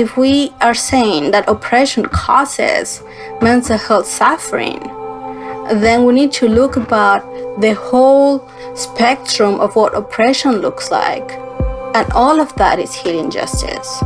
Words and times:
If 0.00 0.16
we 0.16 0.50
are 0.62 0.72
saying 0.72 1.32
that 1.32 1.46
oppression 1.46 2.06
causes 2.06 3.02
mental 3.42 3.76
health 3.76 4.06
suffering, 4.06 4.80
then 5.78 6.06
we 6.06 6.14
need 6.14 6.32
to 6.40 6.48
look 6.48 6.76
about 6.76 7.20
the 7.60 7.74
whole 7.74 8.48
spectrum 8.74 9.60
of 9.60 9.76
what 9.76 9.94
oppression 9.94 10.52
looks 10.62 10.90
like. 10.90 11.32
And 11.94 12.10
all 12.12 12.40
of 12.40 12.54
that 12.54 12.78
is 12.78 12.94
healing 12.94 13.30
justice. 13.30 14.02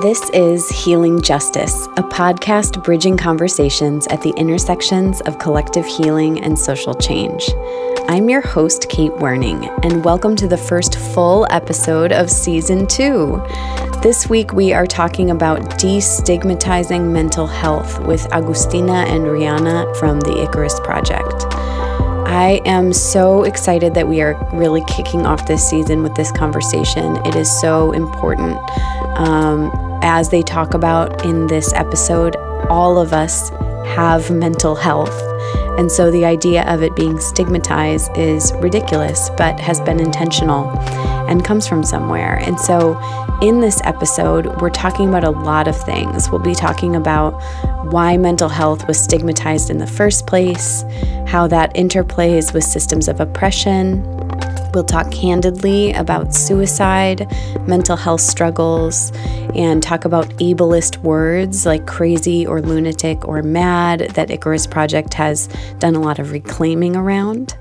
This 0.00 0.30
is 0.30 0.66
Healing 0.70 1.20
Justice, 1.20 1.84
a 1.98 2.02
podcast 2.02 2.82
bridging 2.82 3.18
conversations 3.18 4.06
at 4.06 4.22
the 4.22 4.30
intersections 4.30 5.20
of 5.22 5.38
collective 5.38 5.84
healing 5.84 6.40
and 6.42 6.58
social 6.58 6.94
change. 6.94 7.46
I'm 8.08 8.30
your 8.30 8.40
host, 8.40 8.88
Kate 8.88 9.12
Werning, 9.12 9.68
and 9.84 10.02
welcome 10.02 10.36
to 10.36 10.48
the 10.48 10.56
first 10.56 10.98
full 10.98 11.46
episode 11.50 12.12
of 12.12 12.30
season 12.30 12.86
two. 12.86 13.44
This 14.02 14.26
week, 14.26 14.54
we 14.54 14.72
are 14.72 14.86
talking 14.86 15.30
about 15.30 15.60
destigmatizing 15.78 17.12
mental 17.12 17.46
health 17.46 18.00
with 18.06 18.22
Agustina 18.30 19.04
and 19.06 19.24
Rihanna 19.24 19.94
from 19.98 20.20
the 20.20 20.42
Icarus 20.42 20.80
Project. 20.80 21.44
I 22.26 22.62
am 22.64 22.94
so 22.94 23.42
excited 23.42 23.92
that 23.94 24.08
we 24.08 24.22
are 24.22 24.34
really 24.54 24.82
kicking 24.86 25.26
off 25.26 25.46
this 25.46 25.68
season 25.68 26.02
with 26.02 26.14
this 26.14 26.32
conversation. 26.32 27.16
It 27.26 27.34
is 27.34 27.50
so 27.60 27.92
important. 27.92 28.56
Um, 29.18 29.89
as 30.02 30.30
they 30.30 30.42
talk 30.42 30.74
about 30.74 31.24
in 31.24 31.46
this 31.46 31.72
episode, 31.72 32.36
all 32.68 32.98
of 32.98 33.12
us 33.12 33.50
have 33.94 34.30
mental 34.30 34.74
health. 34.74 35.16
And 35.78 35.90
so 35.90 36.10
the 36.10 36.24
idea 36.24 36.64
of 36.72 36.82
it 36.82 36.94
being 36.94 37.18
stigmatized 37.18 38.16
is 38.16 38.52
ridiculous, 38.56 39.30
but 39.36 39.58
has 39.60 39.80
been 39.80 40.00
intentional 40.00 40.68
and 41.28 41.44
comes 41.44 41.66
from 41.66 41.82
somewhere. 41.82 42.38
And 42.38 42.60
so 42.60 43.00
in 43.40 43.60
this 43.60 43.80
episode, 43.84 44.60
we're 44.60 44.70
talking 44.70 45.08
about 45.08 45.24
a 45.24 45.30
lot 45.30 45.66
of 45.66 45.80
things. 45.84 46.30
We'll 46.30 46.40
be 46.40 46.54
talking 46.54 46.94
about 46.94 47.32
why 47.90 48.16
mental 48.16 48.48
health 48.48 48.86
was 48.86 49.00
stigmatized 49.00 49.70
in 49.70 49.78
the 49.78 49.86
first 49.86 50.26
place, 50.26 50.84
how 51.26 51.46
that 51.48 51.74
interplays 51.74 52.52
with 52.52 52.64
systems 52.64 53.08
of 53.08 53.20
oppression, 53.20 54.04
We'll 54.72 54.84
talk 54.84 55.10
candidly 55.10 55.92
about 55.92 56.32
suicide, 56.32 57.26
mental 57.66 57.96
health 57.96 58.20
struggles, 58.20 59.10
and 59.54 59.82
talk 59.82 60.04
about 60.04 60.28
ableist 60.38 60.98
words 60.98 61.66
like 61.66 61.88
crazy 61.88 62.46
or 62.46 62.60
lunatic 62.60 63.26
or 63.26 63.42
mad 63.42 64.00
that 64.14 64.30
Icarus 64.30 64.68
Project 64.68 65.14
has 65.14 65.48
done 65.80 65.96
a 65.96 66.00
lot 66.00 66.20
of 66.20 66.30
reclaiming 66.30 66.94
around. 66.94 67.56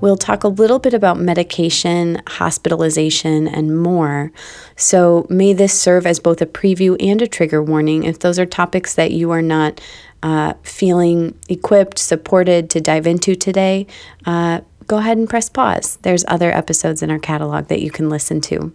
We'll 0.00 0.16
talk 0.16 0.44
a 0.44 0.48
little 0.48 0.78
bit 0.78 0.94
about 0.94 1.18
medication, 1.18 2.20
hospitalization, 2.26 3.48
and 3.48 3.82
more. 3.82 4.32
So, 4.76 5.26
may 5.30 5.54
this 5.54 5.72
serve 5.72 6.06
as 6.06 6.20
both 6.20 6.42
a 6.42 6.46
preview 6.46 6.96
and 7.00 7.22
a 7.22 7.26
trigger 7.26 7.62
warning 7.62 8.04
if 8.04 8.18
those 8.18 8.38
are 8.38 8.46
topics 8.46 8.94
that 8.94 9.12
you 9.12 9.30
are 9.30 9.42
not 9.42 9.80
uh, 10.22 10.54
feeling 10.62 11.38
equipped, 11.48 11.98
supported 11.98 12.70
to 12.70 12.80
dive 12.80 13.06
into 13.06 13.34
today. 13.34 13.86
Uh, 14.26 14.60
go 14.86 14.98
ahead 14.98 15.18
and 15.18 15.28
press 15.28 15.48
pause. 15.48 15.98
There's 16.02 16.24
other 16.28 16.50
episodes 16.50 17.02
in 17.02 17.10
our 17.10 17.18
catalog 17.18 17.68
that 17.68 17.82
you 17.82 17.90
can 17.90 18.08
listen 18.08 18.40
to. 18.42 18.72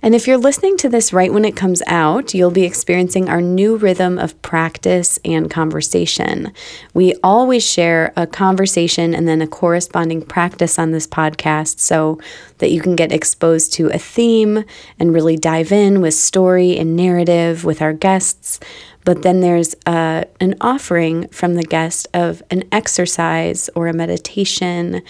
And 0.00 0.14
if 0.14 0.28
you're 0.28 0.38
listening 0.38 0.76
to 0.78 0.88
this 0.88 1.12
right 1.12 1.32
when 1.32 1.44
it 1.44 1.56
comes 1.56 1.82
out, 1.88 2.32
you'll 2.32 2.52
be 2.52 2.62
experiencing 2.62 3.28
our 3.28 3.40
new 3.40 3.76
rhythm 3.76 4.16
of 4.16 4.40
practice 4.42 5.18
and 5.24 5.50
conversation. 5.50 6.52
We 6.94 7.14
always 7.22 7.68
share 7.68 8.12
a 8.16 8.24
conversation 8.26 9.12
and 9.12 9.26
then 9.26 9.42
a 9.42 9.48
corresponding 9.48 10.22
practice 10.22 10.78
on 10.78 10.92
this 10.92 11.08
podcast 11.08 11.80
so 11.80 12.20
that 12.58 12.70
you 12.70 12.80
can 12.80 12.94
get 12.94 13.10
exposed 13.10 13.72
to 13.74 13.88
a 13.88 13.98
theme 13.98 14.64
and 15.00 15.12
really 15.12 15.36
dive 15.36 15.72
in 15.72 16.00
with 16.00 16.14
story 16.14 16.78
and 16.78 16.94
narrative 16.94 17.64
with 17.64 17.82
our 17.82 17.92
guests. 17.92 18.60
But 19.08 19.22
then 19.22 19.40
there's 19.40 19.74
uh, 19.86 20.24
an 20.38 20.56
offering 20.60 21.28
from 21.28 21.54
the 21.54 21.62
guest 21.62 22.08
of 22.12 22.42
an 22.50 22.64
exercise 22.70 23.70
or 23.74 23.86
a 23.86 23.94
meditation 23.94 25.00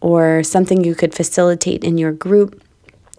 or 0.00 0.44
something 0.44 0.84
you 0.84 0.94
could 0.94 1.12
facilitate 1.12 1.82
in 1.82 1.98
your 1.98 2.12
group 2.12 2.62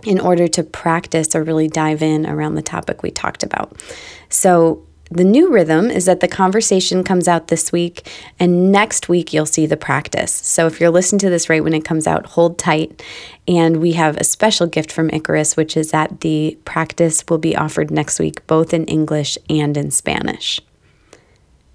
in 0.06 0.18
order 0.18 0.48
to 0.48 0.64
practice 0.64 1.36
or 1.36 1.44
really 1.44 1.68
dive 1.68 2.02
in 2.02 2.26
around 2.26 2.56
the 2.56 2.62
topic 2.62 3.04
we 3.04 3.12
talked 3.12 3.44
about. 3.44 3.82
So 4.30 4.82
the 5.12 5.24
new 5.24 5.52
rhythm 5.52 5.90
is 5.90 6.06
that 6.06 6.20
the 6.20 6.28
conversation 6.28 7.04
comes 7.04 7.28
out 7.28 7.48
this 7.48 7.72
week, 7.72 8.08
and 8.40 8.72
next 8.72 9.10
week 9.10 9.34
you'll 9.34 9.48
see 9.48 9.66
the 9.66 9.78
practice. 9.78 10.32
So 10.32 10.68
if 10.68 10.80
you're 10.80 10.92
listening 10.92 11.20
to 11.20 11.30
this 11.30 11.50
right 11.50 11.64
when 11.64 11.74
it 11.74 11.84
comes 11.86 12.06
out, 12.06 12.28
hold 12.28 12.60
tight. 12.60 13.04
And 13.48 13.78
we 13.78 13.94
have 13.94 14.18
a 14.18 14.24
special 14.24 14.68
gift 14.68 14.92
from 14.92 15.10
Icarus, 15.10 15.58
which 15.58 15.76
is 15.76 15.90
that 15.92 16.22
the 16.22 16.60
practice 16.64 17.24
will 17.28 17.40
be 17.40 17.56
offered 17.56 17.90
next 17.90 18.20
week, 18.20 18.46
both 18.46 18.72
in 18.72 18.86
English 18.86 19.38
and 19.50 19.76
in 19.76 19.90
Spanish. 19.90 20.62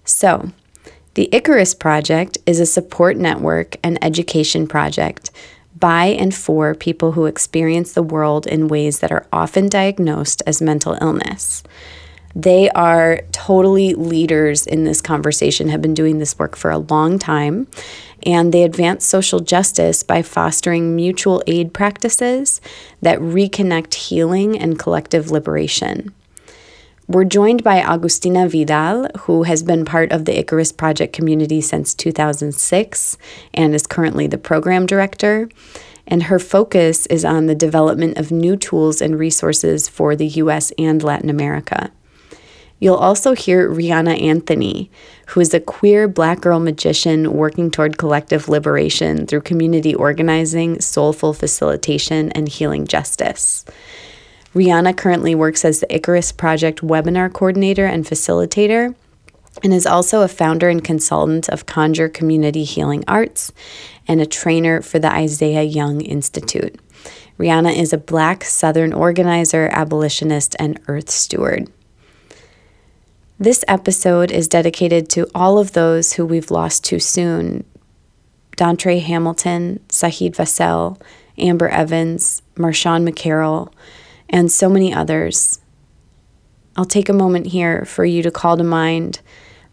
So, 0.04 0.52
the 1.14 1.28
Icarus 1.32 1.74
Project 1.74 2.38
is 2.46 2.60
a 2.60 2.66
support 2.66 3.16
network 3.16 3.76
and 3.82 4.02
education 4.02 4.68
project 4.68 5.30
by 5.78 6.06
and 6.06 6.32
for 6.32 6.74
people 6.74 7.12
who 7.12 7.26
experience 7.26 7.92
the 7.92 8.02
world 8.02 8.46
in 8.46 8.68
ways 8.68 9.00
that 9.00 9.10
are 9.10 9.26
often 9.32 9.68
diagnosed 9.68 10.42
as 10.46 10.62
mental 10.62 10.96
illness. 11.00 11.64
They 12.36 12.68
are 12.70 13.20
totally 13.30 13.94
leaders 13.94 14.66
in 14.66 14.84
this 14.84 15.00
conversation, 15.00 15.68
have 15.68 15.82
been 15.82 15.94
doing 15.94 16.18
this 16.18 16.38
work 16.38 16.56
for 16.56 16.70
a 16.70 16.78
long 16.78 17.18
time, 17.18 17.68
and 18.24 18.52
they 18.52 18.64
advance 18.64 19.06
social 19.06 19.38
justice 19.38 20.02
by 20.02 20.22
fostering 20.22 20.96
mutual 20.96 21.42
aid 21.46 21.72
practices 21.72 22.60
that 23.02 23.20
reconnect 23.20 23.94
healing 23.94 24.58
and 24.58 24.78
collective 24.78 25.30
liberation. 25.30 26.12
We're 27.06 27.24
joined 27.24 27.62
by 27.62 27.82
Agustina 27.82 28.50
Vidal, 28.50 29.08
who 29.20 29.42
has 29.42 29.62
been 29.62 29.84
part 29.84 30.10
of 30.10 30.24
the 30.24 30.38
Icarus 30.38 30.72
Project 30.72 31.12
community 31.12 31.60
since 31.60 31.94
2006 31.94 33.18
and 33.52 33.74
is 33.74 33.86
currently 33.86 34.26
the 34.26 34.38
program 34.38 34.86
director. 34.86 35.50
And 36.06 36.24
her 36.24 36.38
focus 36.38 37.04
is 37.06 37.24
on 37.24 37.46
the 37.46 37.54
development 37.54 38.16
of 38.16 38.30
new 38.32 38.56
tools 38.56 39.02
and 39.02 39.18
resources 39.18 39.86
for 39.86 40.16
the 40.16 40.26
US 40.26 40.72
and 40.78 41.02
Latin 41.02 41.28
America. 41.28 41.92
You'll 42.84 42.96
also 42.96 43.32
hear 43.32 43.70
Rihanna 43.70 44.20
Anthony, 44.20 44.90
who 45.28 45.40
is 45.40 45.54
a 45.54 45.58
queer 45.58 46.06
black 46.06 46.42
girl 46.42 46.60
magician 46.60 47.32
working 47.32 47.70
toward 47.70 47.96
collective 47.96 48.46
liberation 48.46 49.26
through 49.26 49.40
community 49.40 49.94
organizing, 49.94 50.82
soulful 50.82 51.32
facilitation, 51.32 52.30
and 52.32 52.46
healing 52.46 52.86
justice. 52.86 53.64
Rihanna 54.54 54.98
currently 54.98 55.34
works 55.34 55.64
as 55.64 55.80
the 55.80 55.94
Icarus 55.94 56.30
Project 56.30 56.82
webinar 56.82 57.32
coordinator 57.32 57.86
and 57.86 58.04
facilitator, 58.04 58.94
and 59.62 59.72
is 59.72 59.86
also 59.86 60.20
a 60.20 60.28
founder 60.28 60.68
and 60.68 60.84
consultant 60.84 61.48
of 61.48 61.64
Conjure 61.64 62.10
Community 62.10 62.64
Healing 62.64 63.02
Arts 63.08 63.50
and 64.06 64.20
a 64.20 64.26
trainer 64.26 64.82
for 64.82 64.98
the 64.98 65.10
Isaiah 65.10 65.62
Young 65.62 66.02
Institute. 66.02 66.78
Rihanna 67.38 67.74
is 67.78 67.94
a 67.94 67.96
Black 67.96 68.44
Southern 68.44 68.92
organizer, 68.92 69.70
abolitionist, 69.72 70.54
and 70.58 70.78
earth 70.86 71.08
steward. 71.08 71.72
This 73.44 73.62
episode 73.68 74.30
is 74.30 74.48
dedicated 74.48 75.10
to 75.10 75.28
all 75.34 75.58
of 75.58 75.72
those 75.72 76.14
who 76.14 76.24
we've 76.24 76.50
lost 76.50 76.82
too 76.82 76.98
soon 76.98 77.64
Dontre 78.56 79.02
Hamilton, 79.02 79.80
Saheed 79.90 80.34
Vassell, 80.34 80.98
Amber 81.36 81.68
Evans, 81.68 82.40
MarShawn 82.54 83.06
McCarrel, 83.06 83.70
and 84.30 84.50
so 84.50 84.70
many 84.70 84.94
others. 84.94 85.60
I'll 86.74 86.86
take 86.86 87.10
a 87.10 87.12
moment 87.12 87.48
here 87.48 87.84
for 87.84 88.06
you 88.06 88.22
to 88.22 88.30
call 88.30 88.56
to 88.56 88.64
mind 88.64 89.20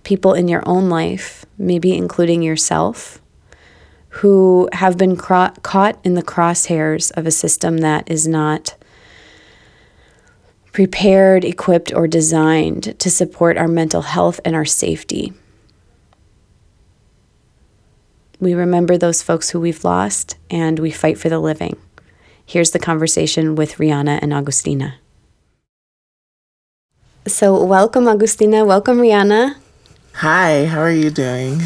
people 0.03 0.33
in 0.33 0.49
your 0.49 0.67
own 0.67 0.89
life, 0.89 1.45
maybe 1.57 1.95
including 1.95 2.41
yourself, 2.41 3.21
who 4.19 4.67
have 4.73 4.97
been 4.97 5.15
cro- 5.15 5.53
caught 5.63 5.97
in 6.03 6.15
the 6.15 6.23
crosshairs 6.23 7.09
of 7.15 7.25
a 7.25 7.31
system 7.31 7.77
that 7.77 8.11
is 8.11 8.27
not 8.27 8.75
prepared, 10.71 11.43
equipped, 11.43 11.93
or 11.93 12.07
designed 12.07 12.97
to 12.99 13.09
support 13.09 13.57
our 13.57 13.67
mental 13.67 14.01
health 14.03 14.39
and 14.45 14.55
our 14.55 14.65
safety. 14.65 15.33
We 18.39 18.53
remember 18.53 18.97
those 18.97 19.21
folks 19.21 19.51
who 19.51 19.59
we've 19.59 19.83
lost 19.83 20.37
and 20.49 20.79
we 20.79 20.89
fight 20.89 21.17
for 21.17 21.29
the 21.29 21.39
living. 21.39 21.77
Here's 22.45 22.71
the 22.71 22.79
conversation 22.79 23.55
with 23.55 23.75
Rihanna 23.75 24.19
and 24.21 24.31
Agustina. 24.31 24.95
So, 27.27 27.63
welcome, 27.63 28.05
Agustina. 28.05 28.65
Welcome, 28.65 28.97
Rihanna. 28.97 29.57
Hi, 30.15 30.65
how 30.65 30.79
are 30.79 30.91
you 30.91 31.11
doing? 31.11 31.61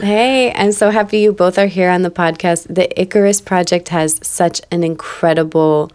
hey, 0.00 0.50
I'm 0.54 0.72
so 0.72 0.90
happy 0.90 1.18
you 1.18 1.32
both 1.32 1.58
are 1.58 1.66
here 1.66 1.90
on 1.90 2.02
the 2.02 2.10
podcast. 2.10 2.74
The 2.74 2.88
Icarus 2.98 3.42
Project 3.42 3.90
has 3.90 4.18
such 4.22 4.62
an 4.70 4.82
incredible 4.82 5.92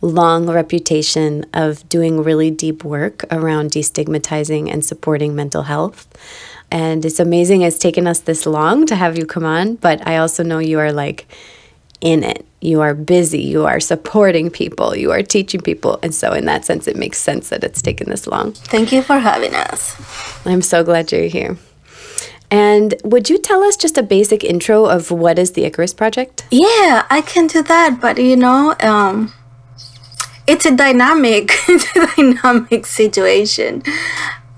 long 0.00 0.48
reputation 0.48 1.46
of 1.54 1.88
doing 1.88 2.22
really 2.22 2.50
deep 2.50 2.84
work 2.84 3.24
around 3.30 3.70
destigmatizing 3.70 4.70
and 4.70 4.84
supporting 4.84 5.34
mental 5.34 5.62
health. 5.62 6.06
And 6.70 7.04
it's 7.04 7.20
amazing 7.20 7.62
it's 7.62 7.78
taken 7.78 8.06
us 8.06 8.20
this 8.20 8.44
long 8.46 8.86
to 8.86 8.96
have 8.96 9.16
you 9.16 9.26
come 9.26 9.44
on, 9.44 9.76
but 9.76 10.06
I 10.06 10.16
also 10.16 10.42
know 10.42 10.58
you 10.58 10.78
are 10.78 10.92
like 10.92 11.26
in 12.00 12.22
it. 12.22 12.44
you 12.60 12.80
are 12.80 12.94
busy, 12.94 13.40
you 13.40 13.64
are 13.64 13.80
supporting 13.80 14.50
people, 14.50 14.96
you 14.96 15.12
are 15.12 15.22
teaching 15.22 15.60
people. 15.60 15.98
And 16.02 16.14
so, 16.14 16.32
in 16.32 16.44
that 16.46 16.64
sense, 16.64 16.88
it 16.88 16.96
makes 16.96 17.18
sense 17.18 17.48
that 17.50 17.62
it's 17.62 17.80
taken 17.80 18.10
this 18.10 18.26
long. 18.26 18.52
Thank 18.52 18.92
you 18.92 19.02
for 19.02 19.18
having 19.18 19.54
us. 19.54 19.96
I'm 20.44 20.62
so 20.62 20.82
glad 20.82 21.12
you're 21.12 21.28
here. 21.28 21.56
And 22.50 22.94
would 23.04 23.28
you 23.28 23.38
tell 23.38 23.62
us 23.62 23.76
just 23.76 23.98
a 23.98 24.02
basic 24.02 24.44
intro 24.44 24.86
of 24.86 25.10
what 25.10 25.38
is 25.38 25.52
the 25.52 25.64
Icarus 25.64 25.94
Project? 25.94 26.46
Yeah, 26.50 27.06
I 27.10 27.22
can 27.24 27.46
do 27.46 27.62
that, 27.62 27.98
but 28.00 28.18
you 28.18 28.36
know, 28.36 28.74
um, 28.80 29.32
it's 30.46 30.66
a 30.66 30.74
dynamic, 30.74 31.50
it's 31.68 31.96
a 31.96 32.06
dynamic 32.16 32.86
situation. 32.86 33.82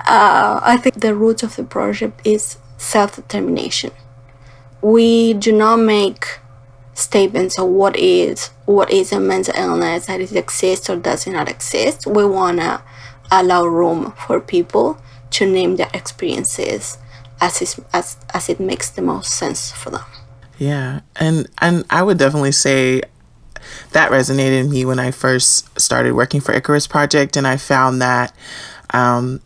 Uh, 0.00 0.60
I 0.62 0.76
think 0.76 1.00
the 1.00 1.14
root 1.14 1.42
of 1.42 1.56
the 1.56 1.64
project 1.64 2.26
is 2.26 2.58
self-determination. 2.76 3.90
We 4.80 5.34
do 5.34 5.52
not 5.52 5.76
make 5.76 6.38
statements 6.94 7.58
of 7.58 7.68
what 7.68 7.96
is 7.96 8.50
what 8.64 8.90
is 8.90 9.12
a 9.12 9.20
mental 9.20 9.54
illness 9.56 10.06
that 10.06 10.20
it 10.20 10.34
exists 10.34 10.90
or 10.90 10.96
does 10.96 11.26
not 11.26 11.48
exist. 11.48 12.06
We 12.06 12.24
wanna 12.24 12.82
allow 13.30 13.66
room 13.66 14.12
for 14.26 14.40
people 14.40 15.00
to 15.30 15.46
name 15.46 15.76
their 15.76 15.90
experiences 15.94 16.98
as 17.40 17.62
it, 17.62 17.84
as 17.92 18.16
as 18.34 18.48
it 18.48 18.58
makes 18.60 18.90
the 18.90 19.02
most 19.02 19.30
sense 19.30 19.70
for 19.72 19.90
them. 19.90 20.04
Yeah, 20.58 21.00
and 21.16 21.48
and 21.58 21.84
I 21.90 22.02
would 22.02 22.18
definitely 22.18 22.52
say 22.52 23.02
that 23.92 24.10
resonated 24.10 24.60
in 24.60 24.70
me 24.70 24.84
when 24.84 24.98
I 24.98 25.10
first 25.10 25.78
started 25.80 26.12
working 26.12 26.40
for 26.40 26.52
Icarus 26.52 26.86
Project, 26.86 27.36
and 27.36 27.46
I 27.46 27.56
found 27.56 28.00
that 28.02 28.34
um, 28.92 29.40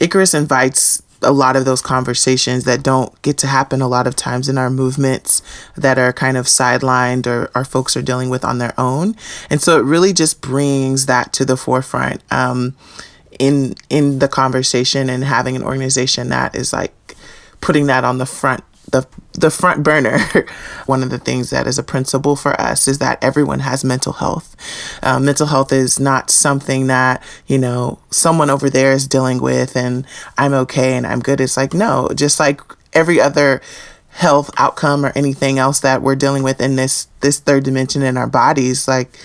Icarus 0.00 0.34
invites 0.34 1.02
a 1.24 1.32
lot 1.32 1.56
of 1.56 1.64
those 1.64 1.80
conversations 1.80 2.64
that 2.64 2.82
don't 2.82 3.20
get 3.22 3.38
to 3.38 3.46
happen 3.46 3.80
a 3.80 3.88
lot 3.88 4.06
of 4.06 4.14
times 4.14 4.48
in 4.48 4.58
our 4.58 4.70
movements 4.70 5.42
that 5.74 5.98
are 5.98 6.12
kind 6.12 6.36
of 6.36 6.46
sidelined 6.46 7.26
or 7.26 7.50
our 7.54 7.64
folks 7.64 7.96
are 7.96 8.02
dealing 8.02 8.30
with 8.30 8.44
on 8.44 8.58
their 8.58 8.78
own. 8.78 9.16
And 9.50 9.60
so 9.60 9.78
it 9.78 9.84
really 9.84 10.12
just 10.12 10.40
brings 10.40 11.06
that 11.06 11.32
to 11.34 11.44
the 11.44 11.56
forefront 11.56 12.22
um, 12.30 12.76
in 13.38 13.74
in 13.90 14.18
the 14.18 14.28
conversation 14.28 15.10
and 15.10 15.24
having 15.24 15.56
an 15.56 15.62
organization 15.62 16.28
that 16.28 16.54
is 16.54 16.72
like 16.72 17.16
putting 17.60 17.86
that 17.86 18.04
on 18.04 18.18
the 18.18 18.26
front 18.26 18.62
the 18.94 19.06
the 19.32 19.50
front 19.50 19.82
burner. 19.82 20.18
One 20.86 21.02
of 21.02 21.10
the 21.10 21.18
things 21.18 21.50
that 21.50 21.66
is 21.66 21.78
a 21.78 21.82
principle 21.82 22.36
for 22.36 22.58
us 22.60 22.86
is 22.86 22.98
that 22.98 23.22
everyone 23.22 23.58
has 23.60 23.84
mental 23.84 24.12
health. 24.12 24.54
Uh, 25.02 25.18
mental 25.18 25.48
health 25.48 25.72
is 25.72 25.98
not 25.98 26.30
something 26.30 26.86
that 26.86 27.22
you 27.48 27.58
know 27.58 27.98
someone 28.10 28.50
over 28.50 28.70
there 28.70 28.92
is 28.92 29.08
dealing 29.08 29.42
with, 29.42 29.76
and 29.76 30.06
I'm 30.38 30.54
okay 30.54 30.96
and 30.96 31.06
I'm 31.06 31.20
good. 31.20 31.40
It's 31.40 31.56
like 31.56 31.74
no, 31.74 32.08
just 32.14 32.38
like 32.38 32.60
every 32.92 33.20
other 33.20 33.60
health 34.10 34.48
outcome 34.56 35.04
or 35.04 35.12
anything 35.16 35.58
else 35.58 35.80
that 35.80 36.00
we're 36.00 36.14
dealing 36.14 36.44
with 36.44 36.60
in 36.60 36.76
this 36.76 37.08
this 37.20 37.40
third 37.40 37.64
dimension 37.64 38.02
in 38.02 38.16
our 38.16 38.28
bodies, 38.28 38.86
like 38.86 39.18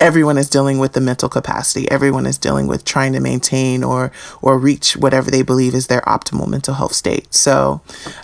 everyone 0.00 0.38
is 0.38 0.48
dealing 0.48 0.78
with 0.78 0.92
the 0.92 1.00
mental 1.00 1.28
capacity. 1.28 1.90
Everyone 1.90 2.26
is 2.26 2.38
dealing 2.38 2.66
with 2.66 2.84
trying 2.84 3.12
to 3.12 3.20
maintain 3.20 3.84
or 3.84 4.12
or 4.42 4.58
reach 4.58 4.96
whatever 4.96 5.30
they 5.30 5.42
believe 5.42 5.74
is 5.74 5.86
their 5.86 6.02
optimal 6.02 6.48
mental 6.48 6.74
health 6.74 6.92
state. 6.92 7.32
So 7.32 7.80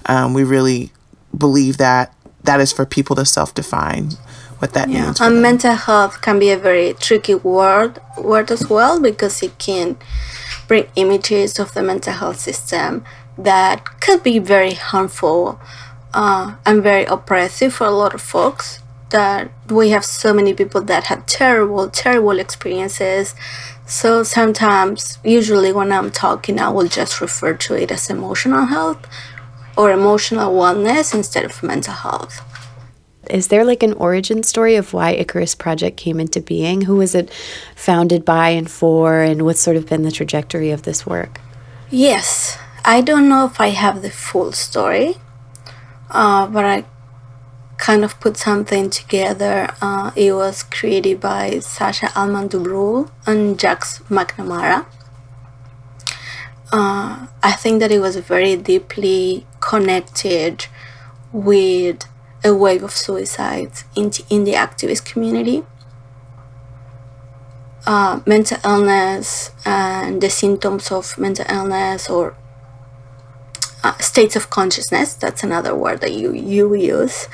um, 0.07 0.35
we 0.35 0.45
really 0.45 0.93
believe 1.37 1.77
that 1.79 2.15
that 2.45 2.61
is 2.61 2.73
for 2.73 2.87
people 2.87 3.17
to 3.17 3.25
self 3.25 3.55
define 3.55 4.11
what 4.59 4.75
that 4.75 4.89
yeah. 4.89 5.07
means. 5.07 5.21
And 5.21 5.43
mental 5.43 5.75
health 5.75 6.21
can 6.21 6.39
be 6.39 6.51
a 6.51 6.59
very 6.59 6.95
tricky 6.95 7.35
word 7.35 8.01
word 8.19 8.51
as 8.51 8.69
well 8.69 9.01
because 9.01 9.43
it 9.43 9.59
can 9.59 9.97
bring 10.69 10.87
images 10.97 11.59
of 11.59 11.75
the 11.75 11.83
mental 11.83 12.13
health 12.13 12.39
system 12.39 13.05
that 13.37 14.01
could 14.01 14.23
be 14.23 14.39
very 14.39 14.75
harmful 14.75 15.59
uh, 16.13 16.57
and 16.67 16.83
very 16.83 17.05
oppressive 17.05 17.73
for 17.73 17.87
a 17.87 17.91
lot 17.91 18.15
of 18.15 18.21
folks 18.21 18.81
that 19.11 19.51
we 19.69 19.91
have 19.91 20.05
so 20.05 20.33
many 20.33 20.55
people 20.55 20.81
that 20.83 21.05
have 21.05 21.27
terrible, 21.27 21.89
terrible 21.91 22.39
experiences. 22.39 23.35
So 23.87 24.23
sometimes, 24.23 25.19
usually 25.25 25.73
when 25.73 25.93
I'm 25.93 26.11
talking, 26.11 26.59
I 26.61 26.71
will 26.71 26.89
just 26.89 27.21
refer 27.21 27.55
to 27.55 27.75
it 27.75 27.91
as 27.91 28.09
emotional 28.09 28.67
health 28.67 29.07
or 29.77 29.91
emotional 29.91 30.53
wellness 30.55 31.15
instead 31.15 31.45
of 31.45 31.63
mental 31.63 31.95
health. 31.95 32.43
Is 33.29 33.49
there 33.49 33.65
like 33.65 33.83
an 33.83 33.93
origin 33.95 34.43
story 34.43 34.77
of 34.77 34.93
why 34.93 35.11
Icarus 35.11 35.55
Project 35.55 35.97
came 35.97 36.19
into 36.19 36.41
being? 36.41 36.83
Who 36.83 36.97
was 36.97 37.15
it 37.15 37.31
founded 37.77 38.25
by 38.25 38.51
and 38.51 38.71
for, 38.71 39.21
and 39.21 39.43
what's 39.43 39.61
sort 39.61 39.77
of 39.77 39.87
been 39.87 40.03
the 40.03 40.11
trajectory 40.11 40.71
of 40.71 40.83
this 40.83 41.07
work? 41.07 41.41
Yes, 41.91 42.59
I 42.85 43.01
don't 43.01 43.29
know 43.29 43.45
if 43.45 43.61
I 43.61 43.69
have 43.69 44.03
the 44.03 44.11
full 44.11 44.53
story, 44.53 45.17
uh, 46.11 46.47
but 46.47 46.65
I 46.65 46.85
kind 47.81 48.05
of 48.05 48.21
put 48.21 48.37
something 48.37 48.91
together. 48.91 49.69
Uh, 49.81 50.11
it 50.15 50.33
was 50.33 50.63
created 50.63 51.19
by 51.19 51.53
Sascha 51.55 52.15
Altman 52.15 52.49
DuBrul 52.49 53.11
and 53.27 53.59
Jacks 53.59 54.01
McNamara. 54.11 54.85
Uh, 56.71 57.27
I 57.43 57.53
think 57.53 57.81
that 57.81 57.91
it 57.91 57.99
was 57.99 58.17
very 58.17 58.55
deeply 58.55 59.47
connected 59.61 60.67
with 61.33 62.05
a 62.45 62.55
wave 62.55 62.83
of 62.83 62.93
suicides 62.93 63.85
in, 63.97 64.13
in 64.29 64.45
the 64.45 64.53
activist 64.53 65.05
community. 65.11 65.65
Uh, 67.87 68.21
mental 68.27 68.59
illness 68.63 69.51
and 69.65 70.21
the 70.21 70.29
symptoms 70.29 70.93
of 70.93 71.17
mental 71.19 71.47
illness 71.49 72.11
or 72.11 72.37
uh, 73.83 73.97
states 73.99 74.37
of 74.37 74.51
consciousness 74.51 75.15
that's 75.15 75.43
another 75.43 75.75
word 75.75 76.03
that 76.03 76.13
you 76.13 76.35
you 76.35 76.75
use 76.75 77.27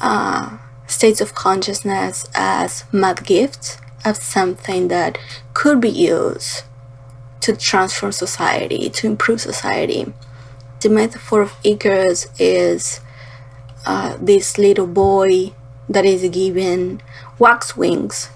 uh, 0.00 0.58
states 0.86 1.20
of 1.20 1.34
consciousness 1.34 2.26
as 2.34 2.84
mad 2.92 3.24
gifts, 3.24 3.78
as 4.04 4.22
something 4.22 4.88
that 4.88 5.18
could 5.54 5.80
be 5.80 5.90
used 5.90 6.62
to 7.40 7.56
transform 7.56 8.12
society, 8.12 8.88
to 8.90 9.06
improve 9.06 9.40
society. 9.40 10.12
The 10.80 10.88
metaphor 10.88 11.42
of 11.42 11.54
Icarus 11.64 12.26
is 12.38 13.00
uh, 13.84 14.16
this 14.20 14.58
little 14.58 14.86
boy 14.86 15.52
that 15.88 16.04
is 16.04 16.28
given 16.28 17.00
wax 17.38 17.76
wings 17.76 18.30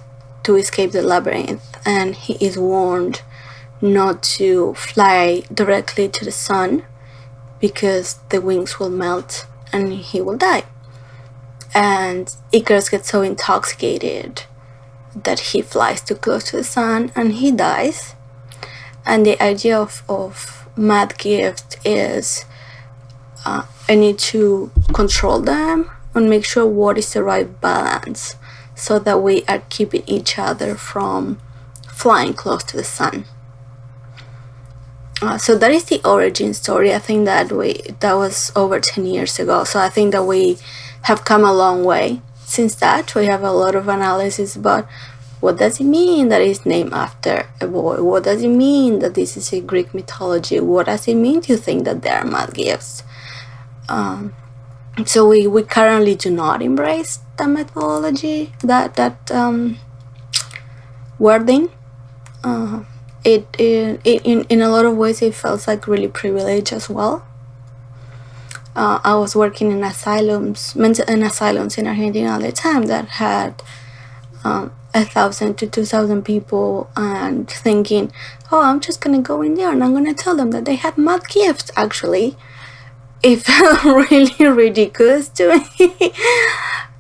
to 0.45 0.57
escape 0.57 0.93
the 0.93 1.03
labyrinth, 1.03 1.77
and 1.85 2.15
he 2.15 2.35
is 2.45 2.57
warned 2.57 3.23
not 3.81 4.23
to 4.23 4.75
fly 4.75 5.43
directly 5.53 6.09
to 6.09 6.25
the 6.25 6.33
sun 6.33 6.85
because 7.61 8.19
the 8.29 8.41
wings 8.41 8.79
will 8.79 8.91
melt 8.91 9.47
and 9.73 9.93
he 9.93 10.21
will 10.21 10.37
die 10.37 10.65
and 11.75 12.35
Icarus 12.53 12.89
gets 12.89 13.11
so 13.11 13.23
intoxicated 13.23 14.43
that 15.15 15.41
he 15.41 15.63
flies 15.63 16.01
too 16.01 16.15
close 16.15 16.45
to 16.51 16.57
the 16.57 16.65
sun 16.65 17.13
and 17.15 17.35
he 17.35 17.51
dies. 17.51 18.15
And 19.07 19.25
the 19.25 19.41
idea 19.43 19.79
of, 19.79 20.03
of 20.09 20.69
mad 20.77 21.17
gift 21.19 21.79
is 21.85 22.45
uh, 23.45 23.65
I 23.89 23.95
need 23.95 24.19
to 24.19 24.71
control 24.93 25.41
them 25.41 25.91
and 26.15 26.29
make 26.29 26.45
sure 26.45 26.67
what 26.67 26.99
is 26.99 27.13
the 27.13 27.23
right 27.23 27.61
balance 27.61 28.37
so 28.75 28.99
that 28.99 29.23
we 29.23 29.45
are 29.47 29.63
keeping 29.69 30.03
each 30.07 30.39
other 30.39 30.75
from 30.75 31.41
flying 31.89 32.35
close 32.35 32.65
to 32.65 32.77
the 32.77 32.85
sun. 32.85 33.25
Uh, 35.23 35.37
so 35.37 35.57
that 35.57 35.71
is 35.71 35.85
the 35.85 36.01
origin 36.09 36.55
story. 36.55 36.95
I 36.95 36.99
think 36.99 37.27
that 37.27 37.53
we 37.53 37.75
that 38.01 38.15
was 38.15 38.51
over 38.57 38.81
ten 38.81 39.05
years 39.05 39.39
ago. 39.39 39.65
So 39.65 39.79
I 39.79 39.91
think 39.91 40.13
that 40.13 40.25
we 40.25 40.57
have 41.03 41.25
come 41.25 41.45
a 41.45 41.53
long 41.53 41.85
way. 41.85 42.23
Since 42.45 42.75
that, 42.77 43.15
we 43.15 43.27
have 43.27 43.43
a 43.43 43.53
lot 43.53 43.75
of 43.75 43.89
analysis 43.89 44.57
about 44.57 44.89
what 45.41 45.57
does 45.57 45.81
it 45.81 45.85
mean 45.85 46.29
that 46.29 46.43
it's 46.43 46.67
named 46.67 46.93
after 46.93 47.49
a 47.61 47.67
boy? 47.67 48.03
What 48.03 48.25
does 48.25 48.43
it 48.43 48.49
mean 48.49 48.99
that 48.99 49.15
this 49.15 49.37
is 49.37 49.53
a 49.53 49.61
Greek 49.61 49.95
mythology? 49.95 50.61
What 50.61 50.87
does 50.87 51.09
it 51.09 51.15
mean 51.15 51.41
to 51.43 51.57
think 51.57 51.85
that 51.85 52.03
there 52.03 52.19
are 52.19 52.27
mad 52.27 52.53
gifts? 52.53 53.03
Um, 53.89 54.35
so 55.07 55.27
we, 55.27 55.47
we 55.47 55.63
currently 55.63 56.15
do 56.15 56.31
not 56.31 56.61
embrace 56.61 57.21
that 57.39 57.49
methodology, 57.49 58.53
that 58.63 58.97
that 58.97 59.31
um, 59.31 59.79
wording. 61.19 61.71
Uh, 62.45 62.85
it, 63.25 63.47
it, 63.59 64.01
it 64.05 64.23
in, 64.25 64.45
in 64.45 64.63
a 64.63 64.69
lot 64.69 64.85
of 64.85 64.97
ways 64.97 65.21
it 65.23 65.35
feels 65.35 65.67
like 65.67 65.87
really 65.87 66.09
privileged 66.09 66.73
as 66.73 66.89
well 66.89 67.27
uh, 68.77 69.01
I 69.03 69.15
was 69.17 69.35
working 69.35 69.73
in 69.73 69.83
asylums, 69.83 70.77
mental 70.77 71.05
in 71.09 71.23
asylums 71.23 71.77
in 71.79 71.87
Argentina 71.87 72.31
at 72.31 72.43
the 72.43 72.53
time 72.53 72.85
that 72.87 73.09
had 73.09 73.63
um, 74.45 74.73
a 74.95 75.05
thousand 75.05 75.59
to 75.59 75.67
two 75.67 75.85
thousand 75.85 76.25
people, 76.25 76.91
and 76.97 77.49
thinking, 77.49 78.13
oh, 78.53 78.63
I'm 78.63 78.81
just 78.81 79.01
gonna 79.01 79.23
go 79.23 79.43
in 79.43 79.55
there 79.55 79.73
and 79.73 79.83
I'm 79.83 79.93
gonna 79.93 80.15
tell 80.15 80.37
them 80.37 80.51
that 80.53 80.65
they 80.65 80.77
had 80.77 80.97
mad 80.97 81.29
gifts. 81.29 81.71
Actually, 81.77 82.37
it 83.23 83.37
felt 83.43 83.85
really 83.85 84.49
ridiculous 84.49 85.29
to 85.31 85.59
me. 85.79 86.13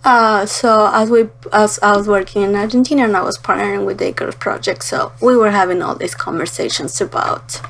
Uh, 0.02 0.46
so 0.46 0.88
as 0.94 1.10
we 1.10 1.28
as 1.52 1.78
I 1.82 1.94
was 1.94 2.08
working 2.08 2.40
in 2.40 2.54
Argentina 2.54 3.04
and 3.04 3.14
I 3.14 3.22
was 3.22 3.36
partnering 3.36 3.84
with 3.84 3.98
the 3.98 4.08
Icarus 4.08 4.34
Project, 4.34 4.82
so 4.82 5.12
we 5.20 5.36
were 5.36 5.50
having 5.50 5.82
all 5.82 5.94
these 5.94 6.14
conversations 6.14 7.02
about 7.02 7.60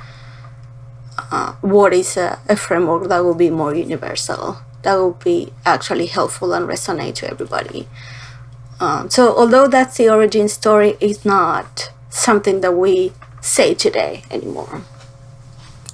uh, 1.30 1.52
what 1.60 1.92
is 1.92 2.16
a, 2.16 2.38
a 2.48 2.56
framework 2.56 3.08
that 3.08 3.20
will 3.20 3.34
be 3.34 3.50
more 3.50 3.74
universal, 3.74 4.58
that 4.82 4.94
will 4.94 5.12
be 5.12 5.52
actually 5.64 6.06
helpful 6.06 6.52
and 6.52 6.66
resonate 6.66 7.14
to 7.16 7.30
everybody. 7.30 7.88
Um, 8.80 9.10
so 9.10 9.36
although 9.36 9.68
that's 9.68 9.96
the 9.96 10.08
origin 10.08 10.48
story, 10.48 10.96
it's 11.00 11.24
not 11.24 11.92
something 12.08 12.60
that 12.62 12.72
we 12.72 13.12
say 13.40 13.74
today 13.74 14.24
anymore. 14.30 14.82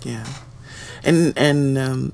Yeah, 0.03 0.27
and 1.03 1.37
and 1.37 1.77
um, 1.77 2.13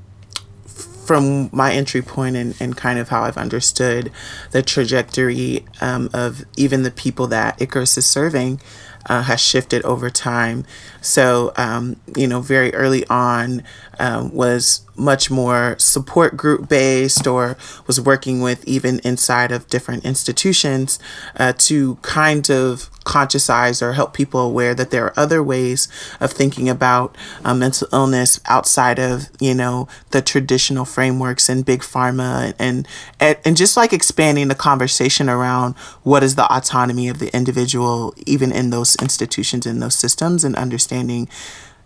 from 1.13 1.51
my 1.53 1.73
entry 1.73 2.01
point 2.01 2.37
and, 2.37 2.55
and 2.59 2.77
kind 2.77 2.99
of 2.99 3.11
how 3.11 3.23
I've 3.23 3.37
understood 3.37 4.11
the 4.53 4.63
trajectory 4.63 5.65
um, 5.81 6.09
of 6.15 6.45
even 6.57 6.85
the 6.85 6.91
people 6.91 7.27
that 7.27 7.61
Icarus 7.61 7.99
is 7.99 8.07
serving 8.07 8.61
uh, 9.07 9.23
has 9.23 9.41
shifted 9.41 9.83
over 9.83 10.11
time. 10.11 10.65
So, 11.03 11.53
um, 11.57 11.97
you 12.17 12.27
know, 12.27 12.41
very 12.41 12.73
early 12.75 13.07
on 13.09 13.63
um, 13.99 14.33
was 14.33 14.87
much 14.97 15.31
more 15.31 15.77
support 15.79 16.37
group 16.37 16.69
based 16.69 17.27
or 17.27 17.57
was 17.87 18.01
working 18.01 18.41
with 18.41 18.67
even 18.67 19.01
inside 19.01 19.51
of 19.51 19.67
different 19.69 20.05
institutions 20.05 20.99
uh, 21.37 21.53
to 21.57 21.97
kind 22.03 22.51
of 22.51 22.91
conscientize 23.05 23.83
or 23.83 23.95
help 23.95 24.15
people 24.15 24.41
aware 24.41 24.75
that 24.75 24.91
there 24.91 25.07
are 25.07 25.13
other 25.17 25.43
ways 25.43 25.89
of 26.21 26.31
thinking 26.31 26.69
about 26.69 27.17
uh, 27.45 27.55
mental 27.55 27.89
illness 27.93 28.39
outside 28.47 28.99
of 28.99 29.29
you 29.41 29.55
know 29.55 29.89
the 30.11 30.23
traditional 30.23 30.85
frameworks 30.85 31.49
and 31.49 31.65
big 31.65 31.81
pharma 31.81 32.55
and, 32.59 32.87
and 33.19 33.39
and 33.45 33.57
just 33.57 33.77
like 33.77 33.93
expanding 33.93 34.47
the 34.49 34.55
conversation 34.55 35.29
around 35.29 35.75
what 36.05 36.23
is 36.23 36.37
the 36.37 36.55
autonomy 36.55 37.09
of 37.09 37.19
the 37.19 37.35
individual 37.35 38.15
even 38.25 38.53
in 38.53 38.71
those 38.71 38.95
institutions 38.97 39.67
in 39.67 39.81
those 39.81 39.97
systems 39.97 40.45
and 40.45 40.55
understanding 40.55 40.92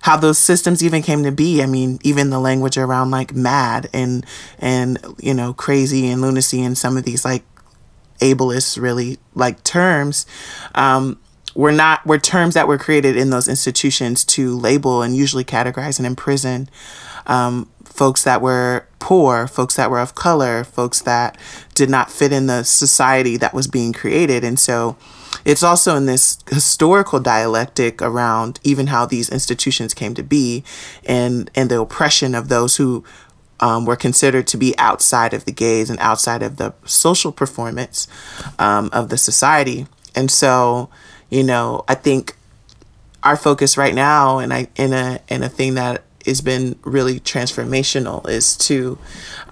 how 0.07 0.17
those 0.17 0.39
systems 0.39 0.85
even 0.85 1.03
came 1.03 1.25
to 1.25 1.33
be. 1.33 1.63
I 1.63 1.67
mean, 1.67 1.99
even 2.03 2.31
the 2.31 2.39
language 2.39 2.79
around 2.79 3.11
like 3.11 3.35
mad 3.35 3.89
and 3.93 4.25
and 4.59 4.99
you 5.19 5.35
know 5.35 5.53
crazy 5.53 6.09
and 6.09 6.21
lunacy 6.21 6.63
and 6.63 6.79
some 6.79 6.97
of 6.97 7.05
these 7.05 7.25
like 7.25 7.43
ableist 8.21 8.81
really 8.81 9.19
like 9.35 9.63
terms 9.65 10.27
um, 10.75 11.19
were 11.55 11.73
not 11.73 12.07
were 12.07 12.19
terms 12.19 12.55
that 12.55 12.69
were 12.69 12.79
created 12.79 13.17
in 13.17 13.31
those 13.31 13.49
institutions 13.49 14.25
to 14.25 14.57
label 14.57 15.03
and 15.03 15.17
usually 15.17 15.45
categorize 15.45 15.99
and 15.99 16.07
imprison 16.07 16.69
um, 17.27 17.69
folks 17.85 18.23
that 18.25 18.41
were 18.41 18.87
poor, 18.99 19.49
folks 19.49 19.75
that 19.77 19.91
were 19.91 19.99
of 19.99 20.15
color, 20.15 20.65
folks 20.65 21.01
that 21.03 21.37
did 21.75 21.91
not 21.91 22.11
fit 22.11 22.33
in 22.33 22.47
the 22.47 22.63
society 22.63 23.37
that 23.39 23.55
was 23.55 23.67
being 23.67 23.93
created, 23.93 24.45
and 24.45 24.59
so 24.59 24.97
it's 25.47 25.63
also 25.63 25.97
in 25.97 26.07
this 26.07 26.39
historical 26.51 27.21
dialectic 27.21 28.03
around 28.03 28.59
even 28.65 28.89
how 28.89 29.07
these 29.07 29.31
institutions 29.31 29.95
came 29.95 30.13
to 30.15 30.23
be 30.23 30.65
and 31.07 31.51
and 31.55 31.71
the 31.71 31.81
oppression 31.81 32.35
of 32.35 32.49
those 32.49 32.77
who 32.77 33.05
um, 33.61 33.87
were 33.87 33.97
considered 33.97 34.47
to 34.49 34.57
be 34.57 34.77
outside 34.77 35.33
of 35.33 35.45
the 35.45 35.53
gaze 35.53 35.89
and 35.89 35.99
outside 36.01 36.43
of 36.43 36.57
the 36.57 36.75
social 36.85 37.33
performance 37.33 38.07
um, 38.59 38.91
of 38.93 39.09
the 39.09 39.17
society. 39.17 39.87
And 40.15 40.31
so, 40.31 40.91
you 41.31 41.43
know, 41.43 41.85
I 41.89 41.95
think 41.95 42.37
our 43.23 43.37
focus 43.37 43.79
right 43.79 43.95
now, 43.95 44.39
and 44.39 44.53
I 44.53 44.69
in 44.77 44.93
a 44.93 45.21
in 45.29 45.43
a 45.43 45.49
thing 45.49 45.75
that 45.75 46.03
has 46.27 46.41
been 46.41 46.79
really 46.83 47.21
transformational, 47.21 48.29
is 48.29 48.57
to 48.59 48.99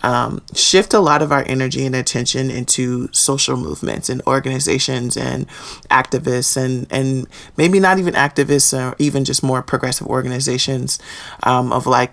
um, 0.02 0.42
shift 0.54 0.92
a 0.92 1.00
lot 1.00 1.22
of 1.22 1.32
our 1.32 1.44
energy 1.46 1.86
and 1.86 1.94
attention 1.94 2.50
into 2.50 3.08
social 3.12 3.56
movements 3.56 4.08
and 4.08 4.20
organizations 4.26 5.16
and 5.16 5.48
activists 5.90 6.56
and 6.56 6.86
and 6.90 7.26
maybe 7.56 7.80
not 7.80 7.98
even 7.98 8.14
activists 8.14 8.76
or 8.76 8.94
even 8.98 9.24
just 9.24 9.42
more 9.42 9.62
progressive 9.62 10.06
organizations 10.06 10.98
um, 11.42 11.72
of 11.72 11.86
like 11.86 12.12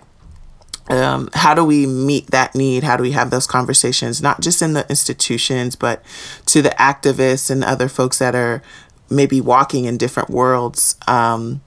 um, 0.88 1.28
how 1.34 1.54
do 1.54 1.64
we 1.64 1.86
meet 1.86 2.28
that 2.28 2.54
need? 2.54 2.82
How 2.82 2.96
do 2.96 3.02
we 3.02 3.12
have 3.12 3.30
those 3.30 3.46
conversations, 3.46 4.20
not 4.20 4.40
just 4.40 4.62
in 4.62 4.72
the 4.72 4.88
institutions, 4.88 5.76
but 5.76 6.02
to 6.46 6.60
the 6.60 6.70
activists 6.70 7.50
and 7.50 7.62
other 7.62 7.88
folks 7.88 8.18
that 8.18 8.34
are 8.34 8.62
maybe 9.08 9.40
walking 9.40 9.84
in 9.84 9.96
different 9.96 10.30
worlds 10.30 10.96
um, 11.06 11.60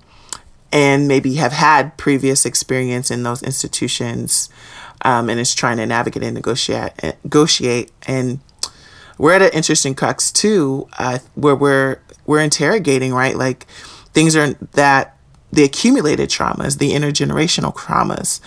and 0.75 1.07
maybe 1.07 1.35
have 1.35 1.53
had 1.53 1.95
previous 1.95 2.45
experience 2.45 3.09
in 3.09 3.23
those 3.23 3.41
institutions 3.41 4.49
um, 5.03 5.29
and 5.29 5.39
is 5.39 5.55
trying 5.55 5.77
to 5.77 5.85
navigate 5.85 6.21
and 6.21 6.35
negotiate, 6.35 6.91
negotiate. 7.23 7.93
And 8.05 8.41
we're 9.17 9.31
at 9.31 9.41
an 9.41 9.51
interesting 9.53 9.95
crux 9.95 10.33
too, 10.33 10.89
uh, 10.99 11.19
where 11.35 11.55
we're 11.55 12.01
we're 12.25 12.41
interrogating, 12.41 13.13
right? 13.13 13.37
Like 13.37 13.67
things 14.11 14.35
are 14.35 14.51
that 14.73 15.17
the 15.53 15.63
accumulated 15.63 16.29
traumas, 16.29 16.79
the 16.79 16.91
intergenerational 16.91 17.73
traumas 17.73 18.41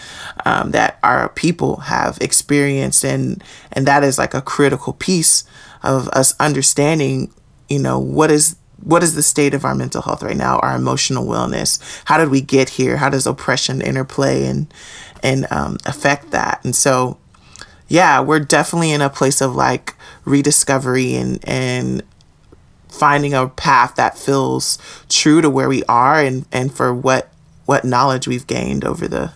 um, 0.44 0.72
that 0.72 0.98
our 1.02 1.30
people 1.30 1.76
have 1.76 2.18
experienced, 2.20 3.04
and 3.04 3.42
and 3.72 3.86
that 3.86 4.04
is 4.04 4.18
like 4.18 4.34
a 4.34 4.42
critical 4.42 4.92
piece 4.92 5.44
of 5.82 6.08
us 6.08 6.34
understanding, 6.38 7.32
you 7.70 7.78
know, 7.78 7.98
what 7.98 8.30
is 8.30 8.56
what 8.82 9.02
is 9.02 9.14
the 9.14 9.22
state 9.22 9.54
of 9.54 9.64
our 9.64 9.74
mental 9.74 10.02
health 10.02 10.22
right 10.22 10.36
now, 10.36 10.58
our 10.60 10.76
emotional 10.76 11.26
wellness. 11.26 11.80
How 12.04 12.18
did 12.18 12.30
we 12.30 12.40
get 12.40 12.70
here? 12.70 12.96
How 12.96 13.08
does 13.08 13.26
oppression 13.26 13.80
interplay 13.80 14.46
and 14.46 14.72
and 15.22 15.46
um, 15.50 15.78
affect 15.84 16.30
that? 16.30 16.60
And 16.64 16.74
so, 16.74 17.18
yeah, 17.88 18.20
we're 18.20 18.40
definitely 18.40 18.92
in 18.92 19.00
a 19.00 19.10
place 19.10 19.40
of 19.40 19.54
like 19.54 19.94
rediscovery 20.24 21.14
and 21.14 21.40
and 21.46 22.02
finding 22.88 23.34
a 23.34 23.48
path 23.48 23.94
that 23.96 24.18
feels 24.18 24.78
true 25.08 25.40
to 25.40 25.50
where 25.50 25.68
we 25.68 25.84
are 25.84 26.20
and, 26.20 26.46
and 26.50 26.72
for 26.72 26.94
what 26.94 27.30
what 27.66 27.84
knowledge 27.84 28.26
we've 28.26 28.46
gained 28.46 28.84
over 28.84 29.06
the 29.06 29.32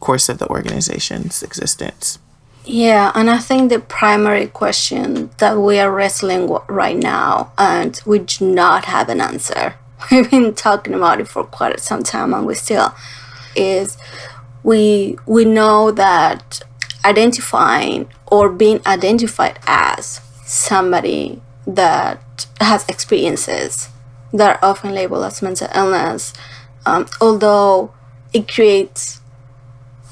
course 0.00 0.28
of 0.28 0.38
the 0.38 0.48
organization's 0.48 1.42
existence. 1.42 2.18
Yeah, 2.66 3.12
and 3.14 3.30
I 3.30 3.38
think 3.38 3.68
the 3.70 3.78
primary 3.78 4.46
question 4.46 5.30
that 5.38 5.58
we 5.58 5.78
are 5.78 5.92
wrestling 5.92 6.48
right 6.66 6.96
now, 6.96 7.52
and 7.58 8.00
we 8.06 8.20
do 8.20 8.46
not 8.46 8.86
have 8.86 9.10
an 9.10 9.20
answer. 9.20 9.74
We've 10.10 10.30
been 10.30 10.54
talking 10.54 10.94
about 10.94 11.20
it 11.20 11.28
for 11.28 11.44
quite 11.44 11.78
some 11.80 12.02
time, 12.02 12.32
and 12.32 12.46
we 12.46 12.54
still 12.54 12.94
is 13.54 13.98
we 14.62 15.18
we 15.26 15.44
know 15.44 15.90
that 15.90 16.62
identifying 17.04 18.08
or 18.26 18.48
being 18.48 18.80
identified 18.86 19.58
as 19.66 20.20
somebody 20.44 21.42
that 21.66 22.46
has 22.60 22.88
experiences 22.88 23.88
that 24.32 24.56
are 24.56 24.70
often 24.70 24.94
labeled 24.94 25.24
as 25.24 25.42
mental 25.42 25.68
illness, 25.74 26.32
um, 26.86 27.06
although 27.20 27.92
it 28.32 28.48
creates 28.52 29.20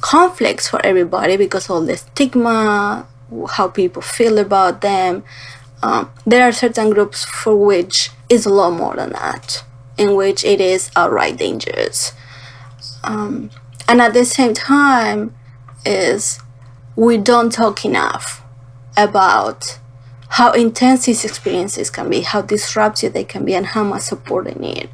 conflicts 0.02 0.68
for 0.68 0.84
everybody 0.84 1.38
because 1.38 1.70
all 1.70 1.80
the 1.80 1.96
stigma, 1.96 3.06
how 3.52 3.68
people 3.68 4.02
feel 4.02 4.36
about 4.36 4.82
them. 4.82 5.24
Um, 5.82 6.10
there 6.26 6.46
are 6.46 6.52
certain 6.52 6.90
groups 6.90 7.24
for 7.24 7.56
which 7.56 8.10
it's 8.28 8.44
a 8.44 8.50
lot 8.50 8.72
more 8.72 8.94
than 8.94 9.10
that, 9.12 9.64
in 9.96 10.14
which 10.14 10.44
it 10.44 10.60
is 10.60 10.90
outright 10.94 11.38
dangerous. 11.38 12.12
Um, 13.02 13.50
and 13.88 14.00
at 14.00 14.12
the 14.12 14.24
same 14.24 14.52
time, 14.52 15.34
is 15.84 16.40
we 16.94 17.16
don't 17.16 17.50
talk 17.50 17.84
enough 17.84 18.44
about 18.96 19.78
how 20.28 20.52
intense 20.52 21.06
these 21.06 21.24
experiences 21.24 21.90
can 21.90 22.08
be, 22.08 22.20
how 22.20 22.42
disruptive 22.42 23.12
they 23.12 23.24
can 23.24 23.44
be, 23.44 23.54
and 23.54 23.66
how 23.66 23.82
much 23.82 24.02
support 24.02 24.44
they 24.44 24.54
need. 24.54 24.88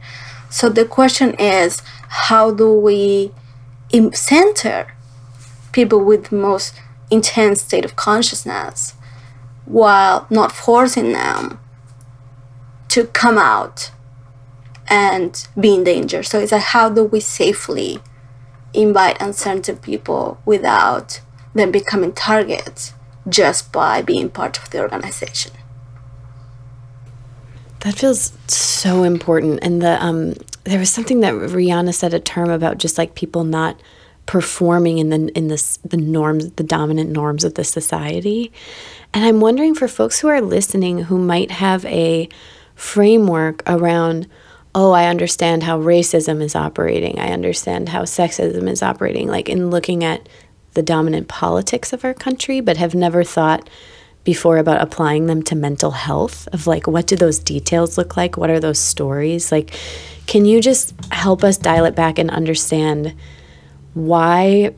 So 0.51 0.69
the 0.69 0.85
question 0.85 1.35
is, 1.35 1.83
how 2.09 2.51
do 2.51 2.73
we 2.73 3.33
center 4.13 4.95
people 5.79 6.01
with 6.11 6.23
the 6.31 6.37
most 6.37 6.75
intense 7.11 7.63
state 7.63 7.85
of 7.85 7.95
consciousness 7.97 8.95
while 9.65 10.27
not 10.29 10.51
forcing 10.53 11.13
them 11.13 11.61
to 12.89 13.01
come 13.23 13.39
out 13.39 13.91
and 14.89 15.47
be 15.59 15.75
in 15.75 15.85
danger? 15.85 16.23
So 16.23 16.39
it's 16.41 16.53
like, 16.53 16.63
how 16.63 16.89
do 16.89 17.05
we 17.05 17.21
safely 17.21 18.01
invite 18.75 19.17
center 19.35 19.75
people 19.75 20.41
without 20.45 21.21
them 21.55 21.71
becoming 21.71 22.13
targets 22.13 22.95
just 23.29 23.73
by 23.73 24.03
being 24.03 24.31
part 24.31 24.59
of 24.59 24.71
the 24.71 24.81
organization. 24.81 25.53
That 27.81 27.95
feels 27.95 28.33
so 28.49 29.05
important. 29.05 29.61
And 29.63 29.83
the 29.83 30.03
um, 30.05 30.35
there 30.65 30.79
was 30.79 30.91
something 30.91 31.21
that 31.21 31.35
Rihanna 31.35 31.95
said 31.95 32.13
a 32.13 32.21
term 32.21 32.51
about 32.51 32.79
just 32.79 32.99
like 32.99 33.15
people 33.15 33.45
not 33.45 33.81
performing 34.29 34.99
in 34.99 35.09
the 35.09 35.33
in 35.35 35.49
this 35.49 35.79
the 35.79 35.97
norms, 35.97 36.51
the 36.53 36.63
dominant 36.63 37.09
norms 37.11 37.45
of 37.45 37.55
the 37.55 37.65
society. 37.65 38.53
And 39.15 39.25
I'm 39.25 39.41
wondering 39.41 39.75
for 39.75 39.89
folks 39.89 40.21
who 40.21 40.29
are 40.29 40.43
listening 40.43 41.05
who 41.05 41.17
might 41.17 41.51
have 41.51 41.85
a 41.87 42.29
framework 42.75 43.63
around 43.67 44.29
oh, 44.75 44.93
I 44.93 45.07
understand 45.07 45.63
how 45.63 45.81
racism 45.81 46.43
is 46.43 46.55
operating. 46.55 47.19
I 47.19 47.33
understand 47.33 47.89
how 47.89 48.03
sexism 48.03 48.69
is 48.69 48.83
operating. 48.83 49.27
Like 49.27 49.49
in 49.49 49.71
looking 49.71 50.05
at 50.05 50.29
the 50.75 50.83
dominant 50.83 51.27
politics 51.27 51.95
of 51.95 52.05
our 52.05 52.15
country, 52.15 52.61
but 52.61 52.77
have 52.77 52.95
never 52.95 53.25
thought 53.25 53.69
before 54.25 54.59
about 54.59 54.83
applying 54.83 55.25
them 55.25 55.43
to 55.45 55.57
mental 55.57 55.93
health 55.93 56.47
of 56.53 56.67
like 56.67 56.87
what 56.87 57.07
do 57.07 57.17
those 57.17 57.39
details 57.39 57.97
look 57.97 58.15
like? 58.15 58.37
What 58.37 58.51
are 58.51 58.61
those 58.61 58.79
stories? 58.79 59.51
Like 59.51 59.75
can 60.27 60.45
you 60.45 60.61
just 60.61 60.93
help 61.11 61.43
us 61.43 61.57
dial 61.57 61.87
it 61.87 61.97
back 61.97 62.19
and 62.19 62.31
understand 62.31 63.15
why 64.07 64.75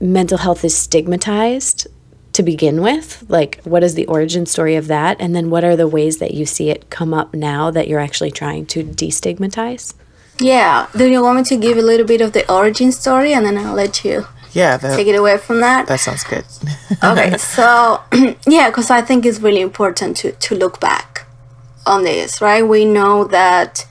mental 0.00 0.38
health 0.38 0.64
is 0.64 0.76
stigmatized 0.76 1.86
to 2.32 2.42
begin 2.42 2.80
with? 2.82 3.24
Like, 3.28 3.60
what 3.62 3.84
is 3.84 3.94
the 3.94 4.06
origin 4.06 4.46
story 4.46 4.76
of 4.76 4.88
that? 4.88 5.16
And 5.20 5.34
then 5.34 5.50
what 5.50 5.64
are 5.64 5.76
the 5.76 5.88
ways 5.88 6.18
that 6.18 6.34
you 6.34 6.46
see 6.46 6.70
it 6.70 6.90
come 6.90 7.14
up 7.14 7.34
now 7.34 7.70
that 7.70 7.88
you're 7.88 8.00
actually 8.00 8.30
trying 8.30 8.66
to 8.66 8.82
destigmatize? 8.82 9.94
Yeah. 10.38 10.88
Do 10.96 11.06
you 11.06 11.22
want 11.22 11.38
me 11.38 11.44
to 11.44 11.56
give 11.56 11.78
a 11.78 11.82
little 11.82 12.06
bit 12.06 12.20
of 12.20 12.32
the 12.32 12.50
origin 12.52 12.90
story 12.90 13.32
and 13.32 13.46
then 13.46 13.58
I'll 13.58 13.74
let 13.74 14.04
you 14.04 14.26
yeah, 14.52 14.76
that, 14.76 14.96
take 14.96 15.06
it 15.06 15.14
away 15.14 15.38
from 15.38 15.60
that? 15.60 15.86
That 15.86 16.00
sounds 16.00 16.24
good. 16.24 16.44
okay, 17.02 17.36
so 17.38 18.00
yeah, 18.46 18.70
because 18.70 18.90
I 18.90 19.02
think 19.02 19.24
it's 19.24 19.40
really 19.40 19.60
important 19.60 20.16
to, 20.18 20.32
to 20.32 20.54
look 20.54 20.80
back 20.80 21.26
on 21.86 22.04
this, 22.04 22.40
right? 22.40 22.62
We 22.62 22.84
know 22.84 23.24
that 23.24 23.86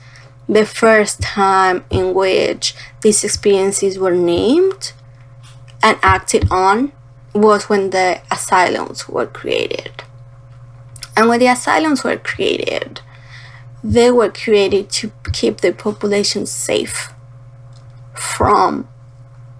the 0.48 0.66
first 0.66 1.20
time 1.22 1.84
in 1.90 2.14
which 2.14 2.74
these 3.02 3.24
experiences 3.24 3.98
were 3.98 4.14
named 4.14 4.92
and 5.82 5.98
acted 6.02 6.50
on 6.50 6.92
was 7.34 7.68
when 7.68 7.90
the 7.90 8.20
asylums 8.30 9.08
were 9.08 9.26
created. 9.26 10.04
And 11.16 11.28
when 11.28 11.40
the 11.40 11.46
asylums 11.46 12.04
were 12.04 12.16
created, 12.16 13.00
they 13.82 14.10
were 14.10 14.30
created 14.30 14.90
to 14.90 15.12
keep 15.32 15.60
the 15.60 15.72
population 15.72 16.46
safe 16.46 17.12
from 18.14 18.88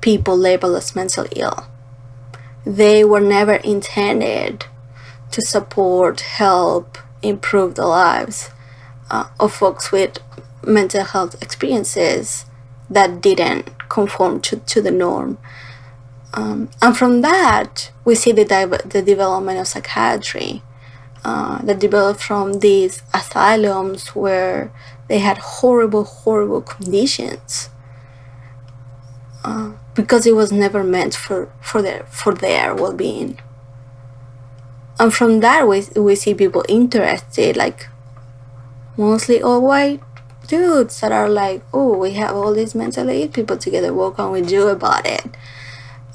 people 0.00 0.36
labeled 0.36 0.76
as 0.76 0.94
mentally 0.94 1.32
ill. 1.36 1.66
They 2.64 3.04
were 3.04 3.20
never 3.20 3.54
intended 3.54 4.66
to 5.32 5.42
support, 5.42 6.20
help, 6.20 6.98
improve 7.22 7.74
the 7.74 7.86
lives 7.86 8.50
uh, 9.10 9.28
of 9.40 9.52
folks 9.52 9.90
with 9.90 10.18
mental 10.64 11.04
health 11.04 11.42
experiences 11.42 12.44
that 12.92 13.20
didn't 13.20 13.70
conform 13.88 14.40
to, 14.42 14.56
to 14.56 14.80
the 14.80 14.90
norm. 14.90 15.38
Um, 16.34 16.70
and 16.80 16.96
from 16.96 17.20
that, 17.20 17.90
we 18.04 18.14
see 18.14 18.32
the, 18.32 18.44
di- 18.44 18.64
the 18.64 19.02
development 19.02 19.58
of 19.58 19.66
psychiatry 19.68 20.62
uh, 21.24 21.60
that 21.62 21.78
developed 21.78 22.22
from 22.22 22.60
these 22.60 23.02
asylums 23.12 24.08
where 24.08 24.72
they 25.08 25.18
had 25.18 25.38
horrible, 25.38 26.04
horrible 26.04 26.62
conditions 26.62 27.68
uh, 29.44 29.72
because 29.94 30.26
it 30.26 30.34
was 30.34 30.52
never 30.52 30.82
meant 30.82 31.14
for, 31.14 31.52
for 31.60 31.82
their 31.82 32.04
for 32.04 32.32
their 32.32 32.74
well 32.74 32.92
being. 32.92 33.38
And 34.98 35.12
from 35.12 35.40
that, 35.40 35.66
we 35.66 35.84
we 35.96 36.14
see 36.14 36.34
people 36.34 36.64
interested, 36.68 37.56
like 37.56 37.88
mostly 38.96 39.42
all 39.42 39.60
white 39.62 40.00
dudes 40.52 41.00
that 41.00 41.10
are 41.10 41.30
like, 41.30 41.62
oh, 41.72 41.96
we 41.96 42.12
have 42.12 42.36
all 42.36 42.52
these 42.52 42.74
mentally 42.74 43.22
ill 43.22 43.28
people 43.28 43.56
together. 43.56 43.90
What 43.90 44.16
can 44.16 44.30
we 44.30 44.42
do 44.42 44.68
about 44.68 45.06
it? 45.06 45.24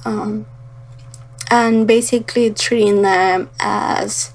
Um, 0.05 0.45
and 1.49 1.87
basically 1.87 2.51
treating 2.51 3.01
them 3.01 3.49
as 3.59 4.31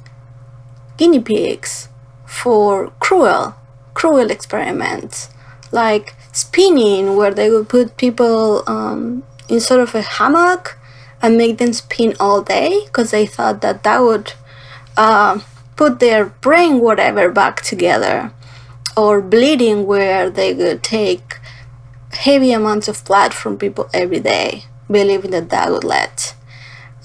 guinea 0.96 1.20
pigs 1.20 1.88
for 2.26 2.90
cruel, 2.98 3.54
cruel 3.94 4.28
experiments, 4.28 5.30
like 5.70 6.16
spinning, 6.32 7.14
where 7.14 7.32
they 7.32 7.48
would 7.48 7.68
put 7.68 7.96
people 7.96 8.64
um, 8.66 9.22
in 9.48 9.60
sort 9.60 9.78
of 9.78 9.94
a 9.94 10.02
hammock 10.02 10.76
and 11.22 11.38
make 11.38 11.58
them 11.58 11.72
spin 11.72 12.16
all 12.18 12.42
day 12.42 12.80
because 12.86 13.12
they 13.12 13.24
thought 13.24 13.60
that 13.60 13.84
that 13.84 14.00
would 14.00 14.32
uh, 14.96 15.38
put 15.76 16.00
their 16.00 16.24
brain 16.24 16.80
whatever 16.80 17.30
back 17.30 17.62
together 17.62 18.32
or 18.96 19.20
bleeding 19.20 19.86
where 19.86 20.30
they 20.30 20.52
would 20.54 20.82
take 20.82 21.38
heavy 22.12 22.52
amounts 22.52 22.88
of 22.88 23.04
blood 23.04 23.32
from 23.32 23.56
people 23.56 23.88
every 23.94 24.20
day 24.20 24.64
believing 24.90 25.30
that 25.30 25.48
that 25.48 25.70
would 25.70 25.84
let 25.84 26.34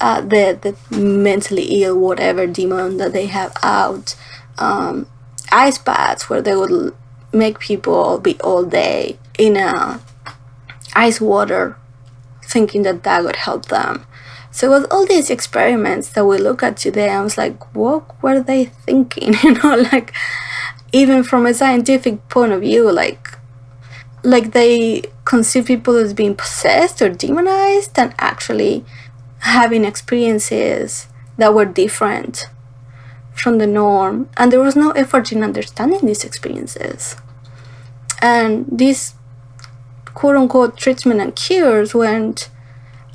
uh, 0.01 0.21
the, 0.21 0.75
the 0.89 0.97
mentally 0.97 1.83
ill 1.83 1.97
whatever 1.97 2.45
demon 2.45 2.97
that 2.97 3.13
they 3.13 3.25
have 3.27 3.53
out 3.63 4.15
um, 4.57 5.07
ice 5.51 5.77
baths 5.77 6.29
where 6.29 6.41
they 6.41 6.55
would 6.55 6.93
make 7.33 7.59
people 7.59 8.19
be 8.19 8.39
all 8.41 8.63
day 8.63 9.17
in 9.37 9.57
a 9.57 9.99
ice 10.95 11.21
water 11.21 11.77
thinking 12.43 12.83
that 12.83 13.03
that 13.03 13.23
would 13.23 13.35
help 13.35 13.65
them. 13.67 14.05
So 14.51 14.71
with 14.71 14.89
all 14.91 15.05
these 15.05 15.29
experiments 15.29 16.09
that 16.09 16.25
we 16.25 16.37
look 16.39 16.63
at 16.63 16.77
today 16.77 17.09
i 17.09 17.21
was 17.21 17.37
like 17.37 17.75
what 17.75 18.23
were 18.23 18.39
they 18.39 18.65
thinking? 18.65 19.35
You 19.43 19.53
know 19.53 19.75
like 19.91 20.13
even 20.91 21.23
from 21.23 21.45
a 21.45 21.53
scientific 21.53 22.27
point 22.29 22.51
of 22.51 22.61
view 22.61 22.91
like 22.91 23.37
like 24.23 24.51
they 24.51 25.03
conceive 25.25 25.65
people 25.65 25.95
as 25.95 26.13
being 26.13 26.35
possessed 26.35 27.01
or 27.01 27.09
demonized 27.09 27.97
and 27.97 28.13
actually 28.19 28.83
having 29.39 29.85
experiences 29.85 31.07
that 31.37 31.53
were 31.53 31.65
different 31.65 32.47
from 33.33 33.57
the 33.59 33.67
norm. 33.67 34.29
And 34.35 34.51
there 34.51 34.59
was 34.59 34.75
no 34.75 34.91
effort 34.91 35.31
in 35.31 35.43
understanding 35.43 36.05
these 36.05 36.23
experiences. 36.23 37.15
And 38.21 38.65
these 38.71 39.13
quote 40.13 40.35
unquote 40.35 40.77
treatment 40.77 41.21
and 41.21 41.35
cures 41.35 41.93
went 41.93 42.49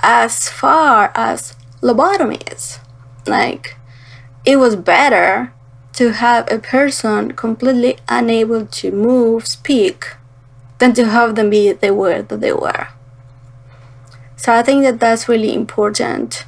as 0.00 0.48
far 0.48 1.10
as 1.14 1.56
lobotomies. 1.80 2.78
Like 3.26 3.76
it 4.44 4.56
was 4.56 4.76
better 4.76 5.51
to 5.94 6.12
have 6.12 6.50
a 6.50 6.58
person 6.58 7.32
completely 7.32 7.98
unable 8.08 8.66
to 8.66 8.90
move, 8.90 9.46
speak, 9.46 10.14
than 10.78 10.94
to 10.94 11.06
have 11.06 11.34
them 11.34 11.50
be 11.50 11.72
the 11.72 11.94
way 11.94 12.22
that 12.22 12.40
they 12.40 12.52
were. 12.52 12.88
So 14.36 14.52
I 14.52 14.62
think 14.62 14.82
that 14.82 14.98
that's 14.98 15.28
really 15.28 15.54
important 15.54 16.44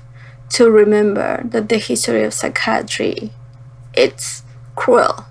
to 0.50 0.70
remember 0.70 1.42
that 1.44 1.68
the 1.68 1.78
history 1.78 2.24
of 2.24 2.34
psychiatry 2.34 3.30
it's 3.94 4.42
cruel 4.74 5.26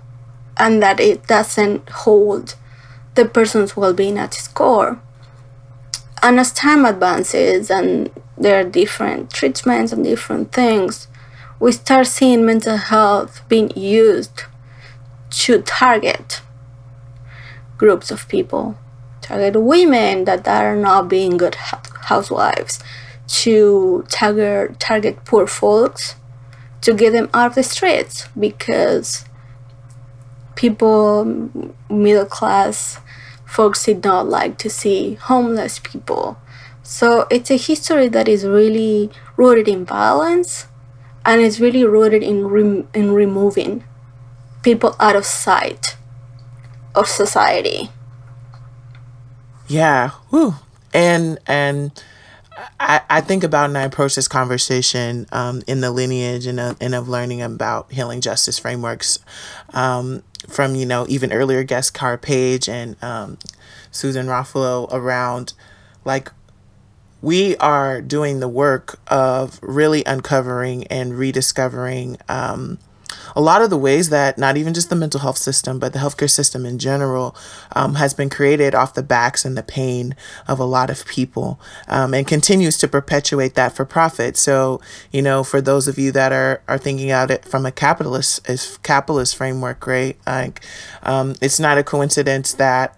and 0.56 0.82
that 0.82 1.00
it 1.00 1.26
doesn't 1.26 1.88
hold 1.90 2.54
the 3.14 3.24
person's 3.24 3.76
well-being 3.76 4.18
at 4.18 4.34
its 4.34 4.48
core. 4.48 5.00
And 6.22 6.40
as 6.40 6.52
time 6.52 6.84
advances 6.84 7.70
and 7.70 8.10
there 8.38 8.60
are 8.60 8.68
different 8.68 9.32
treatments 9.32 9.92
and 9.92 10.02
different 10.02 10.52
things, 10.52 11.08
we 11.64 11.72
start 11.72 12.06
seeing 12.06 12.44
mental 12.44 12.76
health 12.76 13.40
being 13.48 13.70
used 13.74 14.42
to 15.30 15.62
target 15.62 16.42
groups 17.78 18.10
of 18.10 18.28
people, 18.28 18.76
target 19.22 19.58
women 19.58 20.26
that 20.26 20.46
are 20.46 20.76
not 20.76 21.08
being 21.08 21.38
good 21.38 21.54
housewives, 21.54 22.80
to 23.26 24.04
target 24.10 24.78
target 24.78 25.24
poor 25.24 25.46
folks, 25.46 26.16
to 26.82 26.92
get 26.92 27.14
them 27.14 27.30
out 27.32 27.46
of 27.46 27.54
the 27.54 27.62
streets 27.62 28.28
because 28.38 29.24
people, 30.56 31.24
middle 31.88 32.26
class 32.26 33.00
folks 33.46 33.86
did 33.86 34.04
not 34.04 34.28
like 34.28 34.58
to 34.58 34.68
see 34.68 35.14
homeless 35.14 35.78
people. 35.78 36.36
So 36.82 37.26
it's 37.30 37.50
a 37.50 37.56
history 37.56 38.08
that 38.08 38.28
is 38.28 38.44
really 38.44 39.10
rooted 39.38 39.66
in 39.66 39.86
violence 39.86 40.66
and 41.24 41.40
it's 41.40 41.60
really 41.60 41.84
rooted 41.84 42.22
in 42.22 42.46
rem- 42.46 42.88
in 42.94 43.12
removing 43.12 43.84
people 44.62 44.96
out 44.98 45.16
of 45.16 45.24
sight 45.24 45.96
of 46.94 47.08
society. 47.08 47.90
Yeah, 49.66 50.10
whew. 50.30 50.54
and 50.92 51.38
and 51.46 51.90
I, 52.78 53.00
I 53.10 53.20
think 53.20 53.42
about 53.44 53.66
and 53.66 53.78
I 53.78 53.82
approach 53.82 54.14
this 54.14 54.28
conversation 54.28 55.26
um, 55.32 55.62
in 55.66 55.80
the 55.80 55.90
lineage 55.90 56.46
and, 56.46 56.60
uh, 56.60 56.74
and 56.80 56.94
of 56.94 57.08
learning 57.08 57.42
about 57.42 57.90
healing 57.92 58.20
justice 58.20 58.58
frameworks 58.58 59.18
um, 59.72 60.22
from 60.48 60.74
you 60.74 60.86
know 60.86 61.06
even 61.08 61.32
earlier 61.32 61.64
guest 61.64 61.94
Cara 61.94 62.18
Page 62.18 62.68
and 62.68 63.02
um, 63.02 63.38
Susan 63.90 64.26
Raffo 64.26 64.88
around 64.92 65.54
like 66.04 66.30
we 67.24 67.56
are 67.56 68.02
doing 68.02 68.40
the 68.40 68.48
work 68.48 69.00
of 69.08 69.58
really 69.62 70.04
uncovering 70.04 70.86
and 70.88 71.18
rediscovering 71.18 72.18
um, 72.28 72.78
a 73.34 73.40
lot 73.40 73.62
of 73.62 73.70
the 73.70 73.78
ways 73.78 74.10
that 74.10 74.36
not 74.36 74.58
even 74.58 74.74
just 74.74 74.90
the 74.90 74.96
mental 74.96 75.20
health 75.20 75.38
system, 75.38 75.78
but 75.78 75.94
the 75.94 75.98
healthcare 75.98 76.30
system 76.30 76.66
in 76.66 76.78
general 76.78 77.34
um, 77.74 77.94
has 77.94 78.12
been 78.12 78.28
created 78.28 78.74
off 78.74 78.92
the 78.92 79.02
backs 79.02 79.44
and 79.44 79.56
the 79.56 79.62
pain 79.62 80.14
of 80.46 80.58
a 80.58 80.64
lot 80.64 80.90
of 80.90 81.06
people 81.06 81.58
um, 81.88 82.12
and 82.12 82.26
continues 82.26 82.76
to 82.76 82.86
perpetuate 82.86 83.54
that 83.54 83.74
for 83.74 83.86
profit. 83.86 84.36
So, 84.36 84.80
you 85.10 85.22
know, 85.22 85.42
for 85.42 85.62
those 85.62 85.88
of 85.88 85.98
you 85.98 86.12
that 86.12 86.30
are, 86.30 86.62
are 86.68 86.78
thinking 86.78 87.10
about 87.10 87.30
it 87.30 87.46
from 87.46 87.64
a 87.64 87.72
capitalist, 87.72 88.46
capitalist 88.82 89.34
framework, 89.34 89.86
right? 89.86 90.18
Like, 90.26 90.64
um, 91.02 91.36
it's 91.40 91.58
not 91.58 91.78
a 91.78 91.82
coincidence 91.82 92.52
that 92.54 92.96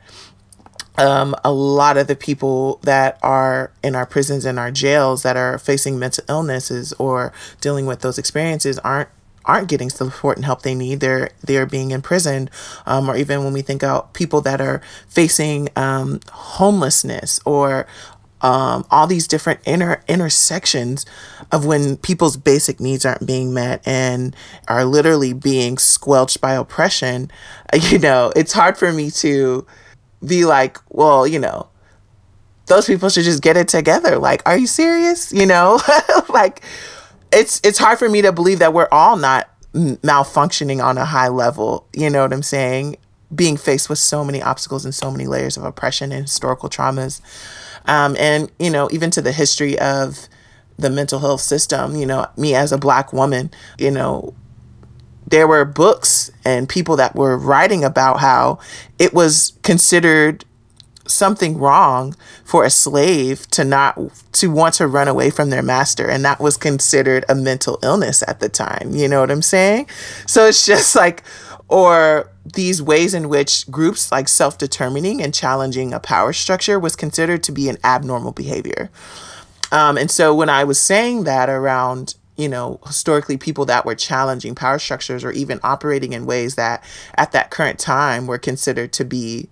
um, 0.98 1.34
a 1.44 1.52
lot 1.52 1.96
of 1.96 2.06
the 2.06 2.16
people 2.16 2.78
that 2.82 3.18
are 3.22 3.70
in 3.82 3.94
our 3.94 4.06
prisons 4.06 4.44
and 4.44 4.58
our 4.58 4.70
jails 4.70 5.22
that 5.22 5.36
are 5.36 5.58
facing 5.58 5.98
mental 5.98 6.24
illnesses 6.28 6.92
or 6.94 7.32
dealing 7.60 7.86
with 7.86 8.00
those 8.00 8.18
experiences 8.18 8.78
aren't 8.80 9.08
aren't 9.46 9.68
getting 9.68 9.88
the 9.88 9.94
support 9.94 10.36
and 10.36 10.44
help 10.44 10.62
they 10.62 10.74
need. 10.74 11.00
They're 11.00 11.30
they're 11.42 11.66
being 11.66 11.90
imprisoned, 11.90 12.50
um, 12.84 13.08
or 13.08 13.16
even 13.16 13.44
when 13.44 13.52
we 13.52 13.62
think 13.62 13.82
about 13.82 14.12
people 14.12 14.40
that 14.42 14.60
are 14.60 14.82
facing 15.08 15.68
um, 15.76 16.20
homelessness 16.32 17.40
or 17.44 17.86
um, 18.42 18.84
all 18.90 19.06
these 19.06 19.26
different 19.26 19.60
inner 19.64 20.02
intersections 20.08 21.06
of 21.52 21.64
when 21.64 21.96
people's 21.96 22.36
basic 22.36 22.80
needs 22.80 23.06
aren't 23.06 23.26
being 23.26 23.54
met 23.54 23.86
and 23.86 24.36
are 24.68 24.84
literally 24.84 25.32
being 25.32 25.78
squelched 25.78 26.40
by 26.40 26.52
oppression, 26.52 27.30
you 27.90 27.98
know, 27.98 28.32
it's 28.36 28.52
hard 28.52 28.76
for 28.76 28.92
me 28.92 29.10
to 29.10 29.66
be 30.24 30.44
like, 30.44 30.78
well, 30.88 31.26
you 31.26 31.38
know, 31.38 31.68
those 32.66 32.86
people 32.86 33.08
should 33.08 33.24
just 33.24 33.42
get 33.42 33.56
it 33.56 33.68
together. 33.68 34.18
Like, 34.18 34.42
are 34.46 34.58
you 34.58 34.66
serious? 34.66 35.32
You 35.32 35.46
know, 35.46 35.80
like 36.28 36.62
it's 37.32 37.60
it's 37.64 37.78
hard 37.78 37.98
for 37.98 38.08
me 38.08 38.22
to 38.22 38.32
believe 38.32 38.58
that 38.58 38.72
we're 38.72 38.88
all 38.90 39.16
not 39.16 39.48
malfunctioning 39.74 40.82
on 40.82 40.98
a 40.98 41.04
high 41.04 41.28
level. 41.28 41.86
You 41.94 42.10
know 42.10 42.22
what 42.22 42.32
I'm 42.32 42.42
saying? 42.42 42.96
Being 43.34 43.56
faced 43.56 43.88
with 43.88 43.98
so 43.98 44.24
many 44.24 44.42
obstacles 44.42 44.84
and 44.84 44.94
so 44.94 45.10
many 45.10 45.26
layers 45.26 45.56
of 45.56 45.64
oppression 45.64 46.12
and 46.12 46.22
historical 46.22 46.68
traumas. 46.68 47.20
Um, 47.86 48.16
and, 48.18 48.50
you 48.58 48.70
know, 48.70 48.88
even 48.90 49.10
to 49.12 49.22
the 49.22 49.32
history 49.32 49.78
of 49.78 50.28
the 50.78 50.90
mental 50.90 51.20
health 51.20 51.40
system, 51.40 51.96
you 51.96 52.06
know, 52.06 52.26
me 52.36 52.54
as 52.54 52.72
a 52.72 52.78
black 52.78 53.12
woman, 53.12 53.50
you 53.78 53.90
know, 53.90 54.34
there 55.26 55.48
were 55.48 55.64
books 55.64 56.30
and 56.44 56.68
people 56.68 56.96
that 56.96 57.14
were 57.14 57.36
writing 57.36 57.84
about 57.84 58.20
how 58.20 58.58
it 58.98 59.12
was 59.12 59.52
considered 59.62 60.44
something 61.06 61.58
wrong 61.58 62.14
for 62.44 62.64
a 62.64 62.70
slave 62.70 63.46
to 63.48 63.64
not 63.64 63.98
to 64.32 64.50
want 64.50 64.74
to 64.74 64.86
run 64.86 65.08
away 65.08 65.30
from 65.30 65.50
their 65.50 65.62
master. 65.62 66.08
And 66.08 66.24
that 66.24 66.40
was 66.40 66.56
considered 66.56 67.24
a 67.28 67.34
mental 67.34 67.78
illness 67.82 68.22
at 68.26 68.40
the 68.40 68.48
time. 68.48 68.94
You 68.94 69.08
know 69.08 69.20
what 69.20 69.30
i'm 69.30 69.42
saying? 69.42 69.88
So 70.26 70.46
it's 70.46 70.66
just 70.66 70.96
like 70.96 71.22
or 71.68 72.30
these 72.44 72.80
ways 72.80 73.12
in 73.12 73.28
which 73.28 73.68
groups 73.70 74.12
like 74.12 74.28
self-determining 74.28 75.20
and 75.20 75.34
challenging 75.34 75.92
a 75.92 75.98
power 75.98 76.32
structure 76.32 76.78
was 76.78 76.94
considered 76.94 77.42
to 77.42 77.52
be 77.52 77.68
an 77.68 77.76
abnormal 77.82 78.30
behavior. 78.30 78.88
Um, 79.72 79.98
and 79.98 80.10
so 80.10 80.34
when 80.34 80.48
i 80.48 80.62
was 80.62 80.80
saying 80.80 81.24
that 81.24 81.48
around 81.48 82.14
you 82.36 82.48
know 82.48 82.80
historically 82.86 83.36
people 83.36 83.64
that 83.64 83.84
were 83.84 83.94
challenging 83.94 84.54
power 84.54 84.78
structures 84.78 85.24
or 85.24 85.32
even 85.32 85.58
operating 85.62 86.12
in 86.12 86.26
ways 86.26 86.54
that 86.54 86.82
at 87.16 87.32
that 87.32 87.50
current 87.50 87.78
time 87.78 88.26
were 88.26 88.38
considered 88.38 88.92
to 88.92 89.04
be 89.04 89.48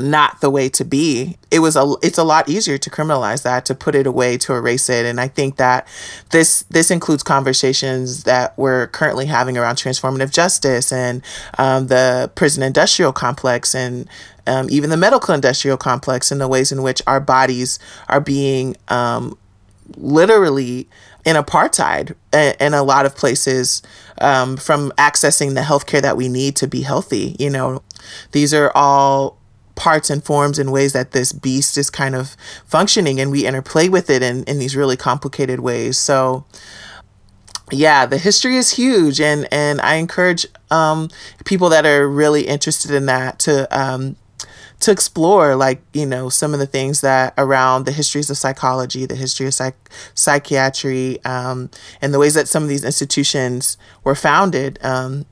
not 0.00 0.40
the 0.40 0.50
way 0.50 0.68
to 0.68 0.84
be 0.84 1.36
it 1.52 1.60
was 1.60 1.76
a 1.76 1.94
it's 2.02 2.18
a 2.18 2.24
lot 2.24 2.48
easier 2.48 2.76
to 2.76 2.90
criminalize 2.90 3.44
that 3.44 3.64
to 3.64 3.74
put 3.74 3.94
it 3.94 4.06
away 4.08 4.36
to 4.36 4.52
erase 4.52 4.88
it. 4.88 5.06
And 5.06 5.20
i 5.20 5.28
think 5.28 5.56
that 5.56 5.86
this 6.30 6.62
this 6.64 6.90
includes 6.90 7.22
conversations 7.22 8.24
that 8.24 8.58
we're 8.58 8.88
currently 8.88 9.26
having 9.26 9.56
around 9.56 9.76
transformative 9.76 10.32
justice 10.32 10.90
and 10.92 11.22
um, 11.58 11.86
the 11.86 12.30
prison 12.34 12.62
industrial 12.64 13.12
complex 13.12 13.74
and 13.74 14.08
um, 14.46 14.66
even 14.68 14.90
the 14.90 14.96
medical 14.96 15.32
industrial 15.32 15.76
complex 15.76 16.30
and 16.30 16.40
the 16.40 16.48
ways 16.48 16.72
in 16.72 16.82
which 16.82 17.00
our 17.06 17.20
bodies 17.20 17.78
are 18.08 18.20
being 18.20 18.76
um, 18.88 19.38
literally 19.96 20.88
in 21.24 21.36
apartheid 21.36 22.14
in 22.32 22.74
a 22.74 22.82
lot 22.82 23.06
of 23.06 23.16
places 23.16 23.82
um, 24.20 24.56
from 24.56 24.92
accessing 24.92 25.54
the 25.54 25.62
healthcare 25.62 26.02
that 26.02 26.16
we 26.16 26.28
need 26.28 26.56
to 26.56 26.66
be 26.66 26.82
healthy 26.82 27.36
you 27.38 27.50
know? 27.50 27.82
These 28.32 28.52
are 28.52 28.70
all 28.74 29.38
parts 29.74 30.08
and 30.08 30.22
forms 30.22 30.58
and 30.58 30.72
ways 30.72 30.92
that 30.92 31.10
this 31.12 31.32
beast 31.32 31.76
is 31.76 31.90
kind 31.90 32.14
of 32.14 32.36
functioning 32.64 33.18
and 33.20 33.30
we 33.30 33.46
interplay 33.46 33.88
with 33.88 34.08
it 34.08 34.22
in, 34.22 34.44
in 34.44 34.58
these 34.58 34.76
really 34.76 34.96
complicated 34.96 35.60
ways. 35.60 35.98
So 35.98 36.44
yeah 37.72 38.04
the 38.04 38.18
history 38.18 38.56
is 38.56 38.72
huge 38.72 39.20
and 39.20 39.48
and 39.50 39.80
i 39.80 39.94
encourage 39.94 40.46
um, 40.70 41.08
people 41.44 41.68
that 41.68 41.86
are 41.86 42.08
really 42.08 42.42
interested 42.46 42.90
in 42.90 43.06
that 43.06 43.38
to 43.38 43.66
um, 43.76 44.16
to 44.84 44.90
explore 44.90 45.56
like 45.56 45.80
you 45.94 46.04
know 46.04 46.28
some 46.28 46.52
of 46.52 46.60
the 46.60 46.66
things 46.66 47.00
that 47.00 47.32
around 47.38 47.86
the 47.86 47.92
histories 47.92 48.28
of 48.28 48.36
psychology 48.36 49.06
the 49.06 49.14
history 49.14 49.46
of 49.46 49.54
psych- 49.54 49.90
psychiatry 50.14 51.24
um, 51.24 51.70
and 52.02 52.12
the 52.12 52.18
ways 52.18 52.34
that 52.34 52.48
some 52.48 52.62
of 52.62 52.68
these 52.68 52.84
institutions 52.84 53.78
were 54.04 54.14
founded 54.14 54.78
um, 54.84 55.24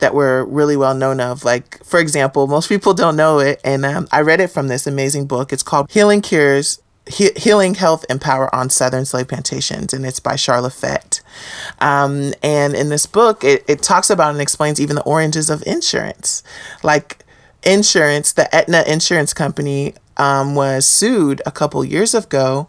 that 0.00 0.14
we're 0.14 0.44
really 0.44 0.76
well 0.76 0.94
known 0.94 1.20
of. 1.20 1.42
Like, 1.42 1.82
for 1.82 1.98
example, 1.98 2.46
most 2.46 2.68
people 2.68 2.92
don't 2.92 3.16
know 3.16 3.38
it, 3.38 3.60
and 3.64 3.86
um, 3.86 4.08
I 4.12 4.20
read 4.20 4.40
it 4.40 4.48
from 4.48 4.68
this 4.68 4.86
amazing 4.86 5.26
book. 5.26 5.52
It's 5.52 5.62
called 5.62 5.90
Healing 5.90 6.20
Cures. 6.20 6.82
He- 7.06 7.32
Healing 7.34 7.74
Health 7.74 8.04
and 8.10 8.20
Power 8.20 8.54
on 8.54 8.68
Southern 8.68 9.06
Slave 9.06 9.28
Plantations, 9.28 9.94
and 9.94 10.04
it's 10.04 10.20
by 10.20 10.34
Sharla 10.34 10.72
Fett. 10.72 11.22
Um, 11.78 12.34
and 12.42 12.74
in 12.74 12.90
this 12.90 13.06
book, 13.06 13.42
it, 13.42 13.64
it 13.66 13.82
talks 13.82 14.10
about 14.10 14.32
and 14.32 14.40
explains 14.40 14.78
even 14.78 14.96
the 14.96 15.02
oranges 15.02 15.48
of 15.48 15.62
insurance. 15.66 16.42
Like, 16.82 17.24
insurance, 17.62 18.32
the 18.32 18.52
Aetna 18.54 18.84
Insurance 18.86 19.34
Company 19.34 19.94
um, 20.16 20.54
was 20.54 20.86
sued 20.86 21.40
a 21.46 21.50
couple 21.50 21.84
years 21.84 22.14
ago 22.14 22.68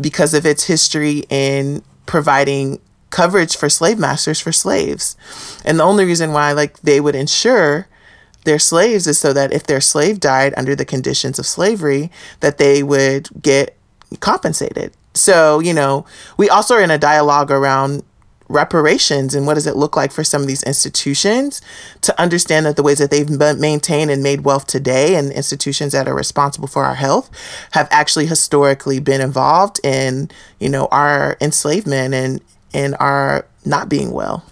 because 0.00 0.34
of 0.34 0.44
its 0.44 0.64
history 0.64 1.24
in 1.28 1.82
providing 2.06 2.80
coverage 3.10 3.56
for 3.56 3.68
slave 3.68 3.98
masters 3.98 4.40
for 4.40 4.52
slaves. 4.52 5.16
And 5.64 5.78
the 5.78 5.84
only 5.84 6.04
reason 6.04 6.32
why 6.32 6.52
like 6.52 6.80
they 6.80 7.00
would 7.00 7.14
insure 7.14 7.88
their 8.44 8.58
slaves 8.58 9.06
is 9.06 9.18
so 9.18 9.32
that 9.32 9.52
if 9.52 9.66
their 9.66 9.80
slave 9.80 10.20
died 10.20 10.54
under 10.56 10.74
the 10.74 10.84
conditions 10.84 11.38
of 11.38 11.46
slavery 11.46 12.10
that 12.40 12.58
they 12.58 12.82
would 12.82 13.28
get 13.42 13.76
compensated. 14.20 14.92
So, 15.14 15.60
you 15.60 15.74
know, 15.74 16.06
we 16.36 16.48
also 16.48 16.76
are 16.76 16.82
in 16.82 16.90
a 16.90 16.98
dialogue 16.98 17.50
around 17.50 18.04
reparations 18.50 19.34
and 19.34 19.46
what 19.46 19.54
does 19.54 19.66
it 19.66 19.76
look 19.76 19.96
like 19.96 20.12
for 20.12 20.24
some 20.24 20.42
of 20.42 20.48
these 20.48 20.62
institutions 20.64 21.62
to 22.02 22.20
understand 22.20 22.66
that 22.66 22.76
the 22.76 22.82
ways 22.82 22.98
that 22.98 23.10
they've 23.10 23.30
maintained 23.58 24.10
and 24.10 24.22
made 24.22 24.42
wealth 24.42 24.66
today 24.66 25.14
and 25.14 25.32
institutions 25.32 25.92
that 25.92 26.08
are 26.08 26.14
responsible 26.14 26.68
for 26.68 26.84
our 26.84 26.96
health 26.96 27.30
have 27.72 27.88
actually 27.90 28.26
historically 28.26 28.98
been 28.98 29.20
involved 29.20 29.80
in 29.84 30.30
you 30.58 30.68
know 30.68 30.88
our 30.90 31.36
enslavement 31.40 32.12
and 32.12 32.40
and 32.74 32.96
our 33.00 33.46
not 33.64 33.88
being 33.88 34.10
well. 34.10 34.44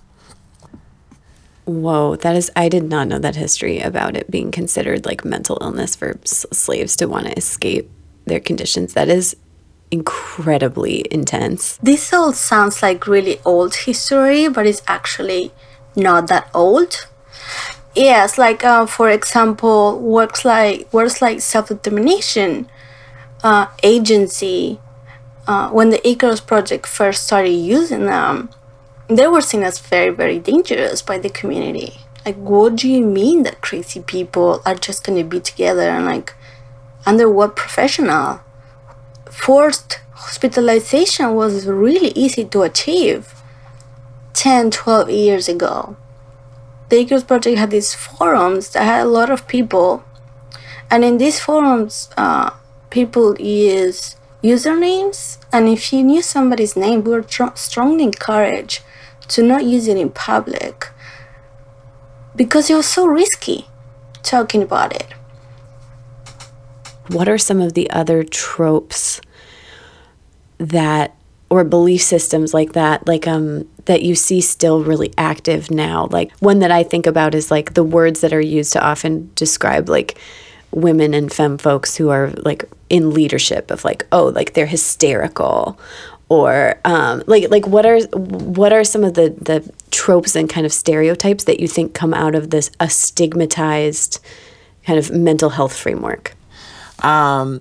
Whoa, 1.65 2.17
that 2.17 2.35
is, 2.35 2.51
I 2.57 2.71
did 2.71 2.85
not 2.85 3.09
know 3.09 3.19
that 3.19 3.37
history 3.37 3.79
about 3.79 4.17
it 4.17 4.31
being 4.31 4.51
considered 4.51 5.05
like 5.05 5.23
mental 5.23 5.59
illness 5.61 5.95
for 5.95 6.19
s- 6.23 6.47
slaves 6.51 6.97
to 6.97 7.07
want 7.07 7.27
to 7.27 7.33
escape 7.37 7.91
their 8.25 8.41
conditions. 8.41 8.95
That 8.95 9.11
is 9.11 9.37
incredibly 9.90 11.05
intense. 11.11 11.79
This 11.83 12.12
all 12.12 12.33
sounds 12.33 12.83
like 12.83 13.07
really 13.07 13.40
old 13.44 13.74
history, 13.74 14.48
but 14.48 14.66
it's 14.66 14.83
actually 14.87 15.53
not 15.96 16.29
that 16.29 16.48
old. 16.55 17.07
Yes, 17.94 18.38
like 18.38 18.64
uh, 18.64 18.87
for 18.87 19.11
example, 19.11 19.98
works 19.98 20.44
like 20.44 20.92
words 20.92 21.20
like 21.20 21.40
self-determination, 21.40 22.68
uh, 23.42 23.66
agency, 23.83 24.79
uh, 25.48 25.70
when 25.70 25.90
the 25.90 26.07
Icarus 26.07 26.40
project 26.40 26.87
first 26.87 27.24
started 27.24 27.51
using 27.51 28.05
them, 28.05 28.51
they 29.09 29.27
were 29.27 29.40
seen 29.40 29.62
as 29.62 29.79
very, 29.79 30.11
very 30.11 30.38
dangerous 30.38 31.01
by 31.01 31.18
the 31.18 31.31
community. 31.31 32.01
Like, 32.27 32.37
what 32.37 32.77
do 32.77 32.88
you 32.88 33.05
mean 33.05 33.44
that 33.44 33.62
crazy 33.62 34.03
people 34.03 34.61
are 34.66 34.74
just 34.74 35.03
gonna 35.05 35.24
be 35.24 35.40
together 35.40 35.88
and 35.88 36.05
like 36.05 36.35
under 37.07 37.31
what 37.31 37.57
professional? 37.57 38.40
Forced 39.31 40.01
hospitalization 40.12 41.35
was 41.35 41.67
really 41.67 42.09
easy 42.09 42.45
to 42.47 42.62
achieve 42.62 43.35
10, 44.35 44.71
12 44.71 45.11
years 45.11 45.49
ago. 45.49 45.97
The 46.88 47.01
Icarus 47.01 47.25
project 47.25 47.59
had 47.59 47.71
these 47.71 47.95
forums 47.95 48.71
that 48.71 48.85
had 48.85 49.03
a 49.03 49.09
lot 49.09 49.31
of 49.31 49.47
people, 49.47 50.05
and 50.91 51.05
in 51.05 51.19
these 51.19 51.38
forums, 51.38 52.09
uh, 52.17 52.51
people 52.91 53.38
use 53.41 54.17
usernames. 54.43 55.38
And 55.53 55.69
if 55.69 55.93
you 55.93 56.03
knew 56.03 56.23
somebody's 56.23 56.77
name 56.77 57.05
we 57.05 57.11
were 57.11 57.23
tr- 57.23 57.55
strongly 57.55 58.05
encouraged 58.05 58.83
to 59.29 59.43
not 59.43 59.64
use 59.64 59.88
it 59.88 59.97
in 59.99 60.11
public. 60.11 60.88
Because 62.35 62.71
it 62.71 62.75
was 62.75 62.87
so 62.88 63.07
risky 63.07 63.67
talking 64.23 64.62
about 64.62 64.95
it 64.95 65.14
what 67.11 67.29
are 67.29 67.38
some 67.38 67.61
of 67.61 67.75
the 67.75 67.90
other 67.90 68.25
tropes 68.25 69.21
that 70.59 71.14
or 71.51 71.64
belief 71.64 72.03
systems 72.03 72.53
like 72.53 72.73
that 72.73 73.07
like 73.07 73.27
um 73.27 73.66
that 73.87 74.03
you 74.03 74.14
see 74.14 74.40
still 74.40 74.83
really 74.83 75.12
active 75.16 75.71
now? 75.71 76.09
Like 76.11 76.33
one 76.40 76.59
that 76.61 76.71
i 76.71 76.83
think 76.83 77.07
about 77.07 77.35
is 77.35 77.51
like 77.51 77.75
the 77.75 77.85
words 77.85 78.21
that 78.21 78.33
are 78.33 78.40
used 78.40 78.73
to 78.75 78.85
often 78.85 79.31
describe 79.35 79.88
like 79.88 80.18
women 80.71 81.14
and 81.14 81.33
femme 81.33 81.59
folks 81.59 81.97
who 81.97 82.11
are 82.11 82.31
like 82.44 82.64
in 82.90 83.11
leadership 83.11 83.71
of 83.71 83.85
like 83.85 84.07
oh 84.12 84.27
like 84.27 84.53
they're 84.53 84.66
hysterical 84.66 85.79
or 86.29 86.79
um, 86.85 87.23
like 87.27 87.51
like 87.51 87.66
what 87.66 87.87
are 87.87 88.01
what 88.03 88.73
are 88.73 88.85
some 88.85 89.03
of 89.03 89.14
the 89.14 89.31
the 89.40 89.73
tropes 89.90 90.37
and 90.37 90.49
kind 90.49 90.66
of 90.66 90.73
stereotypes 90.73 91.44
that 91.44 91.61
you 91.61 91.66
think 91.66 91.94
come 91.94 92.12
out 92.12 92.35
of 92.35 92.51
this 92.51 92.71
a 92.81 92.90
stigmatized 92.90 94.21
kind 94.85 94.99
of 94.99 95.11
mental 95.11 95.51
health 95.51 95.75
framework 95.75 96.35
um 97.05 97.61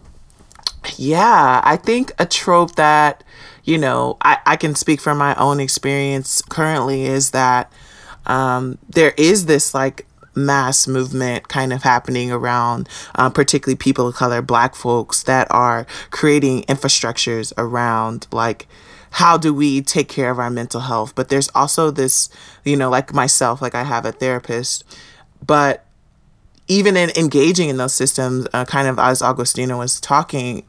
yeah 0.96 1.62
i 1.64 1.76
think 1.76 2.12
a 2.20 2.26
trope 2.26 2.76
that 2.76 3.24
you 3.64 3.78
know 3.78 4.18
i, 4.22 4.38
I 4.46 4.56
can 4.56 4.76
speak 4.76 5.02
from 5.02 5.18
my 5.18 5.36
own 5.36 5.60
experience 5.60 6.42
currently 6.42 7.06
is 7.06 7.32
that 7.32 7.72
um, 8.28 8.78
there 8.90 9.14
is 9.18 9.46
this 9.46 9.74
like 9.74 10.06
mass 10.36 10.88
movement 10.88 11.48
kind 11.48 11.74
of 11.74 11.82
happening 11.82 12.32
around, 12.32 12.88
um, 13.16 13.34
particularly 13.34 13.76
people 13.76 14.08
of 14.08 14.16
color, 14.16 14.42
black 14.42 14.76
folks 14.76 15.24
that 15.24 15.48
are 15.50 15.88
creating 16.12 16.62
infrastructures 16.64 17.52
around 17.58 18.28
like 18.32 18.68
how 19.12 19.38
do 19.38 19.54
we 19.54 19.82
take 19.82 20.10
care 20.10 20.30
of 20.30 20.38
our 20.38 20.50
mental 20.50 20.82
health. 20.82 21.16
But 21.16 21.30
there's 21.30 21.50
also 21.56 21.90
this, 21.90 22.30
you 22.64 22.76
know, 22.78 22.90
like 22.90 23.14
myself, 23.14 23.62
like 23.62 23.74
I 23.74 23.84
have 23.84 24.06
a 24.06 24.12
therapist, 24.12 24.84
but 25.46 25.86
even 26.68 26.98
in 26.98 27.12
engaging 27.16 27.70
in 27.70 27.78
those 27.78 27.94
systems, 27.94 28.48
uh, 28.54 28.66
kind 28.66 28.88
of 28.88 29.00
as 29.00 29.22
Agustina 29.22 29.78
was 29.78 30.00
talking, 30.00 30.64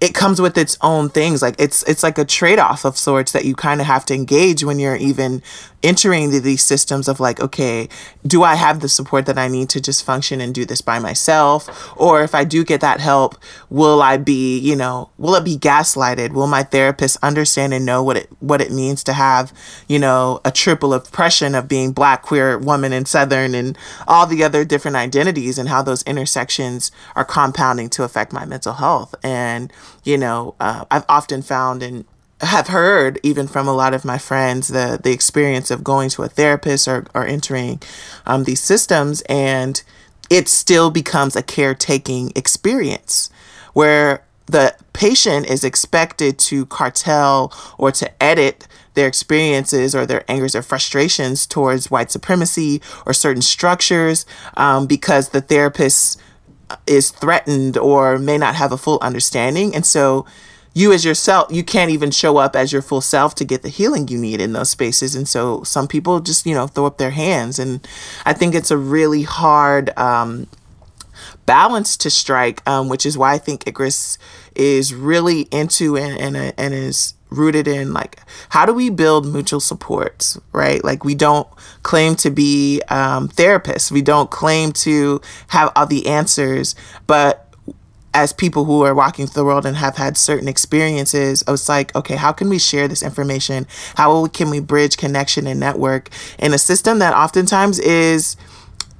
it 0.00 0.14
comes 0.14 0.40
with 0.40 0.56
its 0.56 0.78
own 0.80 1.10
things. 1.10 1.42
Like 1.42 1.56
it's 1.58 1.82
it's 1.84 2.02
like 2.02 2.16
a 2.16 2.24
trade-off 2.24 2.84
of 2.84 2.96
sorts 2.96 3.32
that 3.32 3.44
you 3.44 3.54
kind 3.54 3.80
of 3.80 3.86
have 3.86 4.06
to 4.06 4.14
engage 4.14 4.64
when 4.64 4.78
you're 4.78 4.96
even 4.96 5.42
entering 5.82 6.30
the, 6.30 6.38
these 6.38 6.62
systems 6.62 7.08
of 7.08 7.20
like 7.20 7.40
okay 7.40 7.88
do 8.26 8.42
i 8.42 8.54
have 8.54 8.80
the 8.80 8.88
support 8.88 9.24
that 9.24 9.38
i 9.38 9.48
need 9.48 9.66
to 9.70 9.80
just 9.80 10.04
function 10.04 10.38
and 10.38 10.54
do 10.54 10.64
this 10.64 10.80
by 10.80 10.98
myself? 10.98 11.92
Or 11.96 12.22
if 12.22 12.34
i 12.34 12.44
do 12.44 12.64
get 12.64 12.80
that 12.80 13.00
help 13.00 13.36
will 13.68 14.02
i 14.02 14.16
be 14.16 14.58
you 14.58 14.76
know 14.76 15.10
will 15.18 15.34
it 15.34 15.44
be 15.44 15.56
gaslighted? 15.56 16.32
Will 16.32 16.46
my 16.46 16.62
therapist 16.62 17.18
understand 17.22 17.74
and 17.74 17.84
know 17.84 18.02
what 18.02 18.16
it 18.16 18.28
what 18.40 18.60
it 18.60 18.72
means 18.72 19.04
to 19.04 19.12
have 19.12 19.52
you 19.88 19.98
know 19.98 20.40
a 20.44 20.50
triple 20.50 20.94
oppression 20.94 21.54
of 21.54 21.68
being 21.68 21.92
black 21.92 22.22
queer 22.22 22.58
woman 22.58 22.92
and 22.92 23.06
southern 23.06 23.54
and 23.54 23.76
all 24.08 24.26
the 24.26 24.42
other 24.42 24.64
different 24.64 24.96
identities 24.96 25.58
and 25.58 25.68
how 25.68 25.82
those 25.82 26.02
intersections 26.04 26.90
are 27.14 27.24
compounding 27.24 27.88
to 27.90 28.04
affect 28.04 28.32
my 28.32 28.44
mental 28.44 28.74
health? 28.74 29.14
And 29.22 29.72
you 30.04 30.16
know 30.16 30.54
uh, 30.60 30.84
i've 30.90 31.04
often 31.08 31.42
found 31.42 31.82
and 31.82 32.04
have 32.40 32.68
heard 32.68 33.20
even 33.22 33.46
from 33.46 33.68
a 33.68 33.74
lot 33.74 33.92
of 33.92 34.04
my 34.04 34.18
friends 34.18 34.68
the 34.68 34.98
the 35.02 35.12
experience 35.12 35.70
of 35.70 35.84
going 35.84 36.08
to 36.08 36.22
a 36.22 36.28
therapist 36.28 36.88
or, 36.88 37.06
or 37.14 37.26
entering 37.26 37.80
um, 38.26 38.44
these 38.44 38.60
systems 38.60 39.22
and 39.28 39.82
it 40.30 40.48
still 40.48 40.90
becomes 40.90 41.36
a 41.36 41.42
caretaking 41.42 42.32
experience 42.34 43.30
where 43.74 44.24
the 44.46 44.74
patient 44.92 45.46
is 45.46 45.64
expected 45.64 46.38
to 46.38 46.66
cartel 46.66 47.52
or 47.78 47.92
to 47.92 48.22
edit 48.22 48.66
their 48.94 49.06
experiences 49.06 49.94
or 49.94 50.04
their 50.04 50.28
angers 50.30 50.56
or 50.56 50.62
frustrations 50.62 51.46
towards 51.46 51.90
white 51.90 52.10
supremacy 52.10 52.80
or 53.06 53.12
certain 53.12 53.42
structures 53.42 54.26
um, 54.56 54.86
because 54.86 55.28
the 55.28 55.40
therapist 55.40 56.20
is 56.86 57.10
threatened 57.10 57.76
or 57.76 58.18
may 58.18 58.38
not 58.38 58.54
have 58.54 58.72
a 58.72 58.76
full 58.76 58.98
understanding. 59.00 59.74
And 59.74 59.84
so 59.84 60.26
you 60.72 60.92
as 60.92 61.04
yourself 61.04 61.50
you 61.50 61.64
can't 61.64 61.90
even 61.90 62.10
show 62.10 62.36
up 62.36 62.54
as 62.54 62.72
your 62.72 62.82
full 62.82 63.00
self 63.00 63.34
to 63.34 63.44
get 63.44 63.62
the 63.62 63.68
healing 63.68 64.06
you 64.08 64.18
need 64.18 64.40
in 64.40 64.52
those 64.52 64.70
spaces. 64.70 65.14
And 65.14 65.28
so 65.28 65.62
some 65.64 65.88
people 65.88 66.20
just 66.20 66.46
you 66.46 66.54
know 66.54 66.66
throw 66.66 66.86
up 66.86 66.98
their 66.98 67.10
hands. 67.10 67.58
And 67.58 67.86
i 68.24 68.32
think 68.32 68.54
it's 68.54 68.70
a 68.70 68.76
really 68.76 69.22
hard 69.22 69.96
um, 69.98 70.46
balance 71.46 71.96
to 71.98 72.10
strike 72.10 72.66
um, 72.68 72.88
which 72.88 73.04
is 73.04 73.18
why 73.18 73.34
i 73.34 73.38
think 73.38 73.66
icarus 73.66 74.18
is 74.54 74.94
really 74.94 75.42
into 75.50 75.96
and, 75.96 76.36
and, 76.36 76.54
and 76.56 76.74
is 76.74 77.14
rooted 77.30 77.68
in 77.68 77.92
like 77.92 78.20
how 78.50 78.66
do 78.66 78.72
we 78.72 78.90
build 78.90 79.26
mutual 79.26 79.60
supports 79.60 80.38
right 80.52 80.82
like 80.84 81.04
we 81.04 81.14
don't 81.14 81.48
claim 81.82 82.14
to 82.14 82.30
be 82.30 82.82
um, 82.88 83.28
therapists 83.28 83.90
we 83.90 84.02
don't 84.02 84.30
claim 84.30 84.72
to 84.72 85.20
have 85.48 85.72
all 85.76 85.86
the 85.86 86.06
answers 86.06 86.74
but 87.06 87.46
as 88.12 88.32
people 88.32 88.64
who 88.64 88.82
are 88.82 88.94
walking 88.94 89.26
through 89.26 89.40
the 89.40 89.44
world 89.44 89.64
and 89.64 89.76
have 89.76 89.96
had 89.96 90.16
certain 90.16 90.48
experiences, 90.48 91.44
it's 91.46 91.68
like, 91.68 91.94
okay, 91.94 92.16
how 92.16 92.32
can 92.32 92.48
we 92.48 92.58
share 92.58 92.88
this 92.88 93.02
information? 93.02 93.66
How 93.94 94.26
can 94.26 94.50
we 94.50 94.58
bridge 94.58 94.96
connection 94.96 95.46
and 95.46 95.60
network 95.60 96.08
in 96.38 96.52
a 96.52 96.58
system 96.58 96.98
that 96.98 97.14
oftentimes 97.14 97.78
is 97.78 98.36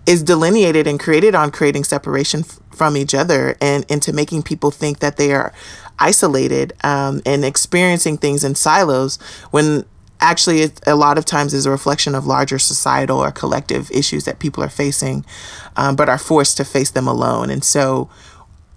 is 0.06 0.22
delineated 0.22 0.86
and 0.86 0.98
created 0.98 1.34
on 1.34 1.50
creating 1.50 1.84
separation 1.84 2.40
f- 2.40 2.58
from 2.70 2.96
each 2.96 3.14
other 3.14 3.54
and 3.60 3.84
into 3.90 4.12
making 4.12 4.42
people 4.42 4.70
think 4.70 5.00
that 5.00 5.16
they 5.18 5.32
are 5.32 5.52
isolated 6.00 6.72
um, 6.82 7.22
and 7.24 7.44
experiencing 7.44 8.16
things 8.16 8.42
in 8.42 8.54
silos 8.54 9.18
when 9.50 9.84
actually 10.20 10.60
it, 10.60 10.80
a 10.86 10.94
lot 10.94 11.16
of 11.16 11.24
times 11.24 11.54
is 11.54 11.66
a 11.66 11.70
reflection 11.70 12.14
of 12.14 12.26
larger 12.26 12.58
societal 12.58 13.18
or 13.18 13.30
collective 13.30 13.90
issues 13.90 14.24
that 14.24 14.38
people 14.38 14.62
are 14.62 14.68
facing 14.68 15.24
um, 15.76 15.96
but 15.96 16.08
are 16.08 16.18
forced 16.18 16.56
to 16.56 16.64
face 16.64 16.90
them 16.90 17.06
alone 17.06 17.50
and 17.50 17.64
so 17.64 18.10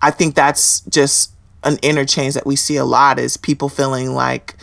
I 0.04 0.12
think 0.12 0.36
that's 0.36 0.82
just 0.82 1.32
an 1.64 1.78
interchange 1.82 2.34
that 2.34 2.46
we 2.46 2.58
see 2.58 2.76
a 2.76 2.84
lot 2.84 3.20
is 3.20 3.38
people 3.38 3.70
feeling 3.70 4.14
like, 4.14 4.58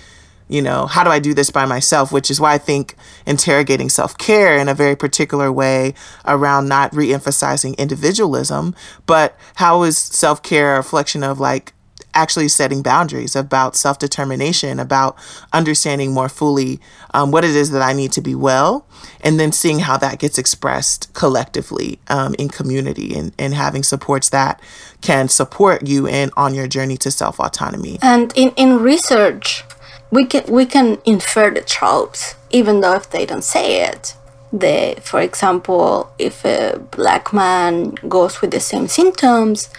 you 0.48 0.60
know, 0.60 0.86
how 0.86 1.02
do 1.02 1.08
I 1.08 1.18
do 1.18 1.32
this 1.32 1.50
by 1.50 1.64
myself? 1.64 2.12
Which 2.12 2.30
is 2.30 2.38
why 2.38 2.52
I 2.52 2.58
think 2.58 2.94
interrogating 3.24 3.88
self 3.88 4.18
care 4.18 4.58
in 4.58 4.68
a 4.68 4.74
very 4.74 4.96
particular 4.96 5.50
way 5.50 5.94
around 6.26 6.68
not 6.68 6.94
re 6.94 7.14
emphasizing 7.14 7.74
individualism, 7.78 8.74
but 9.06 9.34
how 9.54 9.82
is 9.84 9.96
self 9.96 10.42
care 10.42 10.74
a 10.74 10.76
reflection 10.76 11.22
of 11.22 11.40
like 11.40 11.72
actually 12.14 12.48
setting 12.48 12.82
boundaries 12.82 13.36
about 13.36 13.76
self 13.76 13.98
determination, 13.98 14.78
about 14.78 15.16
understanding 15.52 16.12
more 16.12 16.28
fully 16.28 16.80
um, 17.14 17.30
what 17.30 17.44
it 17.44 17.50
is 17.50 17.70
that 17.70 17.82
I 17.82 17.92
need 17.92 18.12
to 18.12 18.20
be 18.20 18.34
well, 18.34 18.86
and 19.20 19.38
then 19.38 19.52
seeing 19.52 19.80
how 19.80 19.96
that 19.98 20.18
gets 20.18 20.38
expressed 20.38 21.12
collectively 21.14 21.98
um, 22.08 22.34
in 22.38 22.48
community 22.48 23.14
and, 23.14 23.32
and 23.38 23.54
having 23.54 23.82
supports 23.82 24.30
that 24.30 24.60
can 25.00 25.28
support 25.28 25.86
you 25.86 26.06
in 26.06 26.30
on 26.36 26.54
your 26.54 26.66
journey 26.66 26.96
to 26.98 27.10
self 27.10 27.40
autonomy. 27.40 27.98
And 28.02 28.32
in, 28.36 28.50
in 28.56 28.78
research, 28.78 29.64
we 30.10 30.24
can 30.24 30.44
we 30.50 30.66
can 30.66 30.98
infer 31.04 31.50
the 31.50 31.60
tropes, 31.60 32.34
even 32.50 32.80
though 32.80 32.94
if 32.94 33.10
they 33.10 33.26
don't 33.26 33.44
say 33.44 33.84
it. 33.84 34.14
They, 34.52 34.96
for 35.00 35.20
example, 35.20 36.10
if 36.18 36.44
a 36.44 36.80
black 36.90 37.32
man 37.32 37.90
goes 38.08 38.40
with 38.40 38.50
the 38.50 38.58
same 38.58 38.88
symptoms, 38.88 39.70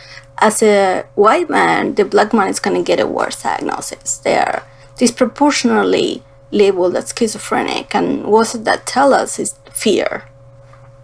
as 0.42 0.64
a 0.64 1.06
white 1.14 1.50
man, 1.50 1.94
the 1.96 2.04
black 2.04 2.34
man 2.34 2.48
is 2.50 2.60
going 2.60 2.76
to 2.76 2.84
get 2.84 3.00
a 3.00 3.06
worse 3.06 3.44
diagnosis. 3.44 4.18
They 4.18 4.36
are 4.36 4.64
disproportionately 4.98 6.24
labeled 6.50 6.96
as 6.96 7.14
schizophrenic, 7.16 7.94
and 7.96 8.26
what 8.26 8.54
that 8.66 8.88
tell 8.88 9.14
us 9.14 9.40
is 9.40 9.56
fear. 9.72 10.26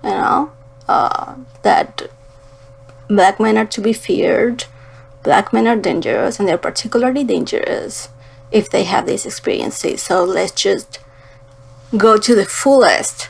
You 0.03 0.09
know, 0.09 0.51
uh, 0.89 1.35
that 1.61 2.09
black 3.07 3.39
men 3.39 3.57
are 3.57 3.65
to 3.65 3.79
be 3.79 3.93
feared, 3.93 4.65
black 5.23 5.53
men 5.53 5.67
are 5.67 5.75
dangerous, 5.75 6.39
and 6.39 6.47
they're 6.47 6.57
particularly 6.57 7.23
dangerous 7.23 8.09
if 8.51 8.69
they 8.69 8.85
have 8.85 9.05
these 9.05 9.25
experiences. 9.25 10.01
So 10.01 10.23
let's 10.23 10.51
just 10.51 10.99
go 11.95 12.17
to 12.17 12.35
the 12.35 12.45
fullest 12.45 13.29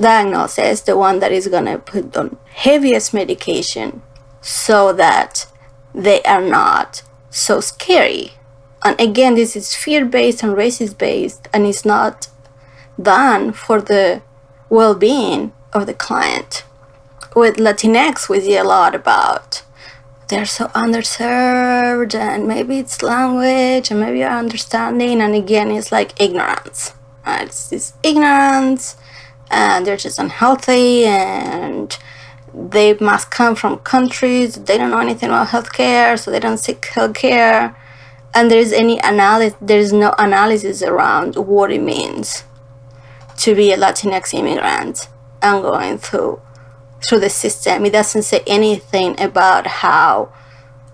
diagnosis, 0.00 0.80
the 0.80 0.96
one 0.96 1.20
that 1.20 1.32
is 1.32 1.48
going 1.48 1.66
to 1.66 1.78
put 1.78 2.16
on 2.16 2.38
heaviest 2.52 3.12
medication 3.12 4.02
so 4.44 4.92
that 4.92 5.46
they 5.94 6.22
are 6.22 6.42
not 6.42 7.02
so 7.30 7.60
scary. 7.60 8.32
And 8.84 9.00
again, 9.00 9.36
this 9.36 9.56
is 9.56 9.74
fear 9.74 10.04
based 10.04 10.42
and 10.42 10.54
racist 10.54 10.98
based, 10.98 11.48
and 11.52 11.66
it's 11.66 11.84
not 11.84 12.28
done 13.00 13.52
for 13.52 13.80
the 13.80 14.22
well 14.68 14.94
being 14.94 15.52
of 15.72 15.86
the 15.86 15.94
client. 15.94 16.64
With 17.34 17.56
Latinx, 17.56 18.28
we 18.28 18.40
see 18.40 18.56
a 18.56 18.64
lot 18.64 18.94
about 18.94 19.62
they're 20.28 20.44
so 20.44 20.66
underserved, 20.68 22.14
and 22.14 22.46
maybe 22.46 22.78
it's 22.78 23.02
language, 23.02 23.90
and 23.90 24.00
maybe 24.00 24.22
understanding, 24.22 25.22
and 25.22 25.34
again, 25.34 25.70
it's 25.70 25.90
like 25.90 26.20
ignorance. 26.20 26.92
Right? 27.26 27.46
It's 27.46 27.70
this 27.70 27.94
ignorance, 28.02 28.96
and 29.50 29.86
they're 29.86 29.96
just 29.96 30.18
unhealthy, 30.18 31.06
and 31.06 31.96
they 32.54 32.94
must 32.94 33.30
come 33.30 33.54
from 33.56 33.78
countries 33.78 34.54
they 34.54 34.78
don't 34.78 34.90
know 34.90 35.00
anything 35.00 35.28
about 35.28 35.48
healthcare, 35.48 36.18
so 36.18 36.30
they 36.30 36.40
don't 36.40 36.58
seek 36.58 36.80
healthcare. 36.82 37.74
And 38.32 38.50
there 38.50 38.58
is 38.58 38.72
any 38.72 38.98
analysis, 38.98 39.56
there 39.60 39.78
is 39.78 39.92
no 39.92 40.14
analysis 40.18 40.82
around 40.82 41.36
what 41.36 41.70
it 41.70 41.80
means 41.80 42.44
to 43.38 43.54
be 43.54 43.72
a 43.72 43.76
Latinx 43.76 44.34
immigrant 44.34 45.08
and 45.42 45.62
going 45.62 45.98
through 45.98 46.40
through 47.06 47.20
the 47.20 47.30
system. 47.30 47.84
It 47.84 47.92
doesn't 47.92 48.22
say 48.22 48.42
anything 48.46 49.20
about 49.20 49.66
how 49.66 50.32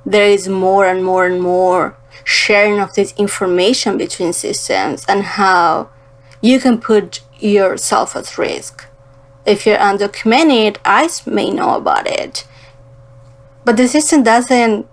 there 0.04 0.26
is 0.26 0.48
more 0.48 0.86
and 0.86 1.04
more 1.04 1.26
and 1.26 1.40
more 1.40 1.96
sharing 2.24 2.80
of 2.80 2.94
this 2.94 3.14
information 3.16 3.96
between 3.96 4.32
systems 4.32 5.04
and 5.08 5.22
how 5.22 5.88
you 6.40 6.58
can 6.58 6.80
put 6.80 7.20
yourself 7.38 8.16
at 8.16 8.36
risk 8.36 8.86
if 9.50 9.66
you're 9.66 9.78
undocumented, 9.78 10.78
ICE 10.84 11.26
may 11.26 11.50
know 11.50 11.74
about 11.74 12.06
it. 12.06 12.46
But 13.64 13.76
the 13.76 13.88
system 13.88 14.22
doesn't 14.22 14.86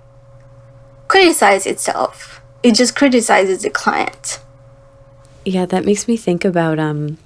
criticize 1.07 1.65
itself, 1.65 2.41
it 2.63 2.75
just 2.75 2.95
criticizes 2.95 3.61
the 3.61 3.69
client. 3.69 4.39
Yeah, 5.45 5.65
that 5.67 5.85
makes 5.85 6.07
me 6.07 6.17
think 6.17 6.43
about 6.43 6.77
um, 6.77 7.17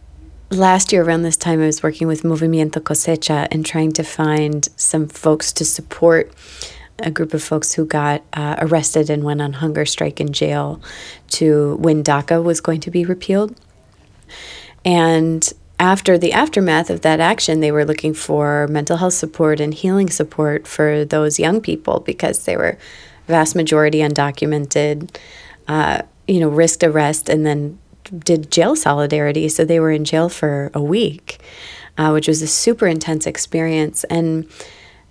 last 0.52 0.92
year 0.92 1.04
around 1.04 1.24
this 1.24 1.38
time, 1.38 1.62
I 1.62 1.66
was 1.66 1.82
working 1.82 2.08
with 2.08 2.24
Movimiento 2.24 2.80
Cosecha 2.82 3.48
and 3.50 3.66
trying 3.66 3.94
to 3.94 4.04
find 4.04 4.68
some 4.76 5.08
folks 5.08 5.52
to 5.54 5.66
support 5.66 6.32
a 7.00 7.10
group 7.10 7.34
of 7.34 7.42
folks 7.42 7.74
who 7.74 7.86
got 7.86 8.22
uh, 8.34 8.58
arrested 8.60 9.10
and 9.10 9.24
went 9.24 9.42
on 9.42 9.54
hunger 9.54 9.86
strike 9.86 10.20
in 10.20 10.34
jail 10.34 10.80
to 11.30 11.76
when 11.78 12.04
DACA 12.04 12.44
was 12.44 12.62
going 12.62 12.82
to 12.82 12.92
be 12.92 13.06
repealed. 13.06 13.60
And 14.86 15.52
after 15.82 16.16
the 16.16 16.32
aftermath 16.32 16.92
of 16.92 17.02
that 17.02 17.20
action, 17.20 17.60
they 17.60 17.72
were 17.72 17.84
looking 17.84 18.14
for 18.14 18.68
mental 18.68 18.98
health 18.98 19.16
support 19.16 19.60
and 19.60 19.74
healing 19.74 20.12
support 20.12 20.68
for 20.68 21.04
those 21.04 21.40
young 21.40 21.60
people 21.60 22.02
because 22.02 22.46
they 22.46 22.56
were 22.56 22.78
vast 23.28 23.56
majority 23.56 23.98
undocumented, 23.98 25.10
uh, 25.68 26.04
you 26.28 26.40
know, 26.40 26.50
risked 26.50 26.84
arrest 26.84 27.30
and 27.30 27.48
then 27.48 27.80
did 28.20 28.52
jail 28.52 28.76
solidarity. 28.76 29.50
So 29.50 29.66
they 29.66 29.80
were 29.80 29.90
in 29.90 30.06
jail 30.06 30.30
for 30.30 30.70
a 30.76 30.82
week, 30.82 31.40
uh, 31.98 32.12
which 32.12 32.28
was 32.28 32.44
a 32.44 32.48
super 32.48 32.86
intense 32.86 33.26
experience. 33.26 34.04
And 34.04 34.48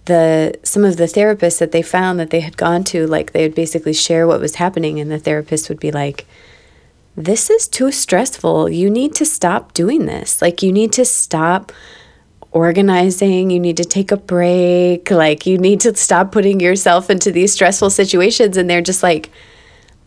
the 0.04 0.54
some 0.62 0.84
of 0.84 0.98
the 0.98 1.04
therapists 1.06 1.58
that 1.58 1.72
they 1.72 1.82
found 1.82 2.20
that 2.20 2.30
they 2.30 2.40
had 2.40 2.56
gone 2.56 2.84
to, 2.84 3.08
like 3.08 3.32
they 3.32 3.42
would 3.42 3.56
basically 3.56 3.92
share 3.92 4.24
what 4.24 4.40
was 4.40 4.54
happening, 4.54 5.00
and 5.00 5.10
the 5.10 5.18
therapist 5.18 5.68
would 5.68 5.80
be 5.80 5.90
like, 5.90 6.26
"This 7.24 7.50
is 7.50 7.68
too 7.68 7.92
stressful. 7.92 8.70
You 8.70 8.90
need 8.90 9.14
to 9.16 9.24
stop 9.24 9.74
doing 9.74 10.06
this. 10.06 10.40
Like 10.42 10.62
you 10.62 10.72
need 10.72 10.92
to 10.94 11.04
stop." 11.04 11.72
organizing, 12.52 13.48
you 13.48 13.60
need 13.60 13.76
to 13.76 13.84
take 13.84 14.10
a 14.10 14.16
break, 14.16 15.08
like 15.08 15.46
you 15.46 15.56
need 15.56 15.78
to 15.78 15.94
stop 15.94 16.32
putting 16.32 16.58
yourself 16.58 17.08
into 17.08 17.30
these 17.30 17.52
stressful 17.52 17.90
situations 17.90 18.56
and 18.56 18.68
they're 18.68 18.82
just 18.82 19.04
like 19.04 19.30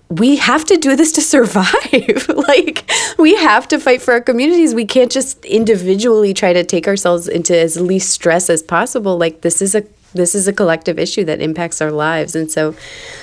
we 0.09 0.35
have 0.35 0.63
to 0.65 0.77
do 0.77 0.95
this 0.95 1.11
to 1.13 1.21
survive. 1.21 2.29
like, 2.47 2.89
we 3.17 3.35
have 3.35 3.67
to 3.69 3.79
fight 3.79 4.01
for 4.01 4.13
our 4.13 4.21
communities. 4.21 4.75
We 4.75 4.85
can't 4.85 5.11
just 5.11 5.43
individually 5.45 6.33
try 6.33 6.53
to 6.53 6.63
take 6.63 6.87
ourselves 6.87 7.27
into 7.27 7.57
as 7.57 7.79
least 7.79 8.09
stress 8.09 8.49
as 8.49 8.61
possible. 8.61 9.17
Like, 9.17 9.41
this 9.41 9.61
is 9.61 9.75
a 9.75 9.83
this 10.13 10.35
is 10.35 10.47
a 10.47 10.53
collective 10.53 10.99
issue 10.99 11.23
that 11.25 11.41
impacts 11.41 11.81
our 11.81 11.91
lives. 11.91 12.35
And 12.35 12.51
so, 12.51 12.75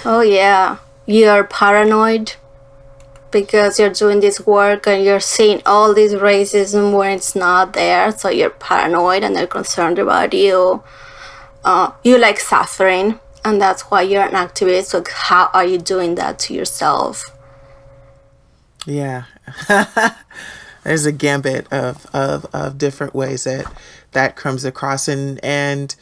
oh 0.04 0.22
yeah, 0.22 0.78
you're 1.06 1.44
paranoid 1.44 2.34
because 3.30 3.78
you're 3.78 3.90
doing 3.90 4.20
this 4.20 4.44
work 4.46 4.86
and 4.86 5.04
you're 5.04 5.20
seeing 5.20 5.62
all 5.64 5.94
this 5.94 6.14
racism 6.14 6.96
when 6.96 7.12
it's 7.12 7.34
not 7.34 7.72
there. 7.72 8.10
So 8.12 8.28
you're 8.28 8.50
paranoid 8.50 9.22
and 9.22 9.36
they're 9.36 9.46
concerned 9.46 9.98
about 9.98 10.34
you. 10.34 10.82
Uh, 11.64 11.92
you 12.02 12.18
like 12.18 12.40
suffering 12.40 13.20
and 13.44 13.60
that's 13.60 13.82
why 13.82 14.02
you're 14.02 14.22
an 14.22 14.32
activist 14.32 14.86
so 14.86 15.02
how 15.10 15.50
are 15.52 15.64
you 15.64 15.78
doing 15.78 16.14
that 16.14 16.38
to 16.38 16.54
yourself 16.54 17.36
yeah 18.86 19.24
there's 20.84 21.06
a 21.06 21.12
gambit 21.12 21.70
of, 21.72 22.06
of 22.14 22.46
of 22.54 22.78
different 22.78 23.14
ways 23.14 23.44
that 23.44 23.70
that 24.12 24.36
comes 24.36 24.64
across 24.64 25.08
and 25.08 25.42
and 25.44 25.94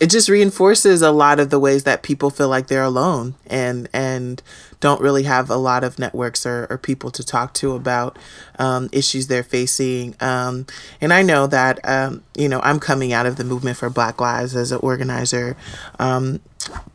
it 0.00 0.10
just 0.10 0.28
reinforces 0.28 1.02
a 1.02 1.12
lot 1.12 1.38
of 1.38 1.50
the 1.50 1.60
ways 1.60 1.84
that 1.84 2.02
people 2.02 2.30
feel 2.30 2.48
like 2.48 2.66
they're 2.66 2.82
alone 2.82 3.34
and 3.46 3.88
and 3.92 4.42
don't 4.84 5.00
really 5.00 5.22
have 5.22 5.48
a 5.48 5.56
lot 5.56 5.82
of 5.82 5.98
networks 5.98 6.44
or, 6.44 6.66
or 6.68 6.76
people 6.76 7.10
to 7.10 7.24
talk 7.24 7.54
to 7.54 7.72
about 7.72 8.18
um, 8.58 8.90
issues 8.92 9.28
they're 9.28 9.42
facing. 9.42 10.14
Um, 10.20 10.66
and 11.00 11.10
I 11.10 11.22
know 11.22 11.46
that, 11.46 11.80
um, 11.88 12.22
you 12.36 12.50
know, 12.50 12.60
I'm 12.60 12.78
coming 12.78 13.10
out 13.10 13.24
of 13.24 13.36
the 13.36 13.44
movement 13.44 13.78
for 13.78 13.88
Black 13.88 14.20
Lives 14.20 14.54
as 14.54 14.72
an 14.72 14.80
organizer. 14.82 15.56
Um, 15.98 16.40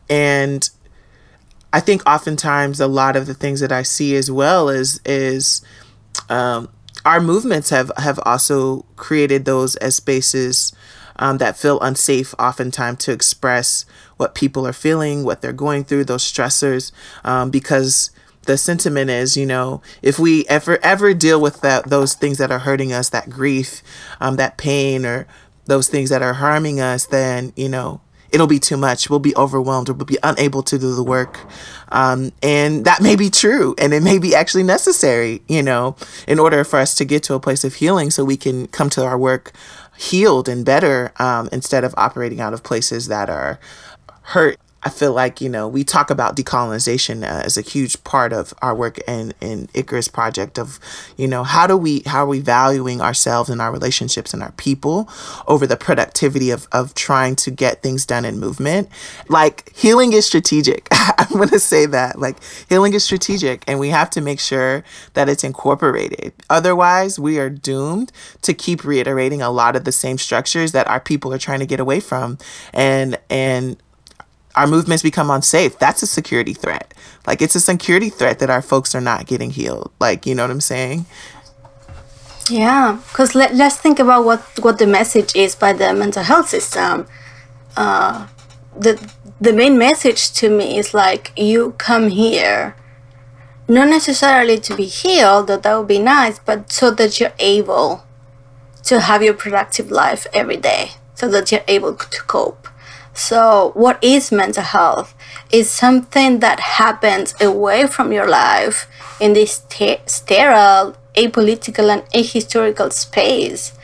and 0.08 0.70
I 1.72 1.80
think 1.80 2.08
oftentimes 2.08 2.78
a 2.78 2.86
lot 2.86 3.16
of 3.16 3.26
the 3.26 3.34
things 3.34 3.58
that 3.58 3.72
I 3.72 3.82
see 3.82 4.14
as 4.14 4.30
well 4.30 4.68
is 4.68 5.00
is 5.04 5.60
um, 6.28 6.68
our 7.04 7.20
movements 7.20 7.70
have 7.70 7.90
have 7.96 8.20
also 8.24 8.86
created 8.94 9.46
those 9.46 9.74
as 9.76 9.96
spaces 9.96 10.72
um, 11.20 11.38
that 11.38 11.56
feel 11.56 11.78
unsafe 11.80 12.34
oftentimes 12.38 13.04
to 13.04 13.12
express 13.12 13.84
what 14.16 14.34
people 14.34 14.66
are 14.66 14.72
feeling, 14.72 15.22
what 15.22 15.42
they're 15.42 15.52
going 15.52 15.84
through, 15.84 16.04
those 16.04 16.24
stressors, 16.24 16.90
um, 17.22 17.50
because 17.50 18.10
the 18.46 18.56
sentiment 18.56 19.10
is, 19.10 19.36
you 19.36 19.46
know, 19.46 19.82
if 20.02 20.18
we 20.18 20.46
ever 20.46 20.78
ever 20.82 21.14
deal 21.14 21.40
with 21.40 21.60
that 21.60 21.88
those 21.88 22.14
things 22.14 22.38
that 22.38 22.50
are 22.50 22.58
hurting 22.58 22.92
us, 22.92 23.10
that 23.10 23.30
grief, 23.30 23.82
um, 24.20 24.36
that 24.36 24.56
pain, 24.56 25.06
or 25.06 25.28
those 25.66 25.88
things 25.88 26.10
that 26.10 26.22
are 26.22 26.34
harming 26.34 26.80
us, 26.80 27.06
then 27.06 27.52
you 27.54 27.68
know 27.68 28.00
it'll 28.32 28.46
be 28.46 28.58
too 28.58 28.76
much. 28.76 29.10
We'll 29.10 29.18
be 29.18 29.34
overwhelmed 29.36 29.88
or 29.88 29.92
we'll 29.92 30.06
be 30.06 30.18
unable 30.22 30.62
to 30.64 30.78
do 30.78 30.94
the 30.94 31.02
work. 31.02 31.38
Um, 31.90 32.32
and 32.42 32.84
that 32.84 33.02
may 33.02 33.16
be 33.16 33.28
true 33.28 33.74
and 33.78 33.92
it 33.92 34.02
may 34.02 34.18
be 34.18 34.34
actually 34.34 34.62
necessary, 34.62 35.42
you 35.48 35.62
know, 35.62 35.96
in 36.28 36.38
order 36.38 36.62
for 36.62 36.78
us 36.78 36.94
to 36.96 37.04
get 37.04 37.24
to 37.24 37.34
a 37.34 37.40
place 37.40 37.64
of 37.64 37.74
healing 37.74 38.10
so 38.10 38.24
we 38.24 38.36
can 38.36 38.68
come 38.68 38.88
to 38.90 39.04
our 39.04 39.18
work 39.18 39.52
healed 40.00 40.48
and 40.48 40.64
better 40.64 41.12
um, 41.18 41.48
instead 41.52 41.84
of 41.84 41.94
operating 41.98 42.40
out 42.40 42.54
of 42.54 42.62
places 42.62 43.08
that 43.08 43.28
are 43.28 43.60
hurt 44.22 44.58
I 44.82 44.88
feel 44.88 45.12
like, 45.12 45.42
you 45.42 45.48
know, 45.50 45.68
we 45.68 45.84
talk 45.84 46.08
about 46.10 46.36
decolonization 46.36 47.22
uh, 47.22 47.42
as 47.44 47.58
a 47.58 47.60
huge 47.60 48.02
part 48.02 48.32
of 48.32 48.54
our 48.62 48.74
work 48.74 48.98
in, 49.06 49.34
in 49.40 49.68
Icarus 49.74 50.08
project 50.08 50.58
of, 50.58 50.80
you 51.18 51.28
know, 51.28 51.44
how 51.44 51.66
do 51.66 51.76
we, 51.76 52.02
how 52.06 52.24
are 52.24 52.28
we 52.28 52.40
valuing 52.40 53.02
ourselves 53.02 53.50
and 53.50 53.60
our 53.60 53.70
relationships 53.72 54.32
and 54.32 54.42
our 54.42 54.52
people 54.52 55.06
over 55.46 55.66
the 55.66 55.76
productivity 55.76 56.50
of, 56.50 56.66
of 56.72 56.94
trying 56.94 57.36
to 57.36 57.50
get 57.50 57.82
things 57.82 58.06
done 58.06 58.24
in 58.24 58.38
movement? 58.38 58.88
Like 59.28 59.70
healing 59.76 60.14
is 60.14 60.24
strategic. 60.24 60.88
I'm 60.90 61.36
going 61.36 61.50
to 61.50 61.60
say 61.60 61.84
that 61.84 62.18
like 62.18 62.36
healing 62.68 62.94
is 62.94 63.04
strategic 63.04 63.64
and 63.68 63.78
we 63.78 63.90
have 63.90 64.08
to 64.10 64.22
make 64.22 64.40
sure 64.40 64.82
that 65.12 65.28
it's 65.28 65.44
incorporated. 65.44 66.32
Otherwise 66.48 67.18
we 67.18 67.38
are 67.38 67.50
doomed 67.50 68.12
to 68.42 68.54
keep 68.54 68.84
reiterating 68.84 69.42
a 69.42 69.50
lot 69.50 69.76
of 69.76 69.84
the 69.84 69.92
same 69.92 70.16
structures 70.16 70.72
that 70.72 70.88
our 70.88 71.00
people 71.00 71.34
are 71.34 71.38
trying 71.38 71.60
to 71.60 71.66
get 71.66 71.80
away 71.80 72.00
from. 72.00 72.38
And, 72.72 73.18
and, 73.28 73.76
our 74.60 74.66
movements 74.66 75.02
become 75.02 75.30
unsafe, 75.30 75.78
that's 75.78 76.02
a 76.02 76.06
security 76.06 76.52
threat. 76.52 76.92
Like 77.26 77.40
it's 77.40 77.54
a 77.54 77.60
security 77.60 78.10
threat 78.10 78.40
that 78.40 78.50
our 78.50 78.60
folks 78.60 78.94
are 78.94 79.00
not 79.00 79.26
getting 79.26 79.50
healed. 79.50 79.90
Like, 79.98 80.26
you 80.26 80.34
know 80.34 80.42
what 80.44 80.50
I'm 80.50 80.60
saying? 80.60 81.06
Yeah, 82.50 83.00
because 83.08 83.34
let, 83.34 83.54
let's 83.54 83.76
think 83.76 83.98
about 83.98 84.26
what, 84.26 84.40
what 84.60 84.78
the 84.78 84.86
message 84.86 85.34
is 85.34 85.54
by 85.54 85.72
the 85.72 85.94
mental 85.94 86.22
health 86.22 86.50
system. 86.50 87.06
Uh, 87.74 88.26
the, 88.76 89.00
the 89.40 89.54
main 89.54 89.78
message 89.78 90.30
to 90.32 90.50
me 90.50 90.76
is 90.76 90.92
like, 90.92 91.32
you 91.38 91.72
come 91.78 92.10
here, 92.10 92.76
not 93.66 93.88
necessarily 93.88 94.58
to 94.58 94.76
be 94.76 94.84
healed, 94.84 95.46
though 95.46 95.56
that 95.56 95.74
would 95.74 95.88
be 95.88 95.98
nice, 95.98 96.38
but 96.38 96.70
so 96.70 96.90
that 96.90 97.18
you're 97.18 97.32
able 97.38 98.04
to 98.82 99.00
have 99.00 99.22
your 99.22 99.34
productive 99.34 99.90
life 99.90 100.26
every 100.34 100.58
day, 100.58 100.90
so 101.14 101.28
that 101.28 101.50
you're 101.50 101.64
able 101.66 101.94
to 101.94 102.22
cope. 102.24 102.59
So, 103.20 103.72
what 103.74 104.02
is 104.02 104.32
mental 104.32 104.62
health? 104.62 105.14
Is 105.52 105.68
something 105.68 106.40
that 106.40 106.58
happens 106.58 107.34
away 107.38 107.86
from 107.86 108.12
your 108.12 108.26
life 108.26 108.86
in 109.20 109.34
this 109.34 109.62
sterile, 110.06 110.96
apolitical, 111.14 111.92
and 111.92 112.02
ahistorical 112.12 112.90
space 112.90 113.74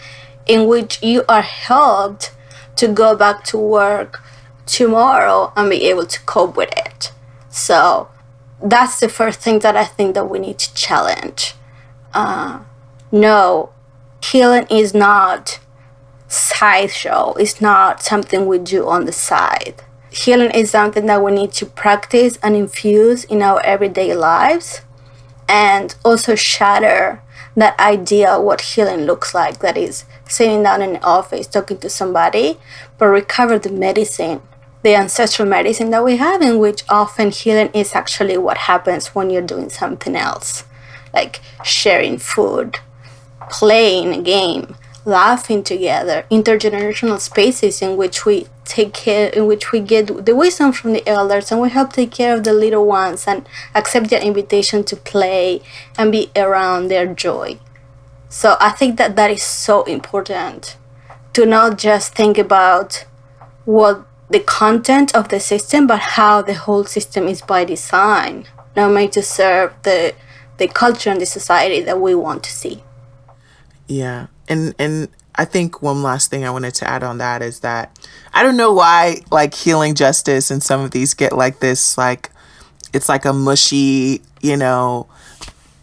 in 0.47 0.67
which 0.67 1.03
you 1.03 1.23
are 1.29 1.43
helped 1.43 2.35
to 2.77 2.89
go 2.89 3.15
back 3.15 3.45
to 3.45 3.59
work 3.59 4.23
tomorrow 4.65 5.53
and 5.55 5.69
be 5.69 5.85
able 5.85 6.07
to 6.07 6.21
cope 6.23 6.57
with 6.57 6.73
it. 6.75 7.13
So, 7.51 8.09
that's 8.63 9.01
the 9.01 9.11
first 9.11 9.41
thing 9.41 9.59
that 9.59 9.77
I 9.77 9.85
think 9.85 10.15
that 10.15 10.31
we 10.31 10.39
need 10.39 10.59
to 10.61 10.73
challenge. 10.73 11.53
Uh, 12.15 12.61
no, 13.13 13.69
healing 14.23 14.67
is 14.71 14.95
not 14.95 15.61
sideshow. 16.29 17.35
It's 17.35 17.61
not 17.61 18.03
something 18.03 18.47
we 18.47 18.59
do 18.59 18.89
on 18.89 19.05
the 19.05 19.13
side. 19.13 19.83
Healing 20.11 20.51
is 20.51 20.71
something 20.71 21.07
that 21.07 21.23
we 21.23 21.33
need 21.33 21.53
to 21.53 21.67
practice 21.67 22.39
and 22.43 22.57
infuse 22.57 23.25
in 23.25 23.43
our 23.43 23.61
everyday 23.65 24.15
lives 24.15 24.83
and 25.49 25.95
also 26.05 26.35
shatter 26.35 27.23
that 27.57 27.79
idea 27.81 28.39
what 28.39 28.61
healing 28.61 29.07
looks 29.07 29.35
like 29.35 29.61
that 29.61 29.77
is 29.77 30.05
sitting 30.29 30.63
down 30.63 30.83
in 30.83 30.95
the 30.95 31.05
office 31.05 31.47
talking 31.47 31.79
to 31.79 31.89
somebody 31.89 32.59
but 32.99 33.07
recover 33.07 33.59
the 33.59 33.71
medicine 33.71 34.43
the 34.83 34.95
ancestral 34.95 35.49
medicine 35.49 35.91
that 35.91 36.05
we 36.05 36.17
have 36.17 36.43
in 36.43 36.59
which 36.59 36.85
often 36.89 37.31
healing 37.31 37.71
is 37.73 37.95
actually 37.95 38.37
what 38.37 38.59
happens 38.59 39.15
when 39.15 39.31
you're 39.31 39.43
doing 39.43 39.71
something 39.71 40.15
else 40.15 40.65
like 41.15 41.41
sharing 41.65 42.19
food 42.19 42.77
playing 43.49 44.13
a 44.13 44.23
game 44.23 44.77
laughing 45.07 45.63
together, 45.63 46.27
intergenerational 46.31 47.21
spaces 47.21 47.81
in 47.81 47.97
which 47.97 48.27
we 48.27 48.49
take 48.65 48.93
care, 48.93 49.29
in 49.29 49.47
which 49.47 49.71
we 49.71 49.79
get 49.81 50.27
the 50.27 50.35
wisdom 50.35 50.73
from 50.73 50.93
the 50.93 51.09
elders 51.09 51.51
and 51.51 51.61
we 51.61 51.71
help 51.71 51.93
take 51.93 52.11
care 52.11 52.35
of 52.35 52.43
the 52.43 52.53
little 52.53 52.85
ones 52.85 53.27
and 53.27 53.49
accept 53.75 54.11
their 54.11 54.21
invitation 54.21 54.83
to 54.83 54.97
play 54.97 55.63
and 55.97 56.11
be 56.11 56.31
around 56.35 56.89
their 56.89 57.07
joy. 57.07 57.59
So 58.29 58.57
I 58.61 58.71
think 58.71 58.99
that 58.99 59.15
that 59.15 59.31
is 59.31 59.45
so 59.45 59.85
important 59.85 60.77
to 61.35 61.47
not 61.47 61.79
just 61.79 62.15
think 62.15 62.37
about 62.37 63.07
what 63.65 64.05
the 64.29 64.41
content 64.41 65.15
of 65.15 65.29
the 65.29 65.39
system, 65.39 65.87
but 65.87 66.01
how 66.01 66.43
the 66.43 66.55
whole 66.55 66.85
system 66.85 67.29
is 67.29 67.41
by 67.43 67.65
design, 67.65 68.47
not 68.75 68.91
made 68.91 69.13
to 69.13 69.23
serve 69.23 69.73
the 69.85 70.15
the 70.59 70.67
culture 70.67 71.11
and 71.11 71.21
the 71.21 71.27
society 71.27 71.81
that 71.83 72.01
we 72.01 72.15
want 72.15 72.43
to 72.43 72.51
see. 72.51 72.83
Yeah, 73.87 74.29
and 74.49 74.75
and 74.79 75.09
I 75.35 75.45
think 75.45 75.83
one 75.83 76.03
last 76.03 76.31
thing 76.31 76.45
I 76.45 76.51
wanted 76.51 76.75
to 76.77 76.89
add 76.89 77.03
on 77.03 77.19
that 77.19 77.43
is 77.43 77.61
that 77.61 77.97
I 78.33 78.43
don't 78.43 78.57
know 78.57 78.73
why 78.73 79.21
like 79.31 79.55
healing 79.55 79.95
justice 79.95 80.51
and 80.51 80.63
some 80.63 80.81
of 80.81 80.91
these 80.93 81.15
get 81.15 81.33
like 81.33 81.61
this 81.61 81.99
like 81.99 82.31
it's 82.93 83.09
like 83.09 83.25
a 83.25 83.33
mushy, 83.33 84.23
you 84.41 84.57
know, 84.57 85.07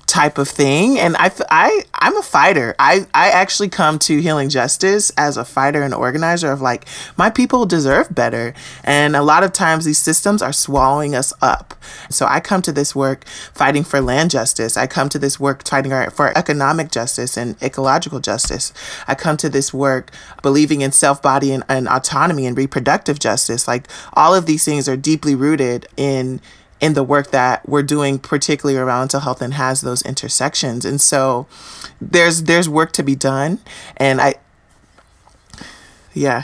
type 0.05 0.37
of 0.37 0.49
thing 0.49 0.99
and 0.99 1.15
I, 1.17 1.31
I 1.49 1.85
i'm 1.95 2.17
a 2.17 2.21
fighter. 2.21 2.75
I 2.77 3.07
i 3.13 3.29
actually 3.29 3.69
come 3.69 3.97
to 3.99 4.19
healing 4.19 4.49
justice 4.49 5.11
as 5.11 5.37
a 5.37 5.45
fighter 5.45 5.81
and 5.81 5.93
organizer 5.93 6.51
of 6.51 6.61
like 6.61 6.85
my 7.15 7.29
people 7.29 7.65
deserve 7.65 8.13
better 8.13 8.53
and 8.83 9.15
a 9.15 9.23
lot 9.23 9.43
of 9.43 9.53
times 9.53 9.85
these 9.85 9.97
systems 9.97 10.41
are 10.41 10.53
swallowing 10.53 11.15
us 11.15 11.33
up. 11.41 11.73
So 12.09 12.25
i 12.25 12.39
come 12.39 12.61
to 12.63 12.71
this 12.71 12.93
work 12.93 13.25
fighting 13.53 13.83
for 13.83 14.01
land 14.01 14.31
justice. 14.31 14.75
I 14.75 14.87
come 14.87 15.09
to 15.09 15.19
this 15.19 15.39
work 15.39 15.67
fighting 15.67 15.91
for 16.11 16.37
economic 16.37 16.91
justice 16.91 17.37
and 17.37 17.61
ecological 17.61 18.19
justice. 18.19 18.73
I 19.07 19.15
come 19.15 19.37
to 19.37 19.49
this 19.49 19.73
work 19.73 20.11
believing 20.41 20.81
in 20.81 20.91
self-body 20.91 21.53
and, 21.53 21.63
and 21.69 21.87
autonomy 21.87 22.45
and 22.45 22.57
reproductive 22.57 23.19
justice. 23.19 23.67
Like 23.67 23.87
all 24.13 24.35
of 24.35 24.45
these 24.45 24.65
things 24.65 24.89
are 24.89 24.97
deeply 24.97 25.35
rooted 25.35 25.87
in 25.95 26.41
in 26.83 26.95
the 26.95 27.03
work 27.03 27.31
that 27.31 27.67
we're 27.67 27.81
doing 27.81 28.19
particularly 28.19 28.77
around 28.77 29.03
mental 29.03 29.21
health 29.21 29.41
and 29.41 29.53
has 29.53 29.79
those 29.79 30.01
intersections. 30.01 30.83
And 30.83 30.99
so 30.99 31.47
there's 32.01 32.43
there's 32.43 32.67
work 32.67 32.91
to 32.91 33.03
be 33.03 33.15
done. 33.15 33.59
And 33.95 34.19
i 34.19 34.35
yeah. 36.13 36.43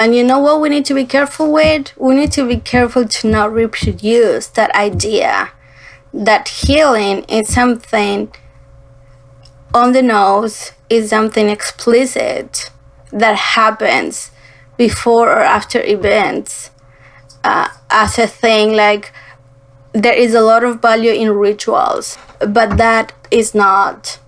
And 0.00 0.16
you 0.16 0.24
know 0.24 0.38
what 0.38 0.62
we 0.62 0.70
need 0.70 0.86
to 0.86 0.94
be 0.94 1.04
careful 1.04 1.52
with? 1.52 1.92
We 1.98 2.14
need 2.14 2.32
to 2.32 2.48
be 2.48 2.56
careful 2.56 3.06
to 3.06 3.28
not 3.28 3.52
reproduce 3.52 4.46
that 4.46 4.74
idea 4.74 5.50
that 6.14 6.48
healing 6.48 7.24
is 7.24 7.52
something 7.52 8.32
on 9.74 9.92
the 9.92 10.02
nose 10.02 10.72
is 10.88 11.10
something 11.10 11.50
explicit 11.50 12.70
that 13.12 13.36
happens 13.36 14.30
before 14.78 15.28
or 15.28 15.42
after 15.42 15.82
events 15.82 16.70
uh, 17.44 17.68
as 17.90 18.18
a 18.18 18.26
thing 18.26 18.74
like 18.74 19.12
there 19.92 20.14
is 20.14 20.34
a 20.34 20.40
lot 20.40 20.62
of 20.62 20.80
value 20.80 21.12
in 21.12 21.30
rituals 21.32 22.16
but 22.38 22.76
that 22.76 23.12
is 23.30 23.54
not 23.54 24.18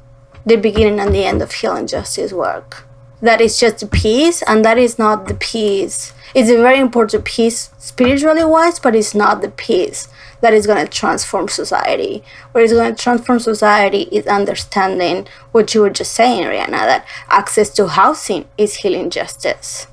the 0.44 0.56
beginning 0.56 0.98
and 0.98 1.14
the 1.14 1.24
end 1.24 1.40
of 1.40 1.52
healing 1.52 1.86
justice 1.86 2.32
work. 2.32 2.84
That 3.20 3.40
is 3.40 3.60
just 3.60 3.82
a 3.84 3.86
piece 3.86 4.42
and 4.42 4.64
that 4.64 4.78
is 4.78 4.98
not 4.98 5.28
the 5.28 5.34
piece 5.34 6.12
it's 6.34 6.50
a 6.50 6.56
very 6.56 6.78
important 6.78 7.24
piece 7.24 7.70
spiritually 7.78 8.44
wise 8.44 8.78
but 8.80 8.96
it's 8.96 9.14
not 9.14 9.42
the 9.42 9.50
piece 9.50 10.08
that 10.40 10.54
is 10.54 10.66
going 10.66 10.84
to 10.84 10.90
transform 10.90 11.46
society. 11.46 12.24
What 12.50 12.64
is 12.64 12.72
going 12.72 12.94
to 12.94 13.00
transform 13.00 13.38
society 13.38 14.08
is 14.10 14.26
understanding 14.26 15.28
what 15.52 15.72
you 15.74 15.82
were 15.82 15.90
just 15.90 16.12
saying 16.12 16.44
rihanna 16.44 16.70
that 16.70 17.06
access 17.28 17.70
to 17.74 17.86
housing 17.88 18.46
is 18.58 18.76
healing 18.76 19.10
justice 19.10 19.86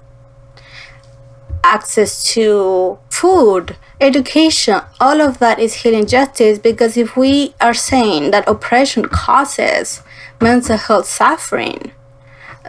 access 1.64 2.24
to 2.34 3.00
food, 3.10 3.76
education, 4.00 4.82
all 5.00 5.22
of 5.22 5.40
that 5.40 5.60
is 5.60 5.76
healing 5.76 6.06
justice 6.06 6.58
because 6.60 6.98
if 6.98 7.18
we 7.18 7.54
are 7.60 7.74
saying 7.74 8.32
that 8.32 8.48
oppression 8.48 9.08
causes 9.08 10.02
mental 10.42 10.78
health 10.78 11.06
suffering, 11.06 11.92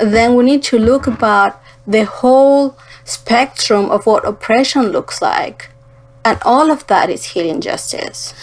then 0.01 0.35
we 0.35 0.45
need 0.45 0.63
to 0.63 0.79
look 0.79 1.07
about 1.07 1.61
the 1.87 2.05
whole 2.05 2.77
spectrum 3.05 3.91
of 3.91 4.07
what 4.07 4.27
oppression 4.27 4.89
looks 4.89 5.21
like. 5.23 5.71
And 6.25 6.39
all 6.45 6.71
of 6.71 6.87
that 6.89 7.09
is 7.09 7.25
healing 7.25 7.61
justice 7.61 8.35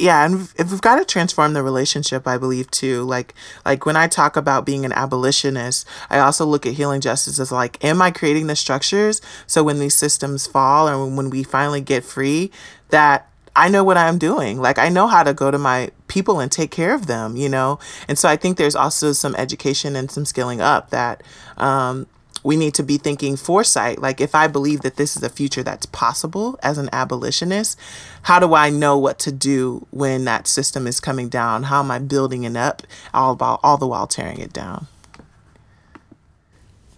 yeah 0.00 0.24
and 0.24 0.36
we've, 0.36 0.54
we've 0.70 0.80
got 0.80 0.96
to 0.96 1.04
transform 1.04 1.52
the 1.52 1.62
relationship 1.62 2.26
i 2.26 2.36
believe 2.36 2.70
too 2.70 3.02
like 3.04 3.34
like 3.64 3.84
when 3.86 3.96
i 3.96 4.06
talk 4.06 4.36
about 4.36 4.64
being 4.64 4.84
an 4.84 4.92
abolitionist 4.92 5.86
i 6.08 6.18
also 6.18 6.44
look 6.44 6.66
at 6.66 6.72
healing 6.74 7.00
justice 7.00 7.38
as 7.38 7.52
like 7.52 7.82
am 7.84 8.00
i 8.00 8.10
creating 8.10 8.46
the 8.46 8.56
structures 8.56 9.20
so 9.46 9.62
when 9.62 9.78
these 9.78 9.94
systems 9.94 10.46
fall 10.46 10.88
or 10.88 11.06
when 11.06 11.30
we 11.30 11.42
finally 11.42 11.80
get 11.80 12.04
free 12.04 12.50
that 12.88 13.26
I 13.56 13.68
know 13.68 13.82
what 13.82 13.96
I'm 13.96 14.16
doing. 14.16 14.60
Like 14.60 14.78
I 14.78 14.88
know 14.88 15.08
how 15.08 15.22
to 15.22 15.34
go 15.34 15.50
to 15.50 15.58
my 15.58 15.90
people 16.06 16.40
and 16.40 16.50
take 16.50 16.70
care 16.70 16.94
of 16.94 17.06
them, 17.06 17.36
you 17.36 17.48
know? 17.48 17.78
And 18.08 18.16
so 18.18 18.28
I 18.28 18.36
think 18.36 18.56
there's 18.56 18.76
also 18.76 19.12
some 19.12 19.34
education 19.34 19.96
and 19.96 20.10
some 20.10 20.24
skilling 20.24 20.60
up 20.60 20.90
that 20.90 21.22
um, 21.56 22.06
we 22.42 22.56
need 22.56 22.74
to 22.74 22.82
be 22.82 22.98
thinking 22.98 23.36
foresight. 23.36 24.00
Like, 24.00 24.20
if 24.20 24.34
I 24.34 24.46
believe 24.46 24.80
that 24.82 24.96
this 24.96 25.16
is 25.16 25.22
a 25.22 25.28
future 25.28 25.62
that's 25.62 25.86
possible 25.86 26.58
as 26.62 26.78
an 26.78 26.88
abolitionist, 26.92 27.78
how 28.22 28.38
do 28.38 28.54
I 28.54 28.70
know 28.70 28.98
what 28.98 29.18
to 29.20 29.32
do 29.32 29.86
when 29.90 30.24
that 30.24 30.46
system 30.46 30.86
is 30.86 31.00
coming 31.00 31.28
down? 31.28 31.64
How 31.64 31.80
am 31.80 31.90
I 31.90 31.98
building 31.98 32.44
it 32.44 32.56
up, 32.56 32.82
all 33.12 33.32
about 33.32 33.60
all 33.62 33.76
the 33.76 33.86
while 33.86 34.06
tearing 34.06 34.38
it 34.38 34.52
down? 34.52 34.86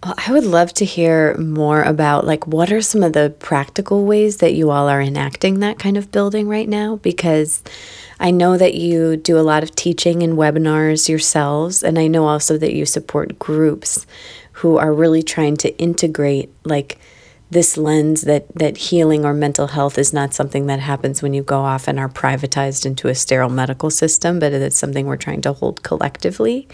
Well, 0.03 0.15
I 0.17 0.33
would 0.33 0.43
love 0.43 0.73
to 0.75 0.85
hear 0.85 1.37
more 1.37 1.81
about 1.81 2.25
like 2.25 2.45
what 2.45 2.73
are 2.73 2.81
some 2.81 3.03
of 3.03 3.13
the 3.13 3.33
practical 3.39 4.05
ways 4.05 4.37
that 4.37 4.53
you 4.53 4.69
all 4.69 4.89
are 4.89 5.01
enacting 5.01 5.59
that 5.59 5.79
kind 5.79 5.95
of 5.95 6.11
building 6.11 6.49
right 6.49 6.67
now 6.67 6.97
because 6.97 7.63
I 8.19 8.29
know 8.29 8.57
that 8.57 8.73
you 8.73 9.15
do 9.15 9.39
a 9.39 9.41
lot 9.41 9.63
of 9.63 9.75
teaching 9.75 10.21
and 10.21 10.33
webinars 10.33 11.07
yourselves 11.07 11.83
and 11.83 11.97
I 11.97 12.07
know 12.07 12.25
also 12.25 12.57
that 12.57 12.73
you 12.73 12.85
support 12.85 13.39
groups 13.39 14.05
who 14.63 14.77
are 14.77 14.93
really 14.93 15.21
trying 15.21 15.57
to 15.57 15.77
integrate 15.77 16.49
like 16.63 16.97
this 17.51 17.75
lens 17.77 18.21
that 18.21 18.47
that 18.55 18.77
healing 18.77 19.25
or 19.25 19.33
mental 19.33 19.67
health 19.67 19.97
is 19.97 20.13
not 20.13 20.33
something 20.33 20.67
that 20.67 20.79
happens 20.79 21.21
when 21.21 21.33
you 21.33 21.43
go 21.43 21.59
off 21.59 21.85
and 21.85 21.99
are 21.99 22.07
privatized 22.07 22.85
into 22.85 23.09
a 23.09 23.13
sterile 23.13 23.49
medical 23.49 23.89
system, 23.89 24.39
but 24.39 24.53
it's 24.53 24.79
something 24.79 25.05
we're 25.05 25.17
trying 25.17 25.41
to 25.41 25.51
hold 25.51 25.83
collectively. 25.83 26.65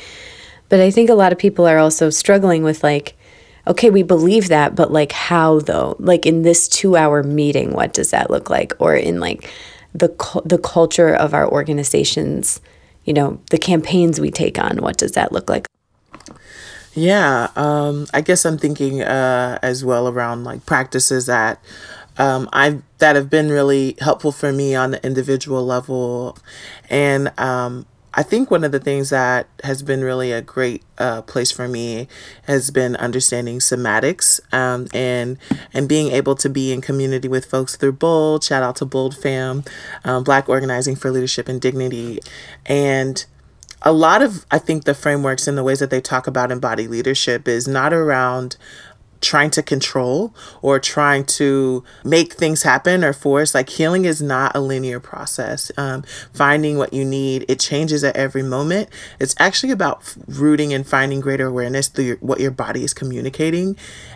But 0.69 0.79
I 0.79 0.91
think 0.91 1.09
a 1.09 1.15
lot 1.15 1.31
of 1.31 1.39
people 1.39 1.67
are 1.67 1.79
also 1.79 2.11
struggling 2.11 2.61
with 2.61 2.83
like 2.83 3.17
okay, 3.65 3.89
we 3.89 4.03
believe 4.03 4.49
that, 4.49 4.75
but 4.75 4.91
like 4.91 5.11
how 5.11 5.59
though? 5.59 5.95
Like 5.99 6.27
in 6.27 6.43
this 6.43 6.67
2-hour 6.69 7.23
meeting, 7.23 7.73
what 7.73 7.93
does 7.93 8.11
that 8.11 8.29
look 8.29 8.51
like? 8.51 8.73
Or 8.77 8.95
in 8.95 9.19
like 9.19 9.49
the 9.93 10.09
the 10.45 10.59
culture 10.59 11.15
of 11.15 11.33
our 11.33 11.51
organizations, 11.51 12.61
you 13.03 13.13
know, 13.13 13.41
the 13.49 13.57
campaigns 13.57 14.19
we 14.19 14.29
take 14.29 14.59
on, 14.59 14.77
what 14.77 14.97
does 14.97 15.13
that 15.13 15.31
look 15.31 15.49
like? 15.49 15.68
Yeah, 16.95 17.49
um, 17.55 18.07
I 18.13 18.21
guess 18.21 18.45
I'm 18.45 18.57
thinking 18.57 19.01
uh, 19.01 19.59
as 19.61 19.85
well 19.85 20.07
around 20.07 20.43
like 20.43 20.65
practices 20.65 21.27
that 21.27 21.59
um, 22.17 22.49
I 22.51 22.79
that 22.97 23.15
have 23.15 23.29
been 23.29 23.49
really 23.49 23.95
helpful 23.99 24.31
for 24.31 24.51
me 24.51 24.75
on 24.75 24.91
the 24.91 25.05
individual 25.05 25.63
level, 25.65 26.37
and 26.89 27.31
um, 27.39 27.85
I 28.13 28.23
think 28.23 28.49
one 28.49 28.63
of 28.63 28.71
the 28.71 28.79
things 28.79 29.11
that 29.11 29.47
has 29.63 29.83
been 29.83 30.03
really 30.03 30.31
a 30.31 30.41
great 30.41 30.83
uh, 30.97 31.21
place 31.21 31.51
for 31.51 31.67
me 31.67 32.07
has 32.47 32.71
been 32.71 32.95
understanding 32.95 33.59
somatics 33.59 34.39
um, 34.51 34.87
and 34.93 35.37
and 35.73 35.87
being 35.87 36.11
able 36.11 36.35
to 36.35 36.49
be 36.49 36.73
in 36.73 36.81
community 36.81 37.27
with 37.27 37.45
folks 37.45 37.75
through 37.75 37.93
Bold. 37.93 38.43
Shout 38.43 38.63
out 38.63 38.75
to 38.77 38.85
Bold 38.85 39.15
Fam, 39.15 39.63
um, 40.03 40.23
Black 40.23 40.49
Organizing 40.49 40.95
for 40.95 41.11
Leadership 41.11 41.47
and 41.47 41.61
Dignity, 41.61 42.19
and 42.65 43.25
a 43.81 43.91
lot 43.91 44.21
of 44.21 44.45
I 44.51 44.59
think 44.59 44.85
the 44.85 44.93
frameworks 44.93 45.47
and 45.47 45.57
the 45.57 45.63
ways 45.63 45.79
that 45.79 45.89
they 45.89 46.01
talk 46.01 46.27
about 46.27 46.51
embodied 46.51 46.89
leadership 46.89 47.47
is 47.47 47.67
not 47.67 47.93
around 47.93 48.57
trying 49.21 49.49
to 49.51 49.61
control 49.61 50.33
or 50.61 50.79
trying 50.79 51.25
to 51.25 51.83
make 52.03 52.33
things 52.33 52.63
happen 52.63 53.03
or 53.03 53.11
force. 53.11 53.53
Like 53.53 53.69
healing 53.69 54.05
is 54.05 54.21
not 54.21 54.55
a 54.55 54.61
linear 54.61 54.99
process. 54.99 55.71
Um, 55.77 56.03
finding 56.33 56.77
what 56.77 56.93
you 56.93 57.03
need 57.03 57.45
it 57.49 57.59
changes 57.59 58.03
at 58.03 58.15
every 58.15 58.43
moment. 58.43 58.89
It's 59.19 59.35
actually 59.39 59.71
about 59.71 60.15
rooting 60.27 60.73
and 60.73 60.87
finding 60.87 61.19
greater 61.19 61.47
awareness 61.47 61.89
through 61.89 62.05
your, 62.05 62.17
what 62.17 62.39
your 62.39 62.51
body 62.51 62.83
is 62.83 62.93
communicating 62.93 63.75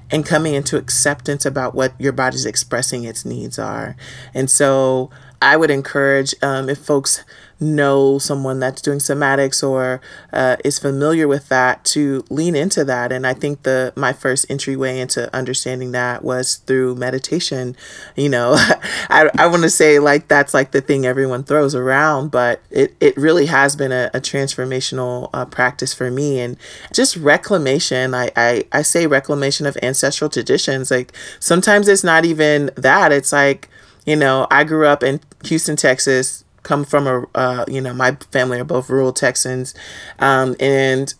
and 0.09 0.25
coming 0.25 0.53
into 0.53 0.77
acceptance 0.77 1.45
about 1.45 1.75
what 1.75 1.99
your 1.99 2.13
body's 2.13 2.45
expressing 2.45 3.03
its 3.03 3.25
needs 3.25 3.59
are. 3.59 3.95
And 4.33 4.49
so 4.49 5.09
i 5.43 5.57
would 5.57 5.69
encourage 5.69 6.33
um, 6.41 6.69
if 6.69 6.77
folks 6.77 7.25
know 7.63 8.17
someone 8.19 8.59
that's 8.59 8.81
doing 8.81 8.99
somatics 8.99 9.67
or 9.67 10.01
uh, 10.31 10.57
is 10.63 10.79
familiar 10.79 11.27
with 11.27 11.49
that 11.49 11.83
to 11.85 12.23
lean 12.29 12.55
into 12.55 12.83
that. 12.85 13.11
And 13.11 13.25
i 13.25 13.33
think 13.33 13.63
the 13.63 13.93
my 13.95 14.13
first 14.13 14.45
entryway 14.49 14.99
into 14.99 15.33
understanding 15.35 15.91
that 15.93 16.23
was 16.23 16.55
through 16.55 16.95
meditation. 16.95 17.75
You 18.15 18.29
know 18.29 18.53
i, 19.09 19.29
I 19.37 19.47
want 19.47 19.63
to 19.63 19.69
say 19.69 19.99
like 19.99 20.27
that's 20.27 20.53
like 20.53 20.71
the 20.71 20.81
thing 20.81 21.05
everyone 21.05 21.43
throws 21.43 21.75
around 21.75 22.31
but 22.31 22.61
it, 22.69 22.95
it 22.99 23.15
really 23.17 23.45
has 23.47 23.75
been 23.75 23.91
a, 23.91 24.09
a 24.13 24.19
transformational 24.19 25.29
uh, 25.33 25.45
practice 25.45 25.93
for 25.93 26.11
me. 26.11 26.39
And 26.39 26.57
just 26.93 27.15
reclamation 27.17 28.13
I, 28.13 28.31
I 28.35 28.63
i 28.71 28.81
say 28.81 29.07
reclamation 29.07 29.65
of 29.65 29.77
ancestral 29.81 30.29
traditions. 30.29 30.91
Like 30.91 31.13
sometimes 31.39 31.87
it's 31.87 32.03
not 32.03 32.25
even 32.25 32.71
that. 32.75 33.11
It's 33.11 33.31
like 33.31 33.69
you 34.05 34.15
know 34.15 34.47
i 34.51 34.63
grew 34.63 34.85
up 34.85 35.03
in 35.03 35.19
houston 35.45 35.75
texas 35.75 36.42
come 36.63 36.83
from 36.83 37.07
a 37.07 37.25
uh, 37.35 37.65
you 37.67 37.81
know 37.81 37.93
my 37.93 38.15
family 38.31 38.59
are 38.59 38.63
both 38.65 38.89
rural 38.89 39.13
Texans, 39.13 39.73
um, 40.19 40.55
and 40.59 41.13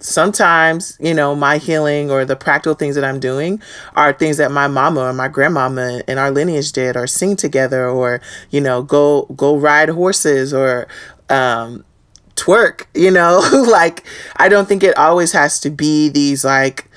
sometimes 0.00 0.96
you 1.00 1.12
know 1.12 1.34
my 1.34 1.58
healing 1.58 2.10
or 2.10 2.24
the 2.24 2.36
practical 2.36 2.74
things 2.74 2.94
that 2.94 3.04
i'm 3.04 3.18
doing 3.18 3.60
are 3.96 4.12
things 4.12 4.36
that 4.36 4.52
my 4.52 4.68
mama 4.68 5.00
or 5.00 5.12
my 5.12 5.26
grandmama 5.26 6.00
in 6.06 6.18
our 6.18 6.30
lineage 6.30 6.70
did 6.72 6.96
or 6.96 7.06
sing 7.06 7.34
together 7.34 7.88
or 7.88 8.20
you 8.50 8.60
know 8.60 8.80
go 8.82 9.22
go 9.36 9.56
ride 9.56 9.88
horses 9.88 10.54
or 10.54 10.86
um, 11.30 11.84
twerk 12.36 12.86
you 12.94 13.10
know? 13.10 13.42
Like 13.70 14.04
i 14.36 14.48
don't 14.48 14.68
think 14.68 14.82
it 14.84 14.96
always 14.96 15.32
has 15.32 15.60
to 15.60 15.70
be 15.70 16.08
these 16.08 16.44
like 16.44 16.88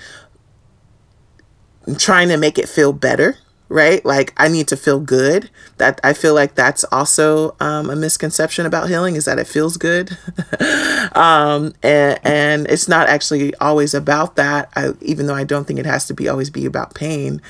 trying 1.98 2.30
to 2.30 2.38
make 2.38 2.58
it 2.58 2.70
feel 2.70 2.94
better 2.94 3.36
right? 3.72 4.04
Like 4.06 4.34
I 4.38 4.50
need 4.50 4.68
to 4.68 4.78
feel 4.78 5.00
good. 5.00 5.50
That 5.78 6.00
I 6.04 6.14
feel 6.14 6.36
like 6.36 6.56
that's 6.56 6.84
also 6.86 7.56
um, 7.60 7.90
a 7.90 7.96
misconception 7.96 8.66
about 8.66 8.90
healing 8.90 9.16
is 9.16 9.26
that 9.26 9.40
it 9.40 9.48
feels 9.48 9.78
good, 9.78 10.18
um, 11.14 11.74
and 11.82 12.20
and 12.24 12.68
it's 12.68 12.88
not 12.88 13.08
actually 13.08 13.56
always 13.56 13.94
about 13.94 14.36
that. 14.36 14.70
I, 14.76 14.92
even 15.02 15.26
though 15.26 15.36
I 15.36 15.46
don't 15.46 15.66
think 15.66 15.80
it 15.80 15.86
has 15.86 16.06
to 16.08 16.14
be 16.14 16.28
always 16.28 16.50
be 16.50 16.66
about 16.66 16.94
pain. 16.94 17.42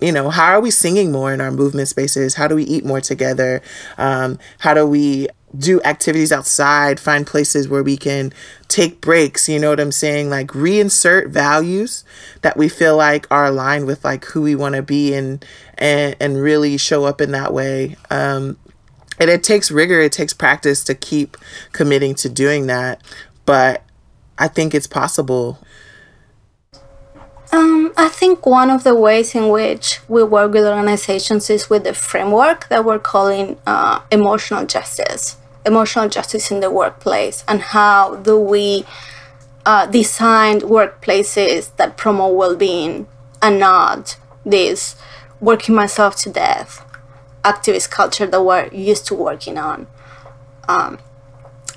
You 0.00 0.12
know, 0.12 0.30
how 0.30 0.46
are 0.46 0.60
we 0.60 0.70
singing 0.70 1.12
more 1.12 1.30
in 1.30 1.42
our 1.42 1.50
movement 1.50 1.88
spaces? 1.88 2.34
How 2.34 2.48
do 2.48 2.54
we 2.54 2.64
eat 2.64 2.86
more 2.86 3.02
together? 3.02 3.60
Um, 3.98 4.38
how 4.58 4.72
do 4.72 4.86
we 4.86 5.28
do 5.56 5.80
activities 5.82 6.32
outside, 6.32 7.00
find 7.00 7.26
places 7.26 7.68
where 7.68 7.82
we 7.82 7.96
can 7.96 8.32
take 8.68 9.00
breaks, 9.00 9.48
you 9.48 9.58
know 9.58 9.70
what 9.70 9.80
I'm 9.80 9.92
saying? 9.92 10.30
Like 10.30 10.48
reinsert 10.48 11.28
values 11.28 12.04
that 12.42 12.56
we 12.56 12.68
feel 12.68 12.96
like 12.96 13.26
are 13.30 13.46
aligned 13.46 13.86
with 13.86 14.04
like 14.04 14.24
who 14.26 14.42
we 14.42 14.54
want 14.54 14.76
to 14.76 14.82
be 14.82 15.14
and 15.14 15.44
and 15.76 16.16
and 16.20 16.40
really 16.40 16.76
show 16.76 17.04
up 17.04 17.20
in 17.20 17.32
that 17.32 17.52
way. 17.52 17.96
Um 18.10 18.56
and 19.18 19.28
it 19.28 19.42
takes 19.42 19.70
rigor, 19.70 20.00
it 20.00 20.12
takes 20.12 20.32
practice 20.32 20.82
to 20.84 20.94
keep 20.94 21.36
committing 21.72 22.14
to 22.16 22.28
doing 22.28 22.68
that, 22.68 23.02
but 23.44 23.82
I 24.38 24.48
think 24.48 24.74
it's 24.74 24.86
possible. 24.86 25.58
Um, 27.52 27.92
I 27.96 28.08
think 28.08 28.46
one 28.46 28.70
of 28.70 28.84
the 28.84 28.94
ways 28.94 29.34
in 29.34 29.48
which 29.48 30.00
we 30.08 30.22
work 30.22 30.52
with 30.52 30.64
organizations 30.64 31.50
is 31.50 31.68
with 31.68 31.84
the 31.84 31.94
framework 31.94 32.68
that 32.68 32.84
we're 32.84 33.00
calling 33.00 33.58
uh, 33.66 34.02
emotional 34.10 34.66
justice. 34.66 35.36
Emotional 35.66 36.08
justice 36.08 36.50
in 36.50 36.60
the 36.60 36.70
workplace 36.70 37.44
and 37.46 37.60
how 37.60 38.16
do 38.16 38.38
we 38.38 38.84
uh, 39.66 39.86
design 39.86 40.60
workplaces 40.60 41.74
that 41.76 41.96
promote 41.96 42.36
well-being 42.36 43.06
and 43.42 43.58
not 43.58 44.16
this 44.44 44.96
working 45.40 45.74
myself 45.74 46.16
to 46.16 46.30
death 46.30 46.84
activist 47.44 47.90
culture 47.90 48.26
that 48.26 48.42
we're 48.42 48.68
used 48.68 49.06
to 49.06 49.14
working 49.14 49.58
on. 49.58 49.86
Um, 50.68 50.98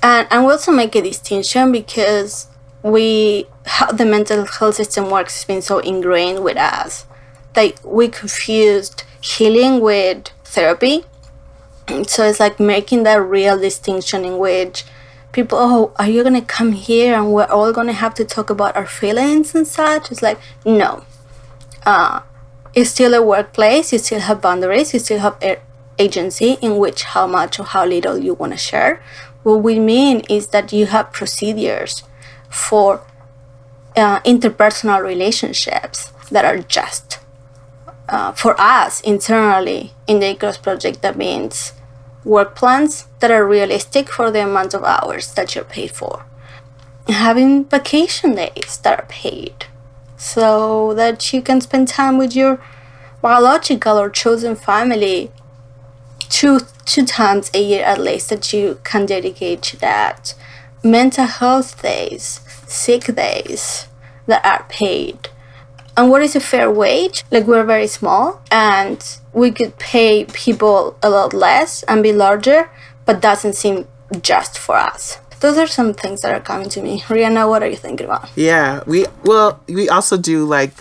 and, 0.02 0.28
and 0.30 0.44
we 0.44 0.52
also 0.52 0.72
make 0.72 0.94
a 0.94 1.02
distinction 1.02 1.72
because 1.72 2.48
we 2.84 3.46
how 3.64 3.90
the 3.90 4.04
mental 4.04 4.44
health 4.44 4.74
system 4.74 5.10
works 5.10 5.34
has 5.34 5.44
been 5.46 5.62
so 5.62 5.78
ingrained 5.78 6.44
with 6.44 6.58
us. 6.58 7.06
That 7.54 7.84
we 7.84 8.08
confused 8.08 9.04
healing 9.20 9.80
with 9.80 10.28
therapy. 10.44 11.04
So 12.06 12.24
it's 12.24 12.40
like 12.40 12.58
making 12.58 13.02
that 13.02 13.16
real 13.16 13.58
distinction 13.58 14.24
in 14.24 14.38
which 14.38 14.84
people 15.32 15.58
oh 15.60 15.92
are 15.96 16.08
you 16.08 16.22
gonna 16.22 16.40
come 16.40 16.72
here 16.72 17.14
and 17.14 17.32
we're 17.32 17.44
all 17.44 17.72
gonna 17.72 17.92
have 17.92 18.14
to 18.14 18.24
talk 18.24 18.48
about 18.50 18.76
our 18.76 18.86
feelings 18.86 19.54
and 19.54 19.66
such? 19.66 20.10
It's 20.12 20.22
like 20.22 20.38
no. 20.64 21.04
Uh, 21.84 22.20
it's 22.74 22.90
still 22.90 23.14
a 23.14 23.22
workplace 23.22 23.92
you 23.92 23.98
still 23.98 24.20
have 24.20 24.40
boundaries 24.40 24.94
you 24.94 24.98
still 24.98 25.20
have 25.20 25.36
agency 25.98 26.56
in 26.62 26.78
which 26.78 27.04
how 27.04 27.26
much 27.26 27.60
or 27.60 27.64
how 27.64 27.84
little 27.84 28.18
you 28.18 28.34
want 28.34 28.52
to 28.52 28.58
share. 28.58 29.02
What 29.42 29.62
we 29.62 29.78
mean 29.78 30.20
is 30.30 30.48
that 30.48 30.72
you 30.72 30.86
have 30.86 31.12
procedures 31.12 32.02
for 32.54 33.04
uh, 33.96 34.20
interpersonal 34.20 35.02
relationships 35.02 36.12
that 36.30 36.44
are 36.44 36.58
just 36.58 37.18
uh, 38.08 38.32
for 38.32 38.54
us 38.60 39.00
internally 39.00 39.92
in 40.06 40.20
the 40.20 40.30
Icarus 40.30 40.58
project, 40.58 41.02
that 41.02 41.16
means 41.16 41.72
work 42.24 42.54
plans 42.54 43.06
that 43.20 43.30
are 43.30 43.46
realistic 43.46 44.10
for 44.10 44.30
the 44.30 44.42
amount 44.42 44.74
of 44.74 44.84
hours 44.84 45.34
that 45.34 45.54
you're 45.54 45.64
paid 45.64 45.90
for. 45.90 46.24
Having 47.08 47.66
vacation 47.66 48.34
days 48.34 48.78
that 48.82 48.98
are 48.98 49.06
paid 49.06 49.66
so 50.16 50.94
that 50.94 51.32
you 51.32 51.42
can 51.42 51.60
spend 51.60 51.88
time 51.88 52.16
with 52.16 52.34
your 52.34 52.60
biological 53.20 53.98
or 53.98 54.10
chosen 54.10 54.54
family 54.54 55.30
two 56.28 56.60
two 56.84 57.04
times 57.04 57.50
a 57.54 57.62
year 57.62 57.84
at 57.84 57.98
least 57.98 58.28
that 58.30 58.52
you 58.52 58.78
can 58.84 59.06
dedicate 59.06 59.62
to 59.62 59.76
that. 59.78 60.34
Mental 60.82 61.24
health 61.24 61.80
days, 61.82 62.40
sick 62.74 63.14
days 63.14 63.88
that 64.26 64.44
are 64.44 64.64
paid 64.68 65.28
and 65.96 66.10
what 66.10 66.22
is 66.22 66.34
a 66.34 66.40
fair 66.40 66.70
wage? 66.70 67.24
Like 67.30 67.46
we're 67.46 67.64
very 67.64 67.86
small 67.86 68.42
and 68.50 69.02
we 69.32 69.50
could 69.50 69.78
pay 69.78 70.24
people 70.24 70.96
a 71.02 71.10
lot 71.10 71.32
less 71.32 71.82
and 71.84 72.02
be 72.02 72.12
larger, 72.12 72.70
but 73.04 73.20
doesn't 73.20 73.54
seem 73.54 73.86
just 74.20 74.58
for 74.58 74.76
us. 74.76 75.18
Those 75.40 75.58
are 75.58 75.66
some 75.66 75.92
things 75.92 76.22
that 76.22 76.34
are 76.34 76.40
coming 76.40 76.68
to 76.70 76.82
me. 76.82 77.00
Rihanna, 77.00 77.48
what 77.48 77.62
are 77.62 77.68
you 77.68 77.76
thinking 77.76 78.06
about? 78.06 78.28
Yeah, 78.34 78.82
we 78.86 79.06
well, 79.24 79.60
we 79.68 79.88
also 79.88 80.16
do 80.16 80.44
like 80.44 80.72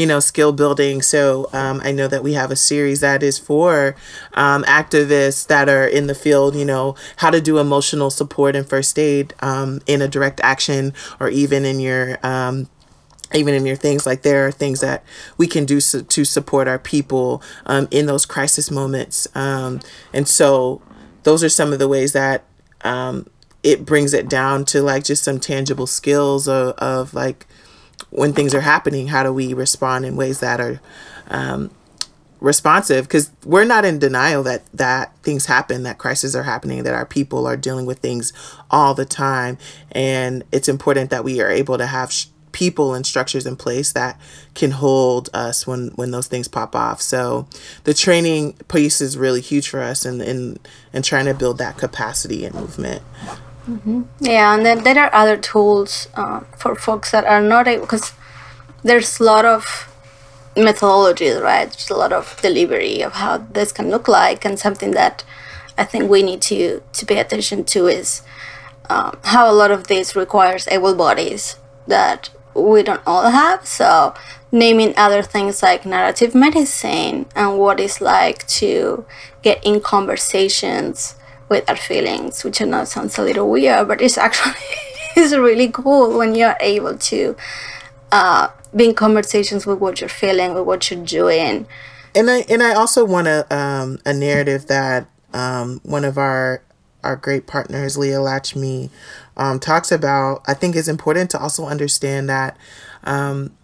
you 0.00 0.06
know 0.06 0.18
skill 0.18 0.52
building. 0.52 1.02
So 1.02 1.50
um, 1.52 1.82
I 1.84 1.92
know 1.92 2.08
that 2.08 2.22
we 2.22 2.32
have 2.32 2.50
a 2.50 2.56
series 2.56 3.00
that 3.00 3.22
is 3.22 3.38
for 3.38 3.94
um, 4.32 4.64
activists 4.64 5.46
that 5.48 5.68
are 5.68 5.86
in 5.86 6.06
the 6.06 6.14
field. 6.14 6.56
You 6.56 6.64
know 6.64 6.96
how 7.18 7.28
to 7.28 7.40
do 7.40 7.58
emotional 7.58 8.08
support 8.08 8.56
and 8.56 8.66
first 8.66 8.98
aid 8.98 9.34
um, 9.40 9.80
in 9.86 10.00
a 10.00 10.08
direct 10.08 10.40
action 10.42 10.94
or 11.20 11.28
even 11.28 11.66
in 11.66 11.80
your 11.80 12.18
um, 12.26 12.68
even 13.34 13.54
in 13.54 13.66
your 13.66 13.76
things 13.76 14.06
like 14.06 14.22
there 14.22 14.46
are 14.46 14.50
things 14.50 14.80
that 14.80 15.04
we 15.36 15.46
can 15.46 15.66
do 15.66 15.80
so, 15.80 16.00
to 16.00 16.24
support 16.24 16.66
our 16.66 16.78
people 16.78 17.42
um, 17.66 17.86
in 17.90 18.06
those 18.06 18.24
crisis 18.26 18.70
moments 18.70 19.28
um, 19.36 19.80
and 20.12 20.26
so 20.26 20.82
those 21.22 21.44
are 21.44 21.48
some 21.48 21.72
of 21.72 21.78
the 21.78 21.86
ways 21.86 22.12
that 22.12 22.42
um, 22.82 23.26
it 23.62 23.84
brings 23.84 24.14
it 24.14 24.28
down 24.28 24.64
to 24.64 24.82
like 24.82 25.04
just 25.04 25.22
some 25.22 25.38
tangible 25.38 25.86
skills 25.86 26.48
of, 26.48 26.74
of 26.78 27.14
like 27.14 27.46
when 28.10 28.32
things 28.32 28.54
are 28.54 28.60
happening 28.60 29.08
how 29.08 29.22
do 29.22 29.32
we 29.32 29.54
respond 29.54 30.04
in 30.04 30.16
ways 30.16 30.40
that 30.40 30.60
are 30.60 30.80
um, 31.28 31.70
responsive? 32.40 33.06
Because 33.06 33.30
we're 33.44 33.64
not 33.64 33.84
in 33.84 33.98
denial 33.98 34.42
that 34.44 34.64
that 34.72 35.16
things 35.22 35.46
happen 35.46 35.82
that 35.84 35.98
crises 35.98 36.34
are 36.34 36.42
happening 36.42 36.82
that 36.82 36.94
our 36.94 37.06
people 37.06 37.46
are 37.46 37.56
dealing 37.56 37.86
with 37.86 37.98
things 37.98 38.32
all 38.70 38.94
the 38.94 39.04
time. 39.04 39.58
And 39.92 40.44
it's 40.52 40.68
important 40.68 41.10
that 41.10 41.24
we 41.24 41.40
are 41.40 41.50
able 41.50 41.78
to 41.78 41.86
have 41.86 42.12
sh- 42.12 42.26
people 42.52 42.94
and 42.94 43.06
structures 43.06 43.46
in 43.46 43.54
place 43.54 43.92
that 43.92 44.20
can 44.54 44.72
hold 44.72 45.30
us 45.32 45.66
when 45.66 45.88
when 45.94 46.10
those 46.10 46.26
things 46.26 46.48
pop 46.48 46.74
off. 46.74 47.00
So 47.00 47.46
the 47.84 47.94
training 47.94 48.54
piece 48.68 49.00
is 49.00 49.16
really 49.16 49.40
huge 49.40 49.68
for 49.68 49.80
us 49.80 50.04
and 50.04 50.20
in 50.20 50.58
and 50.92 51.04
trying 51.04 51.26
to 51.26 51.34
build 51.34 51.58
that 51.58 51.78
capacity 51.78 52.44
and 52.44 52.54
movement 52.54 53.02
mm-hmm. 53.70 54.02
yeah 54.20 54.54
and 54.54 54.64
then 54.66 54.82
there 54.84 54.98
are 55.04 55.14
other 55.14 55.36
tools 55.36 56.08
uh, 56.14 56.40
for 56.56 56.74
folks 56.74 57.10
that 57.10 57.24
are 57.24 57.42
not 57.42 57.68
able 57.68 57.82
because 57.82 58.12
there's 58.82 59.20
a 59.20 59.24
lot 59.24 59.44
of 59.44 59.86
methodologies 60.56 61.40
right 61.40 61.70
there's 61.70 61.90
a 61.90 61.96
lot 61.96 62.12
of 62.12 62.38
delivery 62.42 63.02
of 63.02 63.12
how 63.14 63.38
this 63.38 63.72
can 63.72 63.88
look 63.90 64.08
like 64.08 64.44
and 64.44 64.58
something 64.58 64.90
that 64.90 65.24
i 65.78 65.84
think 65.84 66.10
we 66.10 66.22
need 66.22 66.42
to 66.42 66.82
to 66.92 67.06
pay 67.06 67.18
attention 67.18 67.64
to 67.64 67.86
is 67.86 68.22
um, 68.90 69.16
how 69.22 69.48
a 69.48 69.54
lot 69.54 69.70
of 69.70 69.86
this 69.86 70.16
requires 70.16 70.66
able 70.68 70.96
bodies 70.96 71.56
that 71.86 72.30
we 72.54 72.82
don't 72.82 73.02
all 73.06 73.30
have. 73.30 73.66
So, 73.66 74.14
naming 74.50 74.94
other 74.96 75.22
things 75.22 75.62
like 75.62 75.86
narrative 75.86 76.34
medicine 76.34 77.26
and 77.36 77.56
what 77.56 77.78
it's 77.78 78.00
like 78.00 78.44
to 78.48 79.06
get 79.42 79.64
in 79.64 79.80
conversations 79.80 81.14
with 81.50 81.68
our 81.68 81.76
feelings, 81.76 82.44
which 82.44 82.62
I 82.62 82.64
know 82.64 82.84
sounds 82.84 83.18
a 83.18 83.22
little 83.22 83.50
weird, 83.50 83.88
but 83.88 84.00
it's 84.00 84.16
actually 84.16 84.54
it's 85.16 85.34
really 85.34 85.68
cool 85.68 86.16
when 86.16 86.34
you're 86.34 86.56
able 86.60 86.96
to 86.96 87.36
uh, 88.12 88.48
be 88.74 88.86
in 88.86 88.94
conversations 88.94 89.66
with 89.66 89.78
what 89.78 90.00
you're 90.00 90.08
feeling, 90.08 90.54
with 90.54 90.64
what 90.64 90.90
you're 90.90 91.04
doing. 91.04 91.66
And 92.14 92.30
I 92.30 92.46
and 92.48 92.62
I 92.62 92.74
also 92.74 93.04
want 93.04 93.28
a 93.28 93.54
um, 93.54 93.98
a 94.06 94.14
narrative 94.14 94.66
that 94.68 95.08
um, 95.34 95.80
one 95.82 96.04
of 96.04 96.16
our 96.16 96.62
our 97.02 97.16
great 97.16 97.46
partners, 97.46 97.98
Leah 97.98 98.20
Lakshmi, 98.20 98.90
um, 99.36 99.58
talks 99.58 99.90
about, 99.90 100.42
I 100.46 100.54
think 100.54 100.76
is 100.76 100.88
important 100.88 101.30
to 101.30 101.38
also 101.38 101.64
understand 101.64 102.28
that 102.28 102.56
um, 103.04 103.56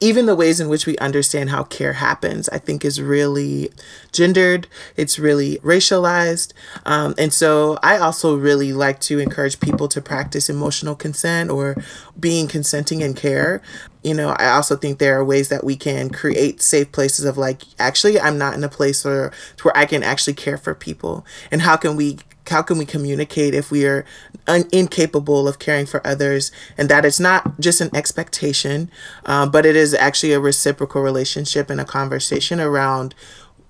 even 0.00 0.26
the 0.26 0.36
ways 0.36 0.60
in 0.60 0.68
which 0.68 0.86
we 0.86 0.96
understand 0.98 1.50
how 1.50 1.62
care 1.62 1.94
happens, 1.94 2.48
I 2.50 2.58
think 2.58 2.84
is 2.84 3.00
really 3.00 3.70
gendered, 4.12 4.68
it's 4.94 5.18
really 5.18 5.56
racialized. 5.58 6.52
Um, 6.84 7.14
and 7.16 7.32
so 7.32 7.78
I 7.82 7.96
also 7.98 8.36
really 8.36 8.72
like 8.72 9.00
to 9.00 9.18
encourage 9.18 9.58
people 9.58 9.88
to 9.88 10.02
practice 10.02 10.50
emotional 10.50 10.94
consent 10.94 11.50
or 11.50 11.76
being 12.18 12.46
consenting 12.46 13.00
in 13.00 13.14
care. 13.14 13.62
You 14.02 14.14
know, 14.14 14.36
I 14.38 14.50
also 14.50 14.76
think 14.76 14.98
there 14.98 15.18
are 15.18 15.24
ways 15.24 15.48
that 15.48 15.64
we 15.64 15.76
can 15.76 16.10
create 16.10 16.60
safe 16.60 16.92
places 16.92 17.24
of 17.24 17.38
like, 17.38 17.62
actually, 17.78 18.20
I'm 18.20 18.38
not 18.38 18.54
in 18.54 18.62
a 18.64 18.68
place 18.68 19.04
where, 19.04 19.32
where 19.62 19.76
I 19.76 19.86
can 19.86 20.02
actually 20.02 20.34
care 20.34 20.58
for 20.58 20.74
people. 20.74 21.24
And 21.50 21.62
how 21.62 21.76
can 21.76 21.96
we 21.96 22.18
how 22.48 22.62
can 22.62 22.78
we 22.78 22.84
communicate 22.84 23.54
if 23.54 23.70
we 23.70 23.86
are 23.86 24.04
un- 24.46 24.68
incapable 24.72 25.46
of 25.48 25.58
caring 25.58 25.86
for 25.86 26.04
others 26.06 26.50
and 26.78 26.88
that 26.88 27.04
it's 27.04 27.20
not 27.20 27.58
just 27.60 27.80
an 27.80 27.94
expectation 27.94 28.90
uh, 29.24 29.46
but 29.46 29.66
it 29.66 29.76
is 29.76 29.94
actually 29.94 30.32
a 30.32 30.40
reciprocal 30.40 31.02
relationship 31.02 31.70
and 31.70 31.80
a 31.80 31.84
conversation 31.84 32.60
around 32.60 33.14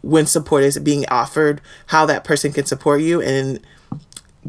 when 0.02 0.26
support 0.26 0.62
is 0.62 0.78
being 0.78 1.04
offered 1.08 1.60
how 1.86 2.06
that 2.06 2.24
person 2.24 2.52
can 2.52 2.64
support 2.64 3.00
you 3.00 3.20
and 3.20 3.60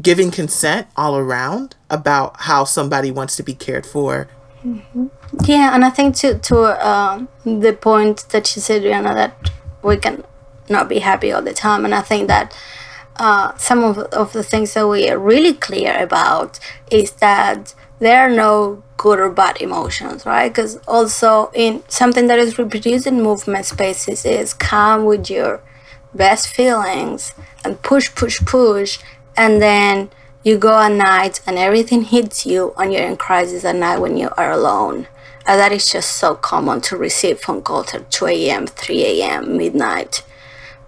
giving 0.00 0.30
consent 0.30 0.86
all 0.96 1.16
around 1.16 1.74
about 1.90 2.42
how 2.42 2.64
somebody 2.64 3.10
wants 3.10 3.36
to 3.36 3.42
be 3.42 3.54
cared 3.54 3.84
for 3.84 4.28
mm-hmm. 4.64 5.06
Yeah, 5.44 5.74
and 5.74 5.84
I 5.84 5.90
think 5.90 6.16
to 6.16 6.38
to 6.38 6.60
uh, 6.60 7.26
the 7.44 7.72
point 7.72 8.28
that 8.30 8.54
you 8.56 8.62
said, 8.62 8.82
Rihanna, 8.82 9.14
that 9.14 9.50
we 9.82 9.96
can 9.96 10.24
not 10.68 10.88
be 10.88 11.00
happy 11.00 11.32
all 11.32 11.42
the 11.42 11.52
time, 11.52 11.84
and 11.84 11.94
I 11.94 12.00
think 12.00 12.28
that 12.28 12.56
uh, 13.18 13.56
some 13.56 13.82
of, 13.84 13.98
of 13.98 14.32
the 14.32 14.42
things 14.42 14.74
that 14.74 14.86
we 14.86 15.08
are 15.08 15.18
really 15.18 15.54
clear 15.54 15.96
about 15.98 16.58
is 16.90 17.12
that 17.12 17.74
there 17.98 18.20
are 18.20 18.30
no 18.30 18.82
good 18.96 19.18
or 19.18 19.30
bad 19.30 19.60
emotions, 19.60 20.24
right? 20.24 20.48
Because 20.48 20.76
also 20.86 21.50
in 21.54 21.82
something 21.88 22.26
that 22.28 22.38
is 22.38 22.58
reproduced 22.58 23.06
in 23.06 23.22
movement 23.22 23.66
spaces 23.66 24.24
is 24.24 24.54
come 24.54 25.04
with 25.04 25.30
your 25.30 25.62
best 26.14 26.48
feelings 26.48 27.34
and 27.64 27.80
push, 27.82 28.14
push, 28.14 28.40
push, 28.44 28.98
and 29.36 29.60
then 29.62 30.10
you 30.42 30.58
go 30.58 30.78
at 30.78 30.92
night 30.92 31.40
and 31.46 31.58
everything 31.58 32.02
hits 32.02 32.46
you 32.46 32.72
and 32.76 32.92
you're 32.92 33.06
in 33.06 33.16
crisis 33.16 33.64
at 33.64 33.76
night 33.76 33.98
when 33.98 34.16
you 34.16 34.30
are 34.36 34.50
alone. 34.50 35.06
And 35.46 35.58
that 35.58 35.72
is 35.72 35.90
just 35.90 36.12
so 36.12 36.34
common 36.34 36.80
to 36.82 36.96
receive 36.96 37.40
phone 37.40 37.62
calls 37.62 37.94
at 37.94 38.10
2 38.10 38.26
a.m., 38.26 38.66
3 38.66 39.04
a.m., 39.04 39.56
midnight, 39.56 40.22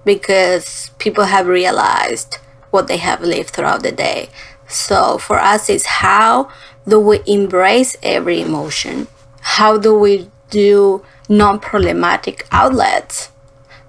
because 0.05 0.91
people 0.99 1.25
have 1.25 1.47
realized 1.47 2.39
what 2.71 2.89
they 2.89 2.99
have 2.99 3.21
lived 3.21 3.51
throughout 3.51 3.83
the 3.83 3.93
day. 3.93 4.29
So 4.69 5.19
for 5.19 5.39
us, 5.39 5.69
it's 5.69 5.87
how 5.87 6.51
do 6.87 7.01
we 7.01 7.21
embrace 7.27 7.97
every 8.03 8.41
emotion? 8.41 9.09
How 9.41 9.77
do 9.79 9.99
we 9.99 10.31
do 10.51 11.03
non 11.29 11.59
problematic 11.61 12.47
outlets 12.51 13.31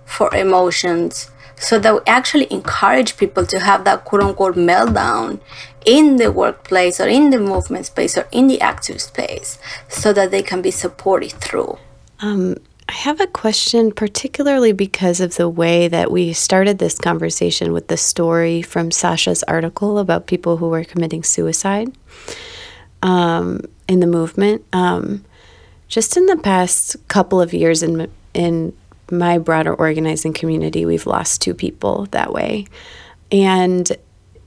for 0.06 0.34
emotions 0.36 1.32
so 1.56 1.78
that 1.78 1.94
we 1.94 2.00
actually 2.08 2.52
encourage 2.52 3.18
people 3.18 3.46
to 3.46 3.60
have 3.60 3.84
that 3.86 4.04
quote 4.04 4.24
unquote 4.24 4.56
meltdown 4.56 5.40
in 5.86 6.18
the 6.18 6.32
workplace 6.32 7.00
or 7.00 7.08
in 7.08 7.30
the 7.30 7.40
movement 7.40 7.86
space 7.86 8.18
or 8.18 8.28
in 8.32 8.48
the 8.48 8.60
active 8.60 9.00
space 9.02 9.60
so 9.88 10.12
that 10.12 10.32
they 10.32 10.42
can 10.42 10.62
be 10.62 10.72
supported 10.72 11.32
through. 11.34 11.78
Um, 12.20 12.58
I 12.92 12.94
have 12.94 13.22
a 13.22 13.28
question, 13.28 13.94
particularly 13.94 14.74
because 14.74 15.22
of 15.22 15.38
the 15.38 15.48
way 15.48 15.88
that 15.88 16.12
we 16.12 16.34
started 16.34 16.78
this 16.78 17.00
conversation 17.00 17.72
with 17.72 17.88
the 17.88 17.96
story 17.96 18.62
from 18.62 18.90
Sascha's 18.90 19.44
article 19.44 19.98
about 19.98 20.28
people 20.28 20.58
who 20.58 20.68
were 20.68 20.84
committing 20.84 21.24
suicide 21.24 21.90
um, 23.02 23.62
in 23.88 24.02
the 24.02 24.08
movement. 24.08 24.66
Um, 24.74 25.24
just 25.88 26.18
in 26.18 26.26
the 26.26 26.36
past 26.36 26.98
couple 27.08 27.40
of 27.40 27.54
years 27.54 27.82
in 27.82 28.12
in 28.34 28.74
my 29.10 29.38
broader 29.38 29.74
organizing 29.74 30.34
community, 30.34 30.86
we've 30.86 31.08
lost 31.08 31.42
two 31.42 31.54
people 31.54 32.08
that 32.12 32.34
way. 32.34 32.68
And 33.32 33.90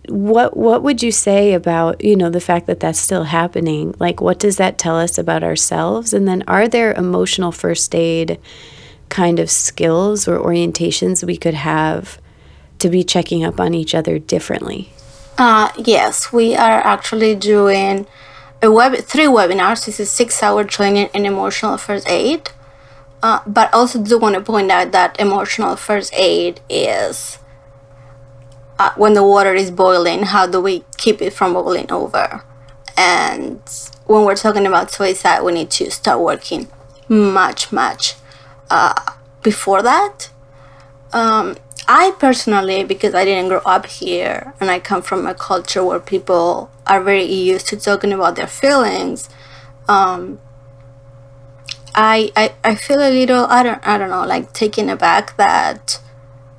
what 0.09 0.57
what 0.57 0.83
would 0.83 1.03
you 1.03 1.11
say 1.11 1.55
about 1.55 2.05
you 2.05 2.17
know 2.17 2.31
the 2.31 2.41
fact 2.41 2.67
that 2.67 2.81
that's 2.81 2.99
still 2.99 3.25
happening? 3.25 3.95
Like, 3.99 4.21
what 4.21 4.39
does 4.39 4.57
that 4.57 4.79
tell 4.79 4.99
us 4.99 5.19
about 5.19 5.43
ourselves? 5.43 6.13
And 6.13 6.27
then, 6.29 6.43
are 6.47 6.69
there 6.69 6.93
emotional 6.93 7.53
first 7.53 7.95
aid 7.95 8.39
kind 9.09 9.39
of 9.39 9.51
skills 9.51 10.27
or 10.27 10.39
orientations 10.39 11.25
we 11.25 11.37
could 11.37 11.55
have 11.55 12.19
to 12.79 12.89
be 12.89 13.05
checking 13.05 13.45
up 13.45 13.61
on 13.61 13.75
each 13.75 13.95
other 13.95 14.19
differently? 14.19 14.91
Uh, 15.39 15.71
yes, 15.77 16.33
we 16.33 16.55
are 16.55 16.81
actually 16.81 17.35
doing 17.35 18.07
a 18.63 18.71
web 18.71 18.97
three 18.97 19.27
webinars. 19.27 19.87
This 19.87 20.01
is 20.01 20.11
six 20.11 20.43
hour 20.43 20.65
training 20.65 21.11
in 21.15 21.27
emotional 21.27 21.77
first 21.77 22.09
aid 22.09 22.51
uh, 23.25 23.41
but 23.47 23.73
also 23.73 24.03
do 24.03 24.19
want 24.19 24.35
to 24.35 24.41
point 24.43 24.71
out 24.71 24.93
that 24.93 25.19
emotional 25.19 25.77
first 25.77 26.13
aid 26.15 26.61
is 26.69 27.39
uh, 28.79 28.93
when 28.97 29.15
the 29.15 29.23
water 29.23 29.55
is 29.55 29.71
boiling, 29.71 30.25
how 30.25 30.47
do 30.47 30.61
we 30.61 30.85
keep 30.97 31.23
it 31.23 31.33
from 31.33 31.53
boiling 31.53 31.91
over? 31.91 32.43
And 32.97 33.61
when 34.07 34.25
we're 34.25 34.37
talking 34.37 34.67
about 34.67 34.91
suicide, 34.91 35.43
we 35.43 35.53
need 35.53 35.71
to 35.73 35.91
start 35.91 36.21
working 36.21 36.69
much, 37.09 37.73
much 37.73 38.15
uh, 38.71 38.95
before 39.43 39.83
that. 39.83 40.31
Um, 41.13 41.57
I 41.87 42.13
personally, 42.19 42.83
because 42.85 43.15
I 43.15 43.25
didn't 43.25 43.49
grow 43.49 43.61
up 43.65 43.87
here 43.87 44.55
and 44.61 44.71
I 44.71 44.79
come 44.79 45.03
from 45.03 45.27
a 45.27 45.35
culture 45.35 45.85
where 45.85 46.01
people 46.01 46.71
are 46.87 47.03
very 47.03 47.25
used 47.25 47.69
to 47.69 47.77
talking 47.77 48.13
about 48.13 48.37
their 48.37 48.47
feelings, 48.47 49.29
um, 49.87 50.41
I, 51.95 52.33
I 52.35 52.55
I 52.65 52.75
feel 52.75 52.99
a 52.99 53.11
little 53.11 53.47
I 53.47 53.63
don't 53.63 53.87
I 53.87 53.99
don't 53.99 54.11
know 54.11 54.27
like 54.27 54.53
taken 54.53 54.91
aback 54.91 55.37
that 55.37 56.01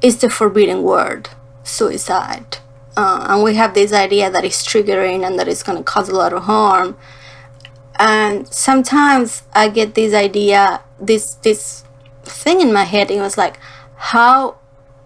it's 0.02 0.18
the 0.18 0.30
forbidden 0.30 0.82
word 0.84 1.30
suicide 1.66 2.58
uh, 2.96 3.26
and 3.30 3.44
we 3.44 3.56
have 3.56 3.74
this 3.74 3.92
idea 3.92 4.32
that 4.32 4.46
it's 4.46 4.66
triggering 4.66 5.26
and 5.26 5.38
that 5.38 5.48
it's 5.48 5.64
going 5.64 5.78
to 5.78 5.84
cause 5.84 6.08
a 6.08 6.16
lot 6.16 6.32
of 6.32 6.44
harm 6.44 6.98
and 8.00 8.48
sometimes 8.54 9.44
I 9.54 9.70
get 9.70 9.96
this 9.96 10.14
idea 10.14 10.82
this 11.00 11.36
this 11.36 11.84
thing 12.24 12.62
in 12.62 12.72
my 12.72 12.84
head 12.84 13.12
it 13.12 13.20
was 13.20 13.38
like 13.38 13.58
how 13.96 14.58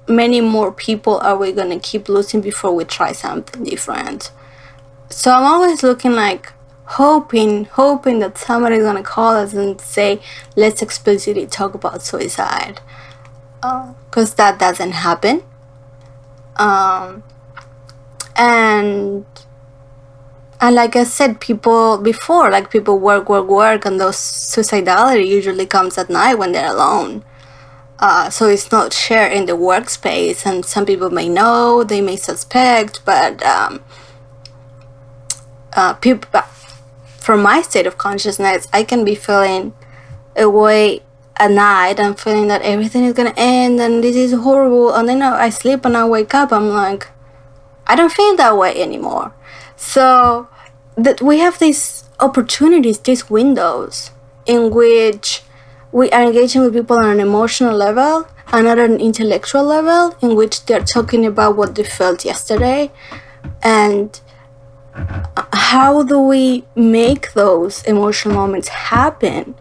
many 0.08 0.42
more 0.42 0.72
people 0.72 1.18
are 1.20 1.38
we 1.38 1.52
going 1.52 1.70
to 1.70 1.80
keep 1.80 2.10
losing 2.10 2.42
before 2.42 2.74
we 2.74 2.84
try 2.84 3.12
something 3.12 3.64
different 3.64 4.32
so 5.10 5.32
I'm 5.32 5.44
always 5.44 5.82
looking 5.82 6.14
like 6.14 6.54
hoping, 6.90 7.66
hoping 7.66 8.20
that 8.20 8.38
somebody's 8.38 8.84
gonna 8.84 9.04
call 9.04 9.36
us 9.36 9.54
and 9.54 9.80
say, 9.80 10.20
let's 10.56 10.82
explicitly 10.82 11.46
talk 11.46 11.74
about 11.74 12.02
suicide. 12.02 12.82
Because 13.62 14.34
uh, 14.34 14.36
that 14.38 14.60
doesn't 14.60 14.92
happen. 14.92 15.44
Um, 16.60 17.24
and 18.36 19.26
and 20.62 20.76
like 20.76 20.96
I 20.96 21.06
said, 21.06 21.40
people 21.40 21.98
before, 21.98 22.52
like 22.52 22.70
people 22.70 23.00
work, 23.00 23.30
work, 23.30 23.48
work, 23.48 23.86
and 23.86 24.00
those 24.00 24.18
suicidality 24.18 25.26
usually 25.26 25.66
comes 25.66 25.98
at 25.98 26.10
night 26.10 26.36
when 26.36 26.52
they're 26.52 26.72
alone. 26.72 27.24
Uh, 27.98 28.30
so 28.30 28.48
it's 28.48 28.72
not 28.72 28.94
shared 28.94 29.32
in 29.32 29.46
the 29.46 29.54
workspace, 29.54 30.46
and 30.46 30.66
some 30.66 30.86
people 30.86 31.10
may 31.10 31.30
know, 31.30 31.84
they 31.84 32.02
may 32.02 32.16
suspect, 32.16 33.04
but 33.06 33.42
um, 33.44 33.84
uh, 35.74 35.94
people 35.94 36.42
from 37.18 37.42
my 37.42 37.62
state 37.62 37.86
of 37.88 37.98
consciousness, 37.98 38.68
I 38.74 38.84
can 38.84 39.06
be 39.06 39.16
feeling 39.16 39.74
a 40.36 40.50
way 40.50 41.02
at 41.40 41.52
night 41.52 42.00
and 42.00 42.20
feeling 42.20 42.48
that 42.48 42.62
everything 42.62 43.06
is 43.06 43.14
gonna 43.14 43.34
end 43.38 43.80
and 43.80 44.04
this 44.04 44.16
is 44.16 44.34
horrible. 44.34 44.94
And 44.94 45.08
then 45.08 45.22
I 45.22 45.50
sleep 45.50 45.86
and 45.86 45.96
I 45.96 46.06
wake 46.06 46.34
up, 46.34 46.52
I'm 46.52 46.70
like, 46.70 47.08
I 47.88 47.96
don't 47.96 48.12
feel 48.12 48.36
that 48.36 48.58
way 48.58 48.82
anymore. 48.82 49.34
So 49.76 50.48
that 50.96 51.22
we 51.22 51.40
have 51.40 51.58
these 51.60 52.04
opportunities, 52.20 53.00
these 53.00 53.30
windows 53.30 54.12
in 54.46 54.70
which 54.70 55.42
we 55.92 56.10
are 56.12 56.24
engaging 56.24 56.62
with 56.62 56.74
people 56.74 56.98
on 56.98 57.10
an 57.10 57.20
emotional 57.20 57.76
level 57.76 58.28
and 58.52 58.68
at 58.68 58.78
an 58.78 59.00
intellectual 59.00 59.64
level 59.64 60.16
in 60.22 60.36
which 60.36 60.66
they're 60.66 60.84
talking 60.84 61.26
about 61.26 61.56
what 61.56 61.76
they 61.76 61.84
felt 61.84 62.26
yesterday 62.26 62.92
and 63.64 64.20
how 65.54 66.04
do 66.04 66.20
we 66.20 66.66
make 66.76 67.34
those 67.34 67.84
emotional 67.84 68.36
moments 68.36 68.68
happen 68.68 69.56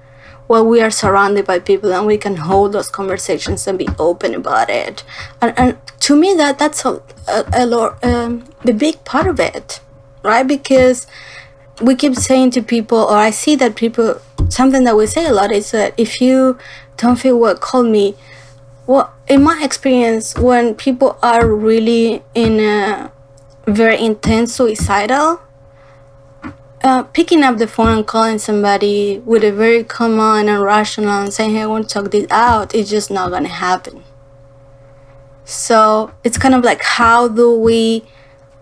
while 0.48 0.66
we 0.66 0.80
are 0.80 0.90
surrounded 0.90 1.46
by 1.46 1.60
people 1.60 1.92
and 1.94 2.06
we 2.06 2.18
can 2.18 2.36
hold 2.36 2.72
those 2.72 2.88
conversations 2.88 3.66
and 3.66 3.78
be 3.78 3.88
open 3.98 4.34
about 4.34 4.68
it. 4.68 5.04
And, 5.40 5.56
and 5.56 5.78
to 6.00 6.16
me 6.16 6.34
that 6.34 6.58
that's 6.58 6.84
a, 6.84 7.00
a, 7.28 7.44
a 7.52 7.66
lot 7.66 8.02
um, 8.04 8.44
the 8.64 8.72
big 8.72 9.04
part 9.04 9.28
of 9.28 9.38
it 9.38 9.80
right? 10.22 10.46
Because 10.46 11.06
we 11.80 11.94
keep 11.94 12.16
saying 12.16 12.50
to 12.50 12.60
people 12.60 12.98
or 12.98 13.16
i 13.16 13.30
see 13.30 13.54
that 13.54 13.76
people 13.76 14.20
something 14.48 14.82
that 14.82 14.96
we 14.96 15.06
say 15.06 15.24
a 15.26 15.32
lot 15.32 15.52
is 15.52 15.70
that 15.70 15.94
if 15.96 16.20
you 16.20 16.58
don't 16.96 17.16
feel 17.16 17.38
well 17.38 17.56
call 17.56 17.84
me. 17.84 18.16
Well 18.86 19.14
in 19.28 19.42
my 19.42 19.60
experience 19.62 20.34
when 20.36 20.74
people 20.74 21.18
are 21.22 21.46
really 21.46 22.22
in 22.34 22.58
a 22.58 23.12
very 23.66 24.00
intense 24.00 24.54
suicidal, 24.54 25.40
uh, 26.82 27.02
picking 27.02 27.42
up 27.42 27.58
the 27.58 27.66
phone 27.66 27.98
and 27.98 28.06
calling 28.06 28.38
somebody 28.38 29.18
with 29.24 29.42
a 29.44 29.52
very 29.52 29.84
common 29.84 30.48
and 30.48 30.62
rational 30.62 31.10
and 31.10 31.32
saying, 31.32 31.52
hey, 31.52 31.62
I 31.62 31.66
want 31.66 31.88
to 31.88 31.94
talk 31.94 32.10
this 32.10 32.26
out, 32.30 32.74
it's 32.74 32.90
just 32.90 33.10
not 33.10 33.30
going 33.30 33.44
to 33.44 33.48
happen. 33.48 34.04
So 35.44 36.12
it's 36.24 36.38
kind 36.38 36.54
of 36.54 36.62
like, 36.62 36.82
how 36.82 37.28
do 37.28 37.58
we 37.58 38.04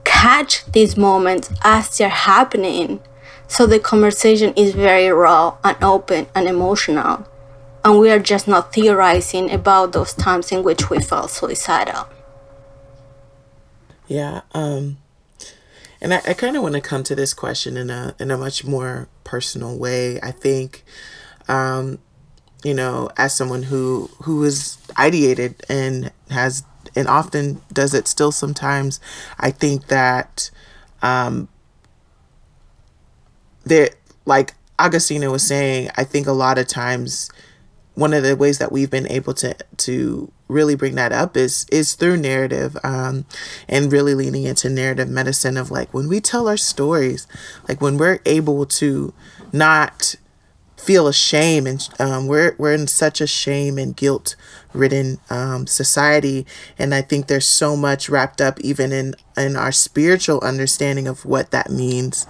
catch 0.04 0.64
these 0.66 0.96
moments 0.96 1.50
as 1.62 1.96
they're 1.98 2.08
happening 2.08 3.00
so 3.48 3.66
the 3.66 3.78
conversation 3.78 4.54
is 4.54 4.74
very 4.74 5.08
raw 5.08 5.56
and 5.64 5.76
open 5.82 6.26
and 6.34 6.48
emotional? 6.48 7.26
And 7.84 7.98
we 7.98 8.10
are 8.10 8.18
just 8.18 8.48
not 8.48 8.72
theorizing 8.72 9.50
about 9.50 9.92
those 9.92 10.12
times 10.12 10.50
in 10.50 10.64
which 10.64 10.90
we 10.90 11.00
felt 11.00 11.30
suicidal. 11.30 12.08
Yeah. 14.08 14.42
Um, 14.54 14.98
and 16.00 16.14
I, 16.14 16.20
I 16.26 16.34
kind 16.34 16.56
of 16.56 16.62
want 16.62 16.74
to 16.74 16.80
come 16.80 17.02
to 17.04 17.14
this 17.14 17.34
question 17.34 17.76
in 17.76 17.90
a 17.90 18.14
in 18.18 18.30
a 18.30 18.36
much 18.36 18.64
more 18.64 19.08
personal 19.24 19.78
way. 19.78 20.20
I 20.20 20.30
think, 20.30 20.84
um, 21.48 21.98
you 22.64 22.74
know, 22.74 23.10
as 23.16 23.34
someone 23.34 23.64
who 23.64 24.10
who 24.22 24.42
is 24.44 24.78
ideated 24.94 25.54
and 25.68 26.12
has 26.30 26.64
and 26.94 27.08
often 27.08 27.60
does 27.72 27.94
it 27.94 28.08
still 28.08 28.32
sometimes, 28.32 29.00
I 29.38 29.50
think 29.50 29.88
that 29.88 30.50
um, 31.02 31.48
like 34.24 34.54
Agustina 34.78 35.30
was 35.30 35.46
saying, 35.46 35.90
I 35.96 36.04
think 36.04 36.26
a 36.26 36.32
lot 36.32 36.58
of 36.58 36.66
times 36.66 37.30
one 37.94 38.12
of 38.12 38.22
the 38.22 38.36
ways 38.36 38.58
that 38.58 38.70
we've 38.70 38.90
been 38.90 39.08
able 39.08 39.32
to 39.34 39.56
to 39.78 40.30
really 40.48 40.74
bring 40.74 40.94
that 40.94 41.12
up 41.12 41.36
is 41.36 41.66
is 41.72 41.94
through 41.94 42.16
narrative 42.16 42.76
um, 42.84 43.24
and 43.68 43.92
really 43.92 44.14
leaning 44.14 44.44
into 44.44 44.68
narrative 44.68 45.08
medicine 45.08 45.56
of 45.56 45.70
like 45.70 45.92
when 45.92 46.08
we 46.08 46.20
tell 46.20 46.48
our 46.48 46.56
stories 46.56 47.26
like 47.68 47.80
when 47.80 47.96
we're 47.96 48.20
able 48.24 48.64
to 48.64 49.12
not 49.52 50.14
feel 50.86 51.08
ashamed 51.08 51.66
and 51.66 51.88
um, 51.98 52.26
we're 52.28 52.54
we're 52.58 52.72
in 52.72 52.86
such 52.86 53.20
a 53.20 53.26
shame 53.26 53.76
and 53.76 53.96
guilt 53.96 54.36
ridden 54.72 55.18
um, 55.30 55.66
society. 55.66 56.46
And 56.78 56.94
I 56.94 57.02
think 57.02 57.26
there's 57.26 57.46
so 57.46 57.76
much 57.76 58.08
wrapped 58.08 58.40
up 58.40 58.60
even 58.60 58.92
in 58.92 59.16
in 59.36 59.56
our 59.56 59.72
spiritual 59.72 60.40
understanding 60.42 61.08
of 61.08 61.24
what 61.24 61.50
that 61.50 61.70
means 61.70 62.26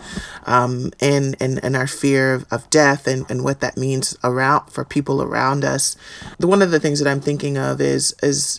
um, 0.46 0.92
and, 1.00 1.36
and 1.38 1.62
and 1.62 1.76
our 1.76 1.86
fear 1.86 2.34
of, 2.34 2.46
of 2.50 2.70
death 2.70 3.07
and, 3.07 3.30
and 3.30 3.44
what 3.44 3.61
that 3.61 3.76
means 3.76 4.16
around 4.24 4.70
for 4.70 4.84
people 4.84 5.22
around 5.22 5.64
us. 5.64 5.96
The 6.38 6.46
one 6.46 6.62
of 6.62 6.70
the 6.70 6.80
things 6.80 6.98
that 7.00 7.11
I'm 7.11 7.20
thinking 7.20 7.59
of 7.59 7.80
is 7.80 8.14
is 8.22 8.59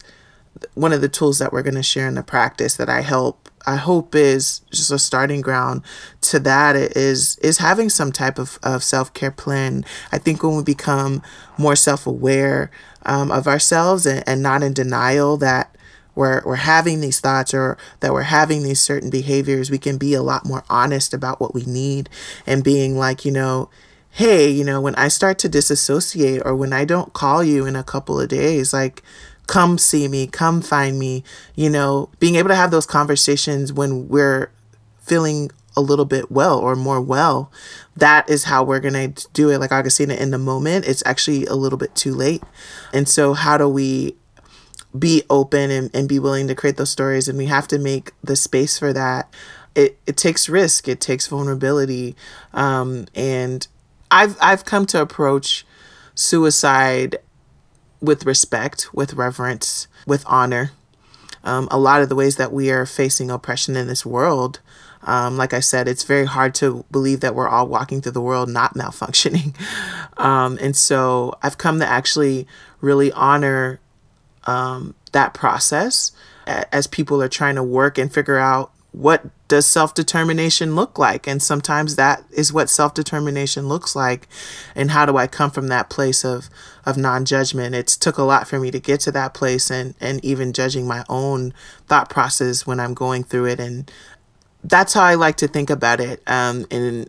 one 0.76 0.94
of 0.94 1.02
the 1.02 1.10
tools 1.10 1.40
that 1.40 1.52
we're 1.52 1.64
going 1.64 1.76
to 1.76 1.84
share 1.84 2.08
in 2.08 2.16
the 2.16 2.24
practice 2.24 2.76
that 2.78 2.90
I 2.90 3.02
help 3.02 3.50
I 3.68 3.76
hope 3.76 4.16
is 4.16 4.62
just 4.72 4.92
a 4.92 4.98
starting 4.98 5.42
ground 5.42 5.84
to 6.22 6.40
that 6.40 6.76
is 6.76 7.38
is 7.40 7.58
having 7.58 7.90
some 7.90 8.12
type 8.12 8.40
of, 8.40 8.58
of 8.64 8.84
self-care 8.84 9.32
plan. 9.32 9.86
I 10.12 10.18
think 10.18 10.42
when 10.42 10.56
we 10.56 10.64
become 10.64 11.22
more 11.58 11.76
self-aware 11.76 12.72
um, 13.06 13.30
of 13.30 13.46
ourselves 13.46 14.06
and, 14.06 14.24
and 14.28 14.42
not 14.42 14.64
in 14.64 14.74
denial 14.74 15.38
that 15.38 15.76
we're, 16.16 16.42
we're 16.46 16.56
having 16.56 17.02
these 17.02 17.20
thoughts 17.20 17.54
or 17.54 17.78
that 18.00 18.12
we're 18.12 18.24
having 18.24 18.64
these 18.64 18.82
certain 18.82 19.10
behaviors, 19.10 19.70
we 19.70 19.78
can 19.78 19.98
be 19.98 20.16
a 20.16 20.24
lot 20.24 20.46
more 20.46 20.64
honest 20.70 21.14
about 21.14 21.40
what 21.40 21.54
we 21.54 21.64
need 21.66 22.10
and 22.48 22.64
being 22.64 22.98
like, 22.98 23.24
you 23.24 23.32
know, 23.32 23.70
hey, 24.10 24.50
you 24.50 24.64
know, 24.64 24.82
when 24.82 24.96
I 24.96 25.10
start 25.10 25.38
to 25.40 25.50
disassociate 25.50 26.42
or 26.44 26.56
when 26.56 26.74
I 26.74 26.86
don't 26.86 27.14
call 27.14 27.44
you 27.44 27.68
in 27.68 27.76
a 27.76 27.84
couple 27.84 28.20
of 28.20 28.30
days, 28.30 28.74
like 28.74 29.04
come 29.48 29.78
see 29.78 30.08
me, 30.08 30.28
come 30.28 30.62
find 30.62 31.00
me, 31.00 31.24
you 31.56 31.70
know, 31.70 32.10
being 32.20 32.36
able 32.36 32.50
to 32.50 32.56
have 32.56 32.72
those 32.72 32.86
conversations 32.86 33.74
when 33.74 34.08
we're 34.10 34.52
feeling 35.00 35.50
a 35.76 35.82
little 35.82 36.06
bit 36.06 36.32
well 36.32 36.60
or 36.60 36.76
more 36.76 37.00
well, 37.00 37.52
that 37.96 38.30
is 38.30 38.46
how 38.46 38.64
we're 38.64 38.80
going 38.80 39.14
to 39.14 39.28
do 39.34 39.50
it. 39.50 39.60
Like 39.60 39.70
Agustina, 39.70 40.18
in 40.18 40.32
the 40.32 40.38
moment, 40.38 40.88
it's 40.88 41.04
actually 41.06 41.46
a 41.46 41.54
little 41.54 41.78
bit 41.78 41.96
too 41.96 42.14
late. 42.14 42.44
And 42.94 43.08
so, 43.08 43.34
how 43.34 43.58
do 43.58 43.70
we 43.70 44.16
be 44.98 45.24
open 45.30 45.70
and, 45.70 45.92
and 45.94 46.10
be 46.10 46.20
willing 46.20 46.48
to 46.48 46.56
create 46.56 46.78
those 46.78 46.90
stories? 46.90 47.28
And 47.28 47.38
we 47.38 47.46
have 47.46 47.68
to 47.70 47.80
make 47.80 48.12
the 48.24 48.36
space 48.36 48.78
for 48.78 48.92
that. 48.92 49.34
It, 49.76 50.00
it 50.08 50.18
takes 50.18 50.50
risk, 50.50 50.88
it 50.88 51.00
takes 51.00 51.28
vulnerability. 51.28 52.16
Um, 52.54 53.06
and 53.14 53.68
I've, 54.10 54.36
I've 54.42 54.66
come 54.66 54.88
to 54.88 55.02
approach 55.02 55.66
suicide 56.16 57.18
with 58.02 58.26
respect, 58.26 58.94
with 58.94 59.14
reverence, 59.14 59.88
with 60.06 60.24
honor. 60.28 60.72
Um, 61.44 61.68
a 61.72 61.80
lot 61.80 62.02
of 62.02 62.10
the 62.10 62.16
ways 62.16 62.36
that 62.36 62.52
we 62.52 62.72
are 62.72 62.86
facing 62.86 63.32
oppression 63.32 63.76
in 63.76 63.88
this 63.88 64.06
world, 64.06 64.60
um, 65.04 65.38
like 65.38 65.54
I 65.54 65.60
said, 65.62 65.88
it's 65.88 66.04
very 66.04 66.26
hard 66.26 66.54
to 66.56 66.84
believe 66.92 67.22
that 67.22 67.36
we're 67.36 67.48
all 67.48 67.68
walking 67.68 68.02
through 68.02 68.12
the 68.12 68.22
world 68.22 68.50
not 68.50 68.74
malfunctioning. 68.76 69.56
Um, 70.20 70.58
and 70.60 70.76
so 70.76 71.38
I've 71.44 71.60
come 71.60 71.78
to 71.78 71.86
actually 71.86 72.48
really 72.82 73.12
honor 73.12 73.80
um, 74.46 74.96
that 75.12 75.36
process 75.36 76.12
as 76.48 76.88
people 76.88 77.22
are 77.22 77.30
trying 77.30 77.54
to 77.54 77.62
work 77.62 78.00
and 78.00 78.12
figure 78.12 78.40
out 78.40 78.72
what 78.98 79.26
does 79.48 79.68
self-determination 79.68 80.76
look 80.76 80.98
like? 80.98 81.28
And 81.28 81.42
sometimes 81.42 81.98
that 81.98 82.24
is 82.32 82.52
what 82.52 82.68
self-determination 82.68 83.68
looks 83.68 83.96
like. 83.96 84.28
And 84.76 84.90
how 84.90 85.06
do 85.06 85.18
i 85.18 85.28
come 85.28 85.52
from 85.52 85.68
that 85.68 85.90
place 85.90 86.26
of 86.26 86.50
of 86.84 86.98
non-judgment? 86.98 87.76
It's 87.76 87.96
took 87.96 88.18
a 88.18 88.24
lot 88.24 88.48
for 88.48 88.60
me 88.60 88.72
to 88.72 88.80
get 88.80 89.00
to 89.02 89.12
that 89.12 89.36
place 89.36 89.70
and 89.70 89.94
and 90.02 90.24
even 90.26 90.52
judging 90.52 90.88
my 90.88 91.06
own 91.10 91.54
thought 91.86 92.10
process 92.10 92.66
when 92.66 92.80
i'm 92.80 92.96
going 92.96 93.24
through 93.24 93.46
it. 93.46 93.60
And 93.60 93.90
that's 94.64 94.94
how 94.94 95.04
i 95.04 95.14
like 95.14 95.38
to 95.38 95.48
think 95.48 95.70
about 95.70 96.00
it. 96.00 96.24
Um 96.26 96.66
and 96.72 97.08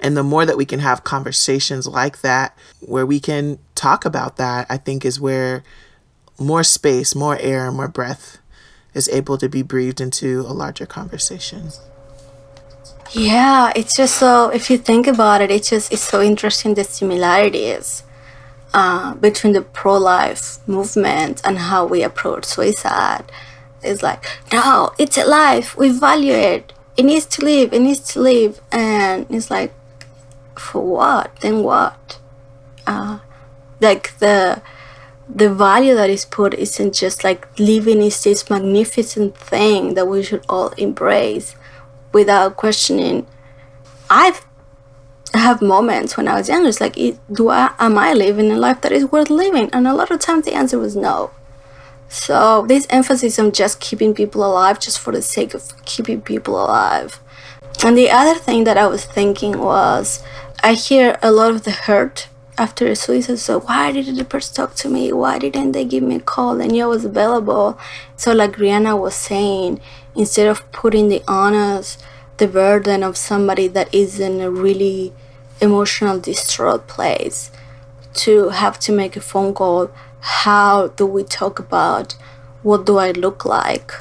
and 0.00 0.16
the 0.16 0.24
more 0.24 0.44
that 0.44 0.56
we 0.56 0.64
can 0.64 0.80
have 0.80 1.04
conversations 1.04 1.86
like 1.86 2.20
that 2.22 2.56
where 2.80 3.06
we 3.06 3.20
can 3.20 3.58
talk 3.74 4.04
about 4.04 4.36
that 4.36 4.66
i 4.70 4.76
think 4.76 5.04
is 5.04 5.20
where 5.20 5.62
more 6.38 6.62
space 6.62 7.16
more 7.16 7.36
air 7.40 7.72
more 7.72 7.88
breath 7.88 8.38
is 8.94 9.08
able 9.08 9.38
to 9.38 9.48
be 9.48 9.62
breathed 9.62 10.00
into 10.00 10.40
a 10.40 10.52
larger 10.52 10.86
conversation. 10.86 11.70
Yeah, 13.12 13.72
it's 13.74 13.94
just 13.96 14.16
so, 14.16 14.50
if 14.50 14.68
you 14.70 14.76
think 14.76 15.06
about 15.06 15.40
it, 15.40 15.50
it's 15.50 15.70
just, 15.70 15.92
it's 15.92 16.02
so 16.02 16.20
interesting 16.20 16.74
the 16.74 16.84
similarities 16.84 18.02
uh, 18.74 19.14
between 19.14 19.54
the 19.54 19.62
pro 19.62 19.96
life 19.96 20.58
movement 20.66 21.40
and 21.44 21.58
how 21.58 21.86
we 21.86 22.02
approach 22.02 22.44
suicide. 22.44 23.24
It's 23.82 24.02
like, 24.02 24.26
no, 24.52 24.92
it's 24.98 25.16
a 25.16 25.24
life, 25.24 25.76
we 25.76 25.90
value 25.90 26.34
it, 26.34 26.72
it 26.96 27.04
needs 27.04 27.26
to 27.26 27.44
live, 27.44 27.72
it 27.72 27.80
needs 27.80 28.00
to 28.12 28.20
live. 28.20 28.60
And 28.72 29.26
it's 29.30 29.50
like, 29.50 29.72
for 30.58 30.82
what? 30.84 31.34
Then 31.40 31.62
what? 31.62 32.18
Uh, 32.86 33.20
like 33.80 34.18
the 34.18 34.60
the 35.28 35.52
value 35.52 35.94
that 35.94 36.10
is 36.10 36.24
put 36.24 36.54
isn't 36.54 36.94
just 36.94 37.22
like 37.22 37.46
living 37.58 38.00
is 38.00 38.22
this 38.22 38.48
magnificent 38.48 39.36
thing 39.36 39.94
that 39.94 40.08
we 40.08 40.22
should 40.22 40.44
all 40.48 40.68
embrace 40.70 41.54
without 42.12 42.56
questioning. 42.56 43.26
I've 44.08 44.44
have 45.34 45.60
moments 45.60 46.16
when 46.16 46.26
I 46.26 46.36
was 46.38 46.48
younger. 46.48 46.70
It's 46.70 46.80
like, 46.80 46.94
do 46.94 47.50
I 47.50 47.74
am 47.78 47.98
I 47.98 48.14
living 48.14 48.50
a 48.50 48.56
life 48.56 48.80
that 48.80 48.92
is 48.92 49.04
worth 49.12 49.28
living? 49.28 49.68
And 49.72 49.86
a 49.86 49.94
lot 49.94 50.10
of 50.10 50.20
times 50.20 50.46
the 50.46 50.54
answer 50.54 50.78
was 50.78 50.96
no. 50.96 51.30
So 52.08 52.64
this 52.66 52.86
emphasis 52.88 53.38
on 53.38 53.52
just 53.52 53.80
keeping 53.80 54.14
people 54.14 54.42
alive, 54.42 54.80
just 54.80 54.98
for 54.98 55.12
the 55.12 55.20
sake 55.20 55.52
of 55.52 55.84
keeping 55.84 56.22
people 56.22 56.56
alive. 56.56 57.20
And 57.84 57.96
the 57.96 58.10
other 58.10 58.38
thing 58.38 58.64
that 58.64 58.78
I 58.78 58.86
was 58.86 59.04
thinking 59.04 59.58
was, 59.58 60.22
I 60.62 60.72
hear 60.72 61.18
a 61.22 61.30
lot 61.30 61.50
of 61.50 61.64
the 61.64 61.70
hurt 61.70 62.28
after 62.58 62.86
a 62.88 62.96
suicide 62.96 63.38
so 63.38 63.60
why 63.60 63.92
didn't 63.92 64.16
the 64.16 64.24
person 64.24 64.54
talk 64.54 64.74
to 64.76 64.88
me? 64.88 65.12
Why 65.12 65.38
didn't 65.38 65.72
they 65.72 65.84
give 65.84 66.02
me 66.02 66.16
a 66.16 66.20
call? 66.20 66.60
And 66.60 66.74
you 66.74 66.88
was 66.88 67.04
available. 67.04 67.78
So 68.16 68.32
like 68.32 68.56
rihanna 68.56 69.00
was 69.00 69.14
saying 69.14 69.80
instead 70.14 70.48
of 70.48 70.70
putting 70.72 71.08
the 71.08 71.22
onus 71.28 71.98
the 72.38 72.46
burden 72.48 73.02
of 73.02 73.16
somebody 73.16 73.66
that 73.66 73.92
is 73.92 74.20
in 74.20 74.40
a 74.40 74.50
really 74.50 75.12
emotional 75.60 76.18
distraught 76.20 76.86
place 76.86 77.50
to 78.14 78.50
have 78.50 78.78
to 78.78 78.92
make 78.92 79.16
a 79.16 79.20
phone 79.20 79.52
call 79.52 79.90
how 80.20 80.88
do 80.88 81.04
we 81.04 81.22
talk 81.24 81.58
about 81.58 82.14
what 82.62 82.86
do 82.86 82.96
i 82.96 83.10
look 83.10 83.44
like 83.44 83.92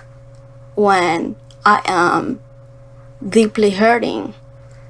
when 0.76 1.36
i 1.66 1.82
am 1.86 2.40
deeply 3.28 3.72
hurting 3.72 4.34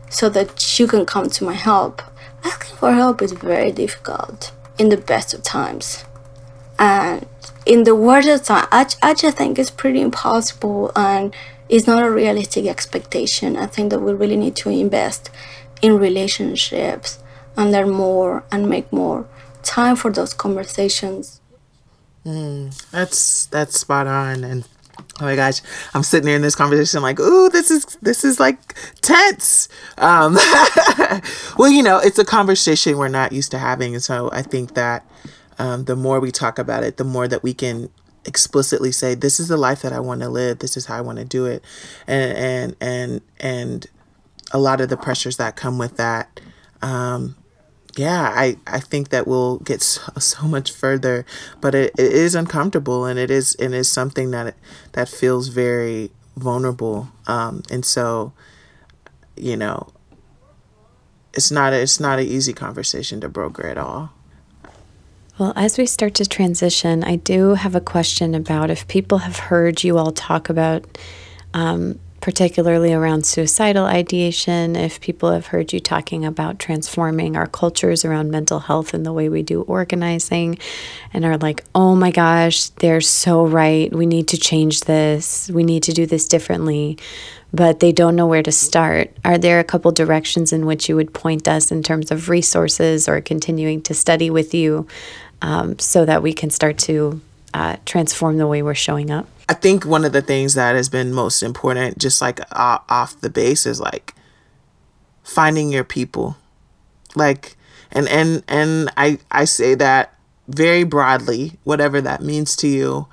so 0.09 0.27
that 0.29 0.79
you 0.79 0.87
can 0.87 1.05
come 1.05 1.29
to 1.29 1.43
my 1.45 1.53
help 1.53 2.01
asking 2.43 2.77
for 2.77 2.91
help 2.91 3.21
is 3.21 3.31
very 3.31 3.71
difficult 3.71 4.51
in 4.77 4.89
the 4.89 4.97
best 4.97 5.33
of 5.33 5.43
times. 5.43 6.03
And 6.79 7.25
in 7.65 7.83
the 7.83 7.95
worst 7.95 8.27
of 8.27 8.43
times, 8.43 8.67
I, 8.71 8.87
I 9.01 9.13
just 9.13 9.37
think 9.37 9.57
it's 9.57 9.71
pretty 9.71 10.01
impossible 10.01 10.91
and 10.95 11.33
it's 11.69 11.87
not 11.87 12.03
a 12.03 12.09
realistic 12.09 12.65
expectation. 12.65 13.57
I 13.57 13.67
think 13.67 13.89
that 13.89 13.99
we 13.99 14.13
really 14.13 14.37
need 14.37 14.55
to 14.57 14.69
invest 14.69 15.29
in 15.81 15.97
relationships 15.97 17.19
and 17.55 17.71
learn 17.71 17.89
more 17.89 18.43
and 18.51 18.69
make 18.69 18.91
more 18.93 19.27
time 19.63 19.95
for 19.95 20.11
those 20.11 20.33
conversations. 20.33 21.41
Mm, 22.25 22.89
that's 22.91 23.45
that's 23.47 23.79
spot 23.79 24.07
on 24.07 24.43
and 24.43 24.67
oh 25.19 25.25
my 25.25 25.35
gosh. 25.35 25.61
I'm 25.93 26.03
sitting 26.03 26.25
there 26.25 26.35
in 26.35 26.41
this 26.41 26.55
conversation 26.55 26.97
I'm 26.97 27.03
like 27.03 27.19
ooh 27.19 27.49
this 27.49 27.71
is 27.71 27.85
this 28.01 28.23
is 28.23 28.39
like 28.39 28.75
tense. 29.01 29.69
Um 29.97 30.33
well 31.57 31.69
you 31.69 31.83
know 31.83 31.99
it's 31.99 32.19
a 32.19 32.25
conversation 32.25 32.97
we're 32.97 33.07
not 33.07 33.31
used 33.31 33.51
to 33.51 33.57
having 33.57 33.93
and 33.93 34.03
so 34.03 34.29
i 34.31 34.41
think 34.41 34.73
that 34.75 35.05
um, 35.59 35.85
the 35.85 35.95
more 35.95 36.19
we 36.19 36.31
talk 36.31 36.59
about 36.59 36.83
it 36.83 36.97
the 36.97 37.03
more 37.03 37.27
that 37.27 37.43
we 37.43 37.53
can 37.53 37.89
explicitly 38.25 38.91
say 38.91 39.15
this 39.15 39.39
is 39.39 39.47
the 39.47 39.57
life 39.57 39.81
that 39.81 39.93
i 39.93 39.99
want 39.99 40.21
to 40.21 40.29
live 40.29 40.59
this 40.59 40.77
is 40.77 40.85
how 40.85 40.97
i 40.97 41.01
want 41.01 41.17
to 41.17 41.25
do 41.25 41.45
it 41.45 41.63
and 42.05 42.37
and 42.37 42.75
and 42.81 43.21
and 43.39 43.87
a 44.51 44.59
lot 44.59 44.81
of 44.81 44.89
the 44.89 44.97
pressures 44.97 45.37
that 45.37 45.55
come 45.55 45.77
with 45.77 45.97
that 45.97 46.39
um 46.81 47.35
yeah, 47.97 48.31
I, 48.35 48.57
I 48.67 48.79
think 48.79 49.09
that 49.09 49.27
we'll 49.27 49.57
get 49.59 49.81
so, 49.81 50.01
so 50.19 50.47
much 50.47 50.71
further, 50.71 51.25
but 51.61 51.73
it, 51.75 51.93
it 51.97 52.11
is 52.13 52.35
uncomfortable 52.35 53.05
and 53.05 53.17
it 53.17 53.31
is 53.31 53.55
and 53.55 53.73
is 53.73 53.89
something 53.89 54.31
that 54.31 54.55
that 54.93 55.09
feels 55.09 55.47
very 55.47 56.11
vulnerable. 56.35 57.09
Um, 57.25 57.63
and 57.71 57.83
so, 57.83 58.33
you 59.35 59.57
know, 59.57 59.87
it's 61.33 61.51
not 61.51 61.73
a, 61.73 61.81
it's 61.81 61.99
not 61.99 62.19
an 62.19 62.25
easy 62.25 62.53
conversation 62.53 63.21
to 63.21 63.29
broker 63.29 63.67
at 63.67 63.77
all. 63.77 64.11
Well, 65.37 65.53
as 65.55 65.77
we 65.77 65.85
start 65.85 66.15
to 66.15 66.25
transition, 66.25 67.03
I 67.03 67.17
do 67.17 67.53
have 67.53 67.75
a 67.75 67.81
question 67.81 68.33
about 68.33 68.71
if 68.71 68.87
people 68.87 69.19
have 69.19 69.37
heard 69.37 69.83
you 69.83 69.97
all 69.99 70.11
talk 70.11 70.49
about 70.49 70.97
um, 71.53 71.99
particularly 72.27 72.91
around 72.91 73.25
suicidal 73.25 73.85
ideation. 73.85 74.75
If 74.75 74.99
people 74.99 75.31
have 75.31 75.45
heard 75.45 75.71
you 75.71 75.79
talking 75.79 76.25
about 76.25 76.59
transforming 76.59 77.37
our 77.37 77.47
cultures 77.47 78.03
around 78.03 78.31
mental 78.31 78.59
health 78.59 78.93
and 78.93 79.05
the 79.05 79.13
way 79.13 79.29
we 79.29 79.43
do 79.43 79.61
organizing, 79.61 80.59
and 81.13 81.23
are 81.23 81.37
like, 81.37 81.63
oh 81.73 81.95
my 81.95 82.11
gosh, 82.11 82.67
they're 82.81 82.99
so 82.99 83.47
right. 83.47 83.89
We 83.93 84.05
need 84.05 84.27
to 84.27 84.37
change 84.37 84.81
this. 84.81 85.49
We 85.49 85.63
need 85.63 85.83
to 85.83 85.93
do 85.93 86.05
this 86.05 86.27
differently. 86.27 86.97
But 87.53 87.79
they 87.79 87.93
don't 87.93 88.17
know 88.17 88.27
where 88.27 88.43
to 88.43 88.51
start. 88.51 89.15
Are 89.23 89.37
there 89.37 89.61
a 89.61 89.63
couple 89.63 89.93
directions 89.93 90.51
in 90.51 90.65
which 90.65 90.89
you 90.89 90.97
would 90.97 91.13
point 91.13 91.47
us 91.47 91.71
in 91.71 91.81
terms 91.81 92.11
of 92.11 92.27
resources 92.27 93.07
or 93.07 93.21
continuing 93.21 93.81
to 93.83 93.93
study 93.93 94.29
with 94.29 94.53
you 94.53 94.85
um, 95.41 95.79
so 95.79 96.03
that 96.03 96.21
we 96.21 96.33
can 96.33 96.49
start 96.49 96.77
to 96.79 97.21
uh, 97.53 97.77
transform 97.85 98.35
the 98.35 98.47
way 98.47 98.61
we're 98.61 98.73
showing 98.73 99.11
up? 99.11 99.29
I 99.49 99.53
think 99.53 99.85
one 99.85 100.03
of 100.03 100.11
the 100.11 100.21
things 100.21 100.55
that 100.55 100.75
has 100.75 100.89
been 100.89 101.13
most 101.13 101.41
important, 101.41 101.97
just 101.97 102.21
like 102.21 102.39
uh, 102.51 102.79
off 102.89 103.19
the 103.21 103.29
base, 103.29 103.65
is 103.65 103.79
like 103.79 104.13
finding 105.23 105.71
your 105.71 105.83
people. 105.83 106.37
Like, 107.15 107.55
and 107.91 108.07
and 108.09 108.43
and 108.47 108.91
I 108.97 109.19
I 109.31 109.45
say 109.45 109.75
that 109.75 110.13
very 110.47 110.83
broadly, 110.83 111.53
whatever 111.63 112.01
that 112.01 112.21
means 112.21 112.55
to 112.57 112.67
you 112.67 113.07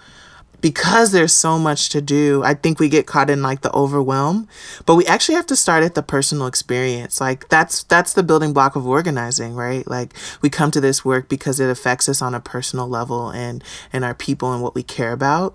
because 0.64 1.12
there's 1.12 1.34
so 1.34 1.58
much 1.58 1.90
to 1.90 2.00
do, 2.00 2.42
I 2.42 2.54
think 2.54 2.80
we 2.80 2.88
get 2.88 3.06
caught 3.06 3.28
in 3.28 3.42
like 3.42 3.60
the 3.60 3.70
overwhelm, 3.74 4.48
but 4.86 4.94
we 4.94 5.04
actually 5.04 5.34
have 5.34 5.44
to 5.48 5.56
start 5.56 5.84
at 5.84 5.94
the 5.94 6.02
personal 6.02 6.46
experience. 6.46 7.20
Like 7.20 7.50
that's 7.50 7.82
that's 7.82 8.14
the 8.14 8.22
building 8.22 8.54
block 8.54 8.74
of 8.74 8.86
organizing, 8.86 9.54
right? 9.54 9.86
Like 9.86 10.14
we 10.40 10.48
come 10.48 10.70
to 10.70 10.80
this 10.80 11.04
work 11.04 11.28
because 11.28 11.60
it 11.60 11.68
affects 11.68 12.08
us 12.08 12.22
on 12.22 12.34
a 12.34 12.40
personal 12.40 12.88
level 12.88 13.28
and 13.28 13.62
and 13.92 14.06
our 14.06 14.14
people 14.14 14.54
and 14.54 14.62
what 14.62 14.74
we 14.74 14.82
care 14.82 15.12
about 15.12 15.54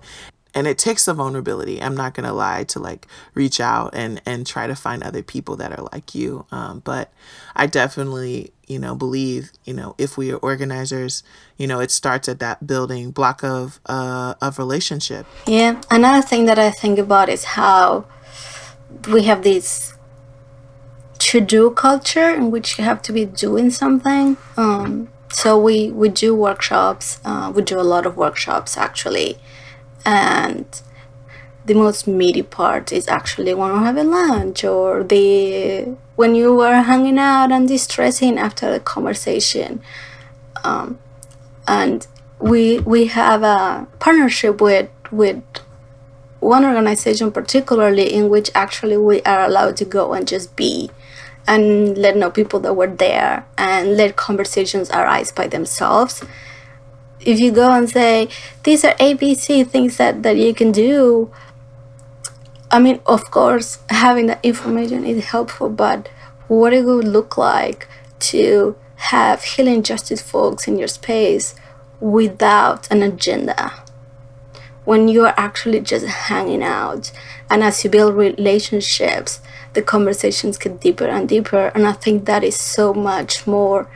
and 0.54 0.66
it 0.66 0.78
takes 0.78 1.06
a 1.08 1.14
vulnerability 1.14 1.80
i'm 1.82 1.96
not 1.96 2.14
gonna 2.14 2.32
lie 2.32 2.64
to 2.64 2.78
like 2.78 3.06
reach 3.34 3.60
out 3.60 3.94
and 3.94 4.20
and 4.26 4.46
try 4.46 4.66
to 4.66 4.74
find 4.74 5.02
other 5.02 5.22
people 5.22 5.56
that 5.56 5.76
are 5.78 5.84
like 5.92 6.14
you 6.14 6.46
um, 6.52 6.80
but 6.80 7.12
i 7.56 7.66
definitely 7.66 8.52
you 8.70 8.78
know 8.78 8.94
believe 8.94 9.50
you 9.64 9.74
know 9.74 9.94
if 9.98 10.16
we 10.16 10.32
are 10.32 10.36
organizers 10.36 11.22
you 11.56 11.66
know 11.66 11.80
it 11.80 11.90
starts 11.90 12.28
at 12.28 12.38
that 12.38 12.66
building 12.66 13.10
block 13.10 13.42
of 13.42 13.80
uh 13.86 14.34
of 14.40 14.58
relationship. 14.58 15.26
Yeah 15.46 15.80
another 15.90 16.22
thing 16.22 16.46
that 16.46 16.58
i 16.58 16.70
think 16.70 16.98
about 16.98 17.28
is 17.28 17.44
how 17.44 18.06
we 19.12 19.24
have 19.24 19.42
this 19.42 19.94
to 21.18 21.40
do 21.40 21.70
culture 21.70 22.30
in 22.30 22.50
which 22.50 22.78
you 22.78 22.84
have 22.84 23.02
to 23.02 23.12
be 23.12 23.24
doing 23.24 23.70
something 23.70 24.36
um 24.56 25.08
so 25.32 25.58
we 25.58 25.90
we 25.90 26.08
do 26.08 26.34
workshops 26.34 27.20
uh, 27.24 27.52
we 27.54 27.62
do 27.62 27.78
a 27.78 27.82
lot 27.82 28.06
of 28.06 28.16
workshops 28.16 28.76
actually 28.76 29.38
and 30.04 30.82
the 31.64 31.74
most 31.74 32.06
meaty 32.06 32.42
part 32.42 32.92
is 32.92 33.06
actually 33.08 33.54
when 33.54 33.70
we're 33.70 33.84
having 33.84 34.10
lunch 34.10 34.64
or 34.64 35.04
the 35.04 35.96
when 36.16 36.34
you 36.34 36.54
were 36.54 36.82
hanging 36.82 37.18
out 37.18 37.52
and 37.52 37.68
distressing 37.68 38.38
after 38.38 38.70
the 38.70 38.80
conversation. 38.80 39.82
Um, 40.64 40.98
and 41.68 42.06
we 42.38 42.80
we 42.80 43.06
have 43.06 43.42
a 43.42 43.86
partnership 43.98 44.60
with 44.60 44.88
with 45.10 45.42
one 46.40 46.64
organization 46.64 47.30
particularly 47.30 48.12
in 48.12 48.28
which 48.30 48.50
actually 48.54 48.96
we 48.96 49.20
are 49.22 49.44
allowed 49.44 49.76
to 49.76 49.84
go 49.84 50.14
and 50.14 50.26
just 50.26 50.56
be 50.56 50.90
and 51.46 51.96
let 51.98 52.16
know 52.16 52.30
people 52.30 52.60
that 52.60 52.74
were 52.74 52.86
there 52.86 53.46
and 53.58 53.96
let 53.96 54.16
conversations 54.16 54.90
arise 54.90 55.30
by 55.32 55.46
themselves 55.46 56.24
if 57.20 57.38
you 57.38 57.50
go 57.50 57.70
and 57.70 57.88
say 57.88 58.28
these 58.64 58.84
are 58.84 58.94
abc 58.94 59.66
things 59.66 59.96
that 59.96 60.22
that 60.22 60.36
you 60.36 60.54
can 60.54 60.72
do 60.72 61.30
i 62.70 62.78
mean 62.78 63.00
of 63.06 63.30
course 63.30 63.78
having 63.90 64.26
that 64.26 64.40
information 64.42 65.04
is 65.04 65.24
helpful 65.26 65.68
but 65.68 66.08
what 66.48 66.72
it 66.72 66.84
would 66.84 67.06
look 67.06 67.36
like 67.36 67.86
to 68.18 68.76
have 68.96 69.42
healing 69.42 69.82
justice 69.82 70.20
folks 70.20 70.68
in 70.68 70.78
your 70.78 70.88
space 70.88 71.54
without 72.00 72.90
an 72.90 73.02
agenda. 73.02 73.72
When 74.84 75.08
you 75.08 75.24
are 75.24 75.34
actually 75.36 75.80
just 75.80 76.06
hanging 76.06 76.62
out 76.62 77.12
and 77.48 77.62
as 77.62 77.84
you 77.84 77.90
build 77.90 78.14
relationships 78.14 79.40
the 79.72 79.82
conversations 79.82 80.58
get 80.58 80.80
deeper 80.80 81.06
and 81.06 81.28
deeper 81.28 81.70
and 81.74 81.86
i 81.86 81.92
think 81.92 82.24
that 82.24 82.42
is 82.42 82.58
so 82.58 82.92
much 82.92 83.46
more 83.46 83.88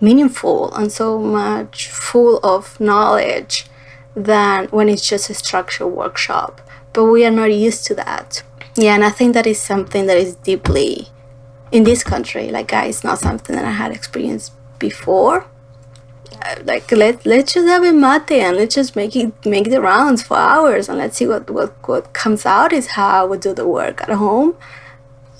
meaningful 0.00 0.72
and 0.74 0.90
so 0.92 1.18
much 1.18 1.88
full 1.88 2.38
of 2.42 2.78
knowledge 2.80 3.66
than 4.14 4.66
when 4.66 4.88
it's 4.88 5.08
just 5.08 5.30
a 5.30 5.34
structured 5.34 5.88
workshop. 5.88 6.60
But 6.92 7.04
we 7.06 7.24
are 7.24 7.30
not 7.30 7.52
used 7.52 7.86
to 7.86 7.94
that. 7.96 8.42
Yeah, 8.74 8.94
and 8.94 9.04
I 9.04 9.10
think 9.10 9.34
that 9.34 9.46
is 9.46 9.60
something 9.60 10.06
that 10.06 10.16
is 10.16 10.36
deeply 10.36 11.08
in 11.72 11.84
this 11.84 12.02
country. 12.02 12.50
Like, 12.50 12.68
guys, 12.68 13.04
not 13.04 13.18
something 13.18 13.54
that 13.56 13.64
I 13.64 13.72
had 13.72 13.92
experienced 13.92 14.52
before. 14.78 15.46
Uh, 16.40 16.54
like 16.64 16.92
let 16.92 17.26
let's 17.26 17.54
just 17.54 17.66
have 17.66 17.82
a 17.82 17.92
mate 17.92 18.30
and 18.30 18.56
let's 18.56 18.74
just 18.74 18.94
make 18.94 19.16
it 19.16 19.32
make 19.44 19.70
the 19.70 19.80
rounds 19.80 20.22
for 20.22 20.36
hours 20.36 20.88
and 20.88 20.98
let's 20.98 21.16
see 21.16 21.26
what 21.26 21.50
what 21.50 21.74
what 21.88 22.12
comes 22.12 22.46
out 22.46 22.72
is 22.72 22.88
how 22.88 23.26
we 23.26 23.36
do 23.36 23.52
the 23.52 23.66
work 23.66 24.02
at 24.02 24.10
home 24.10 24.54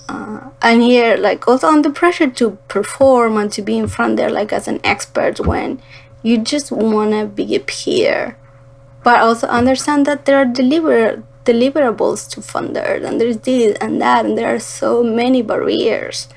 uh, 0.09 0.49
and 0.61 0.81
here 0.81 1.15
like 1.17 1.47
also 1.47 1.67
under 1.67 1.91
pressure 1.91 2.29
to 2.29 2.57
perform 2.67 3.37
and 3.37 3.51
to 3.51 3.61
be 3.61 3.77
in 3.77 3.87
front 3.87 4.17
there 4.17 4.29
like 4.29 4.51
as 4.51 4.67
an 4.67 4.79
expert 4.83 5.39
when 5.39 5.79
you 6.23 6.37
just 6.37 6.71
want 6.71 7.11
to 7.11 7.25
be 7.25 7.55
a 7.55 7.59
peer 7.59 8.37
but 9.03 9.19
also 9.21 9.47
understand 9.47 10.05
that 10.05 10.25
there 10.25 10.37
are 10.37 10.45
deliver 10.45 11.23
deliverables 11.45 12.29
to 12.29 12.41
funders 12.41 13.05
and 13.05 13.21
there's 13.21 13.37
this 13.39 13.77
and 13.79 14.01
that 14.01 14.25
and 14.25 14.37
there 14.37 14.53
are 14.53 14.59
so 14.59 15.03
many 15.03 15.41
barriers 15.41 16.27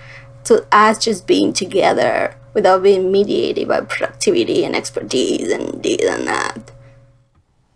to 0.45 0.67
us 0.73 0.99
just 0.99 1.27
being 1.27 1.53
together 1.53 2.37
without 2.55 2.83
being 2.83 3.11
mediated 3.11 3.69
by 3.69 3.81
productivity 3.81 4.65
and 4.65 4.77
expertise 4.77 5.51
and 5.51 5.83
this 5.83 6.05
and 6.09 6.27
that 6.27 6.72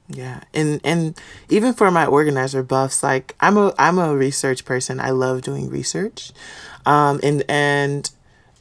yeah, 0.08 0.42
and 0.54 0.80
and 0.84 1.20
even 1.48 1.72
for 1.72 1.90
my 1.90 2.06
organizer 2.06 2.62
buffs, 2.62 3.02
like 3.02 3.34
I'm 3.40 3.56
a 3.56 3.74
I'm 3.78 3.98
a 3.98 4.14
research 4.16 4.64
person. 4.64 5.00
I 5.00 5.10
love 5.10 5.42
doing 5.42 5.68
research, 5.68 6.32
um, 6.84 7.18
and 7.22 7.42
and 7.48 8.10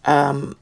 um, 0.05 0.55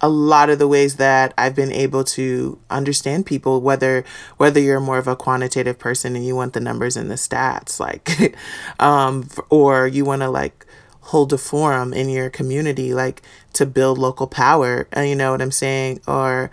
a 0.00 0.08
lot 0.08 0.50
of 0.50 0.58
the 0.58 0.68
ways 0.68 0.96
that 0.96 1.34
I've 1.36 1.56
been 1.56 1.72
able 1.72 2.04
to 2.04 2.58
understand 2.70 3.26
people, 3.26 3.60
whether 3.60 4.04
whether 4.36 4.60
you're 4.60 4.80
more 4.80 4.98
of 4.98 5.08
a 5.08 5.16
quantitative 5.16 5.78
person 5.78 6.14
and 6.14 6.24
you 6.24 6.36
want 6.36 6.52
the 6.52 6.60
numbers 6.60 6.96
and 6.96 7.10
the 7.10 7.16
stats, 7.16 7.80
like, 7.80 8.36
um, 8.80 9.28
or 9.50 9.86
you 9.88 10.04
want 10.04 10.22
to 10.22 10.28
like 10.28 10.66
hold 11.00 11.32
a 11.32 11.38
forum 11.38 11.92
in 11.92 12.08
your 12.08 12.28
community, 12.28 12.92
like 12.92 13.22
to 13.54 13.64
build 13.64 13.96
local 13.98 14.26
power. 14.26 14.86
Uh, 14.96 15.00
you 15.00 15.14
know 15.14 15.30
what 15.30 15.40
I'm 15.40 15.52
saying? 15.52 16.00
Or, 16.06 16.50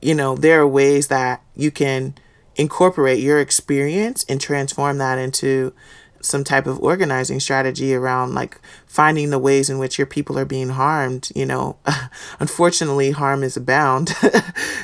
you 0.00 0.14
know, 0.14 0.36
there 0.36 0.60
are 0.60 0.66
ways 0.66 1.08
that 1.08 1.42
you 1.56 1.70
can 1.70 2.14
incorporate 2.58 3.20
your 3.20 3.38
experience 3.40 4.24
and 4.28 4.40
transform 4.40 4.98
that 4.98 5.18
into 5.18 5.72
some 6.20 6.42
type 6.42 6.66
of 6.66 6.80
organizing 6.80 7.38
strategy 7.38 7.94
around 7.94 8.34
like 8.34 8.60
finding 8.86 9.30
the 9.30 9.38
ways 9.38 9.70
in 9.70 9.78
which 9.78 9.98
your 9.98 10.06
people 10.06 10.36
are 10.36 10.44
being 10.44 10.70
harmed 10.70 11.30
you 11.34 11.46
know. 11.46 11.76
Unfortunately 12.40 13.12
harm 13.12 13.42
is 13.42 13.56
abound. 13.56 14.14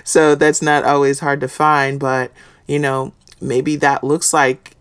So 0.06 0.34
that's 0.34 0.60
not 0.60 0.84
always 0.84 1.20
hard 1.20 1.40
to 1.40 1.48
find 1.48 1.98
but 1.98 2.30
you 2.66 2.78
know 2.78 3.12
maybe 3.40 3.76
that 3.76 4.04
looks 4.04 4.32
like 4.32 4.76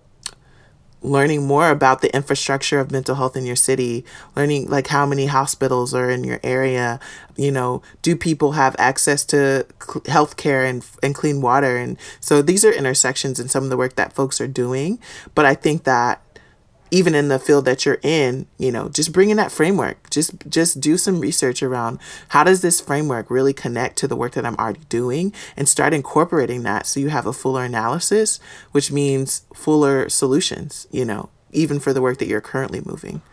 learning 1.04 1.46
more 1.46 1.70
about 1.70 2.02
the 2.02 2.14
infrastructure 2.16 2.80
of 2.80 2.92
mental 2.92 3.16
health 3.16 3.36
in 3.36 3.46
your 3.46 3.56
city, 3.56 4.06
learning 4.36 4.70
like 4.70 4.88
how 4.88 5.06
many 5.06 5.26
hospitals 5.26 5.94
are 5.94 6.10
in 6.10 6.24
your 6.24 6.40
area, 6.44 7.00
you 7.36 7.52
know, 7.52 7.82
do 8.02 8.16
people 8.16 8.54
have 8.54 8.76
access 8.80 9.26
to 9.26 9.66
health 10.08 10.38
care 10.38 10.66
and, 10.66 10.86
and 11.04 11.14
clean 11.14 11.42
water? 11.42 11.78
And 11.78 11.98
so 12.20 12.42
these 12.42 12.64
are 12.64 12.72
intersections 12.72 13.40
in 13.40 13.50
some 13.50 13.64
of 13.64 13.70
the 13.70 13.78
work 13.78 13.96
that 13.96 14.14
folks 14.14 14.40
are 14.40 14.48
doing. 14.48 14.98
But 15.36 15.46
I 15.46 15.54
think 15.54 15.84
that 15.84 16.23
even 16.94 17.16
in 17.16 17.28
the 17.28 17.40
field 17.40 17.66
that 17.66 17.88
you're 17.88 17.98
in, 18.04 18.46
you 18.60 18.72
know, 18.72 18.88
just 18.88 19.12
bring 19.12 19.32
in 19.32 19.38
that 19.38 19.52
framework. 19.52 20.12
Just 20.12 20.32
just 20.48 20.80
do 20.80 20.96
some 20.96 21.20
research 21.20 21.64
around 21.64 21.98
how 22.30 22.44
does 22.44 22.62
this 22.62 22.80
framework 22.80 23.32
really 23.32 23.52
connect 23.52 23.98
to 23.98 24.08
the 24.08 24.16
work 24.16 24.34
that 24.34 24.46
I'm 24.46 24.56
already 24.58 24.82
doing 24.90 25.34
and 25.58 25.68
start 25.68 25.92
incorporating 25.92 26.62
that 26.64 26.86
so 26.86 27.00
you 27.00 27.10
have 27.10 27.26
a 27.26 27.34
fuller 27.34 27.64
analysis, 27.64 28.40
which 28.74 28.92
means 28.92 29.42
fuller 29.56 30.08
solutions, 30.08 30.86
you 30.92 31.04
know, 31.04 31.30
even 31.52 31.80
for 31.80 31.94
the 31.94 32.02
work 32.02 32.20
that 32.20 32.28
you're 32.28 32.42
currently 32.42 32.82
moving. 32.86 33.24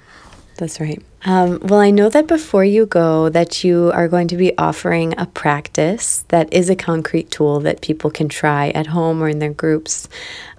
That's 0.61 0.79
right. 0.79 1.03
Um, 1.25 1.59
well, 1.63 1.81
I 1.81 1.91
know 1.91 2.11
that 2.11 2.27
before 2.27 2.65
you 2.67 2.85
go, 2.85 3.31
that 3.31 3.65
you 3.65 3.91
are 3.95 4.09
going 4.09 4.29
to 4.29 4.37
be 4.37 4.57
offering 4.59 5.15
a 5.19 5.25
practice 5.25 6.25
that 6.29 6.53
is 6.53 6.69
a 6.69 6.77
concrete 6.77 7.31
tool 7.31 7.61
that 7.61 7.81
people 7.81 8.11
can 8.11 8.29
try 8.29 8.69
at 8.71 8.89
home 8.89 9.23
or 9.23 9.29
in 9.29 9.39
their 9.39 9.55
groups. 9.55 10.07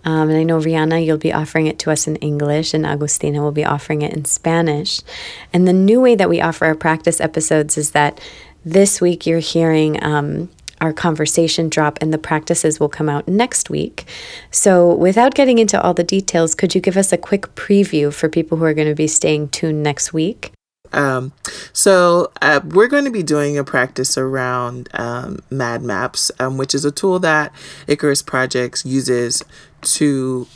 Um, 0.03 0.29
and 0.29 0.37
I 0.37 0.43
know 0.43 0.59
Rihanna, 0.59 1.05
you'll 1.05 1.17
be 1.17 1.33
offering 1.33 1.67
it 1.67 1.79
to 1.79 1.91
us 1.91 2.07
in 2.07 2.15
English, 2.17 2.73
and 2.73 2.85
Agustina 2.85 3.39
will 3.39 3.51
be 3.51 3.65
offering 3.65 4.01
it 4.01 4.13
in 4.13 4.25
Spanish. 4.25 5.01
And 5.53 5.67
the 5.67 5.73
new 5.73 6.01
way 6.01 6.15
that 6.15 6.29
we 6.29 6.41
offer 6.41 6.65
our 6.65 6.75
practice 6.75 7.21
episodes 7.21 7.77
is 7.77 7.91
that 7.91 8.19
this 8.65 9.01
week 9.01 9.25
you're 9.25 9.39
hearing 9.39 10.03
um, 10.03 10.49
our 10.81 10.91
conversation 10.91 11.69
drop 11.69 11.99
and 12.01 12.11
the 12.11 12.17
practices 12.17 12.79
will 12.79 12.89
come 12.89 13.07
out 13.07 13.27
next 13.27 13.69
week. 13.69 14.05
So, 14.49 14.93
without 14.93 15.35
getting 15.35 15.59
into 15.59 15.79
all 15.79 15.93
the 15.93 16.03
details, 16.03 16.55
could 16.55 16.73
you 16.73 16.81
give 16.81 16.97
us 16.97 17.13
a 17.13 17.17
quick 17.17 17.43
preview 17.55 18.11
for 18.11 18.27
people 18.27 18.57
who 18.57 18.65
are 18.65 18.73
going 18.73 18.89
to 18.89 18.95
be 18.95 19.07
staying 19.07 19.49
tuned 19.49 19.83
next 19.83 20.11
week? 20.11 20.51
Um, 20.93 21.33
so 21.73 22.31
uh, 22.41 22.61
we're 22.63 22.87
going 22.87 23.05
to 23.05 23.11
be 23.11 23.23
doing 23.23 23.57
a 23.57 23.63
practice 23.63 24.17
around 24.17 24.89
um, 24.93 25.39
MAD 25.49 25.81
Maps, 25.81 26.31
um, 26.39 26.57
which 26.57 26.75
is 26.75 26.85
a 26.85 26.91
tool 26.91 27.19
that 27.19 27.53
Icarus 27.87 28.21
Projects 28.21 28.85
uses 28.85 29.43
to 29.81 30.47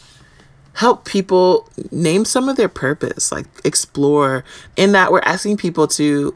help 0.74 1.06
people 1.06 1.70
name 1.92 2.26
some 2.26 2.50
of 2.50 2.58
their 2.58 2.70
purpose, 2.70 3.32
like 3.32 3.46
explore. 3.64 4.44
In 4.76 4.92
that, 4.92 5.12
we're 5.12 5.22
asking 5.22 5.58
people 5.58 5.88
to 5.90 6.36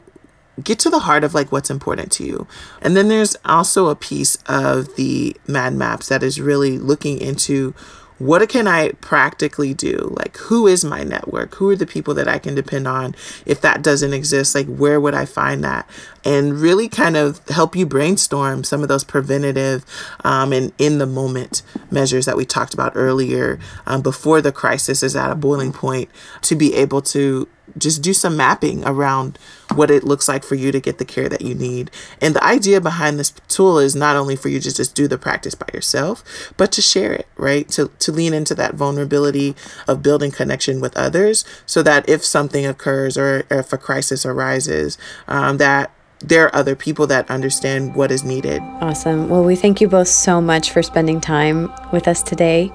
get 0.62 0.78
to 0.78 0.90
the 0.90 1.00
heart 1.00 1.24
of 1.24 1.34
like 1.34 1.52
what's 1.52 1.70
important 1.70 2.10
to 2.12 2.24
you. 2.24 2.46
And 2.82 2.96
then 2.96 3.08
there's 3.08 3.36
also 3.44 3.88
a 3.88 3.96
piece 3.96 4.36
of 4.46 4.96
the 4.96 5.36
Mad 5.46 5.74
Maps 5.74 6.08
that 6.08 6.22
is 6.22 6.40
really 6.40 6.78
looking 6.78 7.18
into 7.18 7.74
what 8.20 8.46
can 8.50 8.68
I 8.68 8.90
practically 9.00 9.72
do? 9.72 10.14
Like, 10.18 10.36
who 10.36 10.66
is 10.66 10.84
my 10.84 11.02
network? 11.02 11.54
Who 11.54 11.70
are 11.70 11.76
the 11.76 11.86
people 11.86 12.12
that 12.14 12.28
I 12.28 12.38
can 12.38 12.54
depend 12.54 12.86
on? 12.86 13.14
If 13.46 13.62
that 13.62 13.82
doesn't 13.82 14.12
exist, 14.12 14.54
like, 14.54 14.66
where 14.66 15.00
would 15.00 15.14
I 15.14 15.24
find 15.24 15.64
that? 15.64 15.88
And 16.22 16.60
really 16.60 16.86
kind 16.86 17.16
of 17.16 17.40
help 17.48 17.74
you 17.74 17.86
brainstorm 17.86 18.62
some 18.62 18.82
of 18.82 18.88
those 18.88 19.04
preventative 19.04 19.86
um, 20.22 20.52
and 20.52 20.70
in 20.76 20.98
the 20.98 21.06
moment 21.06 21.62
measures 21.90 22.26
that 22.26 22.36
we 22.36 22.44
talked 22.44 22.74
about 22.74 22.92
earlier 22.94 23.58
um, 23.86 24.02
before 24.02 24.42
the 24.42 24.52
crisis 24.52 25.02
is 25.02 25.16
at 25.16 25.30
a 25.30 25.34
boiling 25.34 25.72
point 25.72 26.10
to 26.42 26.54
be 26.54 26.74
able 26.74 27.00
to 27.00 27.48
just 27.78 28.02
do 28.02 28.12
some 28.12 28.36
mapping 28.36 28.84
around 28.84 29.38
what 29.74 29.90
it 29.90 30.04
looks 30.04 30.28
like 30.28 30.44
for 30.44 30.54
you 30.54 30.72
to 30.72 30.80
get 30.80 30.98
the 30.98 31.04
care 31.04 31.28
that 31.28 31.42
you 31.42 31.54
need. 31.54 31.90
And 32.20 32.34
the 32.34 32.44
idea 32.44 32.80
behind 32.80 33.18
this 33.18 33.32
tool 33.48 33.78
is 33.78 33.94
not 33.94 34.16
only 34.16 34.36
for 34.36 34.48
you 34.48 34.60
to 34.60 34.74
just 34.74 34.94
do 34.94 35.06
the 35.06 35.18
practice 35.18 35.54
by 35.54 35.66
yourself, 35.72 36.52
but 36.56 36.72
to 36.72 36.82
share 36.82 37.12
it, 37.12 37.28
right? 37.36 37.68
To 37.70 37.90
to 37.98 38.12
lean 38.12 38.34
into 38.34 38.54
that 38.56 38.74
vulnerability 38.74 39.54
of 39.86 40.02
building 40.02 40.30
connection 40.30 40.80
with 40.80 40.96
others 40.96 41.44
so 41.66 41.82
that 41.82 42.08
if 42.08 42.24
something 42.24 42.66
occurs 42.66 43.16
or 43.16 43.44
if 43.50 43.72
a 43.72 43.78
crisis 43.78 44.26
arises, 44.26 44.98
um, 45.28 45.58
that 45.58 45.90
there 46.20 46.44
are 46.44 46.54
other 46.54 46.76
people 46.76 47.06
that 47.06 47.30
understand 47.30 47.94
what 47.94 48.10
is 48.10 48.22
needed. 48.22 48.60
Awesome. 48.80 49.28
Well, 49.28 49.42
we 49.42 49.56
thank 49.56 49.80
you 49.80 49.88
both 49.88 50.08
so 50.08 50.40
much 50.40 50.70
for 50.70 50.82
spending 50.82 51.20
time 51.20 51.72
with 51.92 52.06
us 52.06 52.22
today 52.22 52.70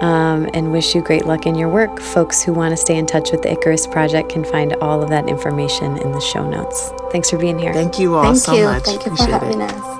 um, 0.00 0.48
and 0.54 0.72
wish 0.72 0.94
you 0.94 1.02
great 1.02 1.24
luck 1.26 1.46
in 1.46 1.54
your 1.54 1.68
work. 1.68 2.00
Folks 2.00 2.42
who 2.42 2.52
want 2.52 2.72
to 2.72 2.76
stay 2.76 2.96
in 2.96 3.06
touch 3.06 3.30
with 3.32 3.42
the 3.42 3.52
Icarus 3.52 3.86
Project 3.86 4.28
can 4.28 4.44
find 4.44 4.74
all 4.74 5.02
of 5.02 5.08
that 5.10 5.28
information 5.28 5.96
in 5.98 6.12
the 6.12 6.20
show 6.20 6.48
notes. 6.48 6.92
Thanks 7.10 7.30
for 7.30 7.38
being 7.38 7.58
here. 7.58 7.72
Thank 7.72 7.98
you 7.98 8.16
all 8.16 8.24
Thank 8.24 8.36
so 8.38 8.54
you. 8.54 8.64
much. 8.64 8.84
Thank 8.84 9.06
you 9.06 9.12
Appreciate 9.12 9.38
for 9.38 9.46
having 9.46 9.60
it. 9.60 9.72
us. 9.72 9.94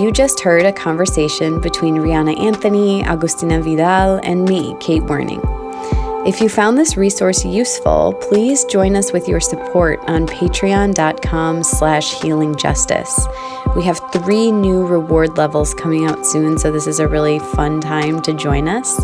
You 0.00 0.12
just 0.12 0.40
heard 0.40 0.64
a 0.66 0.72
conversation 0.72 1.60
between 1.60 1.94
Rihanna 1.96 2.38
Anthony, 2.38 3.02
Agustina 3.02 3.62
Vidal, 3.62 4.20
and 4.22 4.44
me, 4.44 4.76
Kate 4.80 5.02
Werning. 5.02 5.42
If 6.28 6.42
you 6.42 6.50
found 6.50 6.76
this 6.76 6.98
resource 6.98 7.42
useful, 7.42 8.12
please 8.20 8.62
join 8.66 8.96
us 8.96 9.14
with 9.14 9.26
your 9.26 9.40
support 9.40 9.98
on 10.00 10.26
patreon.com 10.26 11.64
slash 11.64 12.16
healingjustice. 12.16 13.74
We 13.74 13.82
have 13.84 13.98
three 14.12 14.52
new 14.52 14.86
reward 14.86 15.38
levels 15.38 15.72
coming 15.72 16.04
out 16.04 16.26
soon, 16.26 16.58
so 16.58 16.70
this 16.70 16.86
is 16.86 17.00
a 17.00 17.08
really 17.08 17.38
fun 17.38 17.80
time 17.80 18.20
to 18.20 18.34
join 18.34 18.68
us. 18.68 19.02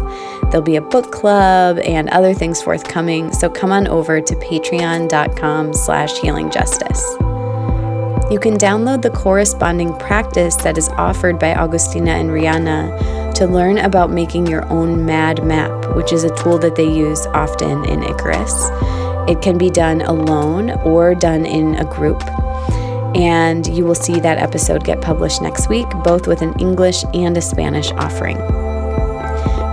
There'll 0.50 0.60
be 0.60 0.76
a 0.76 0.82
book 0.82 1.12
club 1.12 1.78
and 1.78 2.10
other 2.10 2.34
things 2.34 2.60
forthcoming, 2.60 3.32
so 3.32 3.48
come 3.48 3.72
on 3.72 3.88
over 3.88 4.20
to 4.20 4.34
patreon.com 4.34 5.72
slash 5.72 6.12
healingjustice. 6.16 8.30
You 8.30 8.38
can 8.38 8.58
download 8.58 9.00
the 9.00 9.08
corresponding 9.08 9.98
practice 9.98 10.56
that 10.56 10.76
is 10.76 10.90
offered 10.90 11.38
by 11.38 11.54
Agustina 11.54 12.20
and 12.20 12.28
Rihanna 12.28 13.23
to 13.34 13.46
learn 13.46 13.78
about 13.78 14.10
making 14.10 14.46
your 14.46 14.64
own 14.72 15.04
MAD 15.04 15.44
map, 15.44 15.94
which 15.96 16.12
is 16.12 16.24
a 16.24 16.34
tool 16.36 16.58
that 16.58 16.76
they 16.76 16.88
use 16.88 17.26
often 17.28 17.84
in 17.86 18.02
Icarus. 18.02 18.68
It 19.28 19.42
can 19.42 19.58
be 19.58 19.70
done 19.70 20.02
alone 20.02 20.70
or 20.82 21.14
done 21.14 21.44
in 21.46 21.74
a 21.76 21.84
group. 21.84 22.22
And 23.16 23.66
you 23.66 23.84
will 23.84 23.94
see 23.94 24.20
that 24.20 24.38
episode 24.38 24.84
get 24.84 25.00
published 25.00 25.42
next 25.42 25.68
week, 25.68 25.88
both 26.02 26.26
with 26.26 26.42
an 26.42 26.58
English 26.58 27.04
and 27.14 27.36
a 27.36 27.40
Spanish 27.40 27.90
offering. 27.92 28.63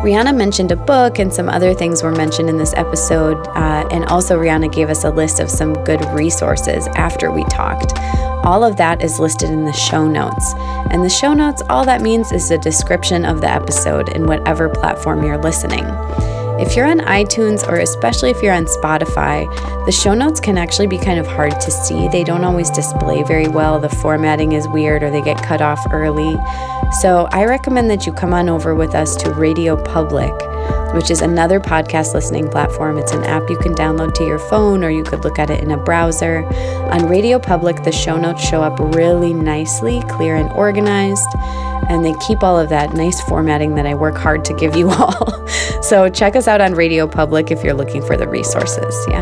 Rihanna 0.01 0.35
mentioned 0.35 0.71
a 0.71 0.75
book, 0.75 1.19
and 1.19 1.31
some 1.31 1.47
other 1.47 1.75
things 1.75 2.01
were 2.01 2.11
mentioned 2.11 2.49
in 2.49 2.57
this 2.57 2.73
episode. 2.75 3.37
Uh, 3.49 3.87
and 3.91 4.03
also, 4.05 4.39
Rihanna 4.39 4.73
gave 4.73 4.89
us 4.89 5.03
a 5.03 5.11
list 5.11 5.39
of 5.39 5.47
some 5.47 5.75
good 5.83 6.03
resources 6.05 6.87
after 6.95 7.31
we 7.31 7.43
talked. 7.43 7.93
All 8.43 8.63
of 8.63 8.77
that 8.77 9.03
is 9.03 9.19
listed 9.19 9.51
in 9.51 9.65
the 9.65 9.73
show 9.73 10.07
notes. 10.07 10.55
And 10.89 11.03
the 11.03 11.09
show 11.09 11.33
notes, 11.33 11.61
all 11.69 11.85
that 11.85 12.01
means 12.01 12.31
is 12.31 12.49
a 12.49 12.57
description 12.57 13.25
of 13.25 13.41
the 13.41 13.49
episode 13.51 14.09
in 14.09 14.25
whatever 14.25 14.69
platform 14.69 15.23
you're 15.23 15.37
listening. 15.37 15.85
If 16.61 16.75
you're 16.75 16.85
on 16.85 16.99
iTunes 16.99 17.67
or 17.67 17.77
especially 17.77 18.29
if 18.29 18.43
you're 18.43 18.53
on 18.53 18.65
Spotify, 18.65 19.47
the 19.87 19.91
show 19.91 20.13
notes 20.13 20.39
can 20.39 20.59
actually 20.59 20.85
be 20.85 20.99
kind 20.99 21.19
of 21.19 21.25
hard 21.25 21.59
to 21.59 21.71
see. 21.71 22.07
They 22.09 22.23
don't 22.23 22.43
always 22.43 22.69
display 22.69 23.23
very 23.23 23.47
well. 23.47 23.79
The 23.79 23.89
formatting 23.89 24.51
is 24.51 24.67
weird 24.67 25.01
or 25.01 25.09
they 25.09 25.23
get 25.23 25.41
cut 25.41 25.59
off 25.59 25.83
early. 25.91 26.37
So 27.01 27.27
I 27.31 27.45
recommend 27.45 27.89
that 27.89 28.05
you 28.05 28.13
come 28.13 28.31
on 28.31 28.47
over 28.47 28.75
with 28.75 28.93
us 28.93 29.15
to 29.23 29.33
Radio 29.33 29.75
Public, 29.75 30.33
which 30.93 31.09
is 31.09 31.21
another 31.21 31.59
podcast 31.59 32.13
listening 32.13 32.47
platform. 32.47 32.99
It's 32.99 33.11
an 33.11 33.23
app 33.23 33.49
you 33.49 33.57
can 33.57 33.73
download 33.73 34.13
to 34.13 34.23
your 34.23 34.37
phone 34.37 34.83
or 34.83 34.91
you 34.91 35.03
could 35.03 35.23
look 35.23 35.39
at 35.39 35.49
it 35.49 35.63
in 35.63 35.71
a 35.71 35.77
browser. 35.77 36.45
On 36.91 37.07
Radio 37.07 37.39
Public, 37.39 37.81
the 37.83 37.91
show 37.91 38.17
notes 38.17 38.47
show 38.47 38.61
up 38.61 38.77
really 38.95 39.33
nicely, 39.33 40.03
clear 40.09 40.35
and 40.35 40.51
organized 40.51 41.27
and 41.91 42.05
they 42.05 42.13
keep 42.25 42.41
all 42.41 42.57
of 42.57 42.69
that 42.69 42.93
nice 42.93 43.19
formatting 43.21 43.75
that 43.75 43.85
I 43.85 43.93
work 43.95 44.15
hard 44.15 44.45
to 44.45 44.53
give 44.53 44.77
you 44.77 44.89
all. 44.91 45.47
so 45.81 46.07
check 46.09 46.37
us 46.37 46.47
out 46.47 46.61
on 46.61 46.73
Radio 46.73 47.05
Public 47.05 47.51
if 47.51 47.63
you're 47.63 47.73
looking 47.73 48.01
for 48.01 48.15
the 48.15 48.27
resources. 48.27 48.95
Yeah. 49.09 49.21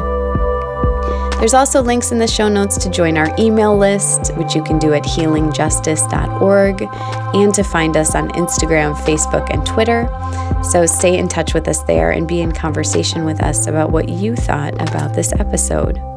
There's 1.39 1.53
also 1.53 1.81
links 1.81 2.11
in 2.11 2.19
the 2.19 2.27
show 2.27 2.47
notes 2.49 2.77
to 2.79 2.89
join 2.89 3.17
our 3.17 3.33
email 3.39 3.75
list, 3.75 4.35
which 4.35 4.55
you 4.55 4.63
can 4.63 4.77
do 4.77 4.93
at 4.93 5.03
healingjustice.org, 5.03 6.81
and 7.33 7.53
to 7.53 7.63
find 7.63 7.95
us 7.95 8.13
on 8.13 8.29
Instagram, 8.31 8.93
Facebook, 8.97 9.49
and 9.51 9.65
Twitter. 9.65 10.07
So 10.63 10.85
stay 10.85 11.17
in 11.17 11.29
touch 11.29 11.53
with 11.53 11.67
us 11.69 11.81
there 11.83 12.11
and 12.11 12.27
be 12.27 12.41
in 12.41 12.51
conversation 12.51 13.23
with 13.23 13.41
us 13.41 13.67
about 13.67 13.91
what 13.91 14.09
you 14.09 14.35
thought 14.35 14.73
about 14.81 15.13
this 15.15 15.31
episode. 15.33 16.08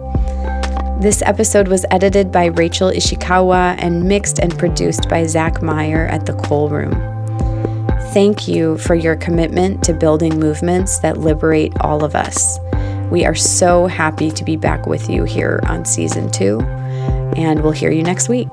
This 1.03 1.21
episode 1.23 1.67
was 1.67 1.85
edited 1.91 2.31
by 2.31 2.45
Rachel 2.45 2.89
Ishikawa 2.89 3.75
and 3.81 4.05
mixed 4.05 4.39
and 4.39 4.57
produced 4.57 5.09
by 5.09 5.27
Zach 5.27 5.61
Meyer 5.61 6.07
at 6.07 6.27
the 6.27 6.33
Cole 6.33 6.69
Room. 6.69 6.93
Thank 8.13 8.47
you 8.47 8.79
for 8.79 8.95
your 8.95 9.17
commitment 9.17 9.83
to 9.83 9.95
building 9.95 10.39
movements 10.39 11.01
that 11.01 11.19
liberate 11.19 11.73
all 11.81 12.05
of 12.05 12.15
us. 12.15 12.61
We 13.11 13.25
are 13.25 13.35
so 13.35 13.89
happy 13.89 14.31
to 14.31 14.45
be 14.45 14.55
back 14.55 14.87
with 14.87 15.11
you 15.11 15.25
here 15.25 15.59
on 15.67 15.85
season 15.85 16.31
two, 16.31 16.61
and 17.37 17.65
we'll 17.65 17.73
hear 17.73 17.91
you 17.91 18.05
next 18.05 18.29
week. 18.29 18.51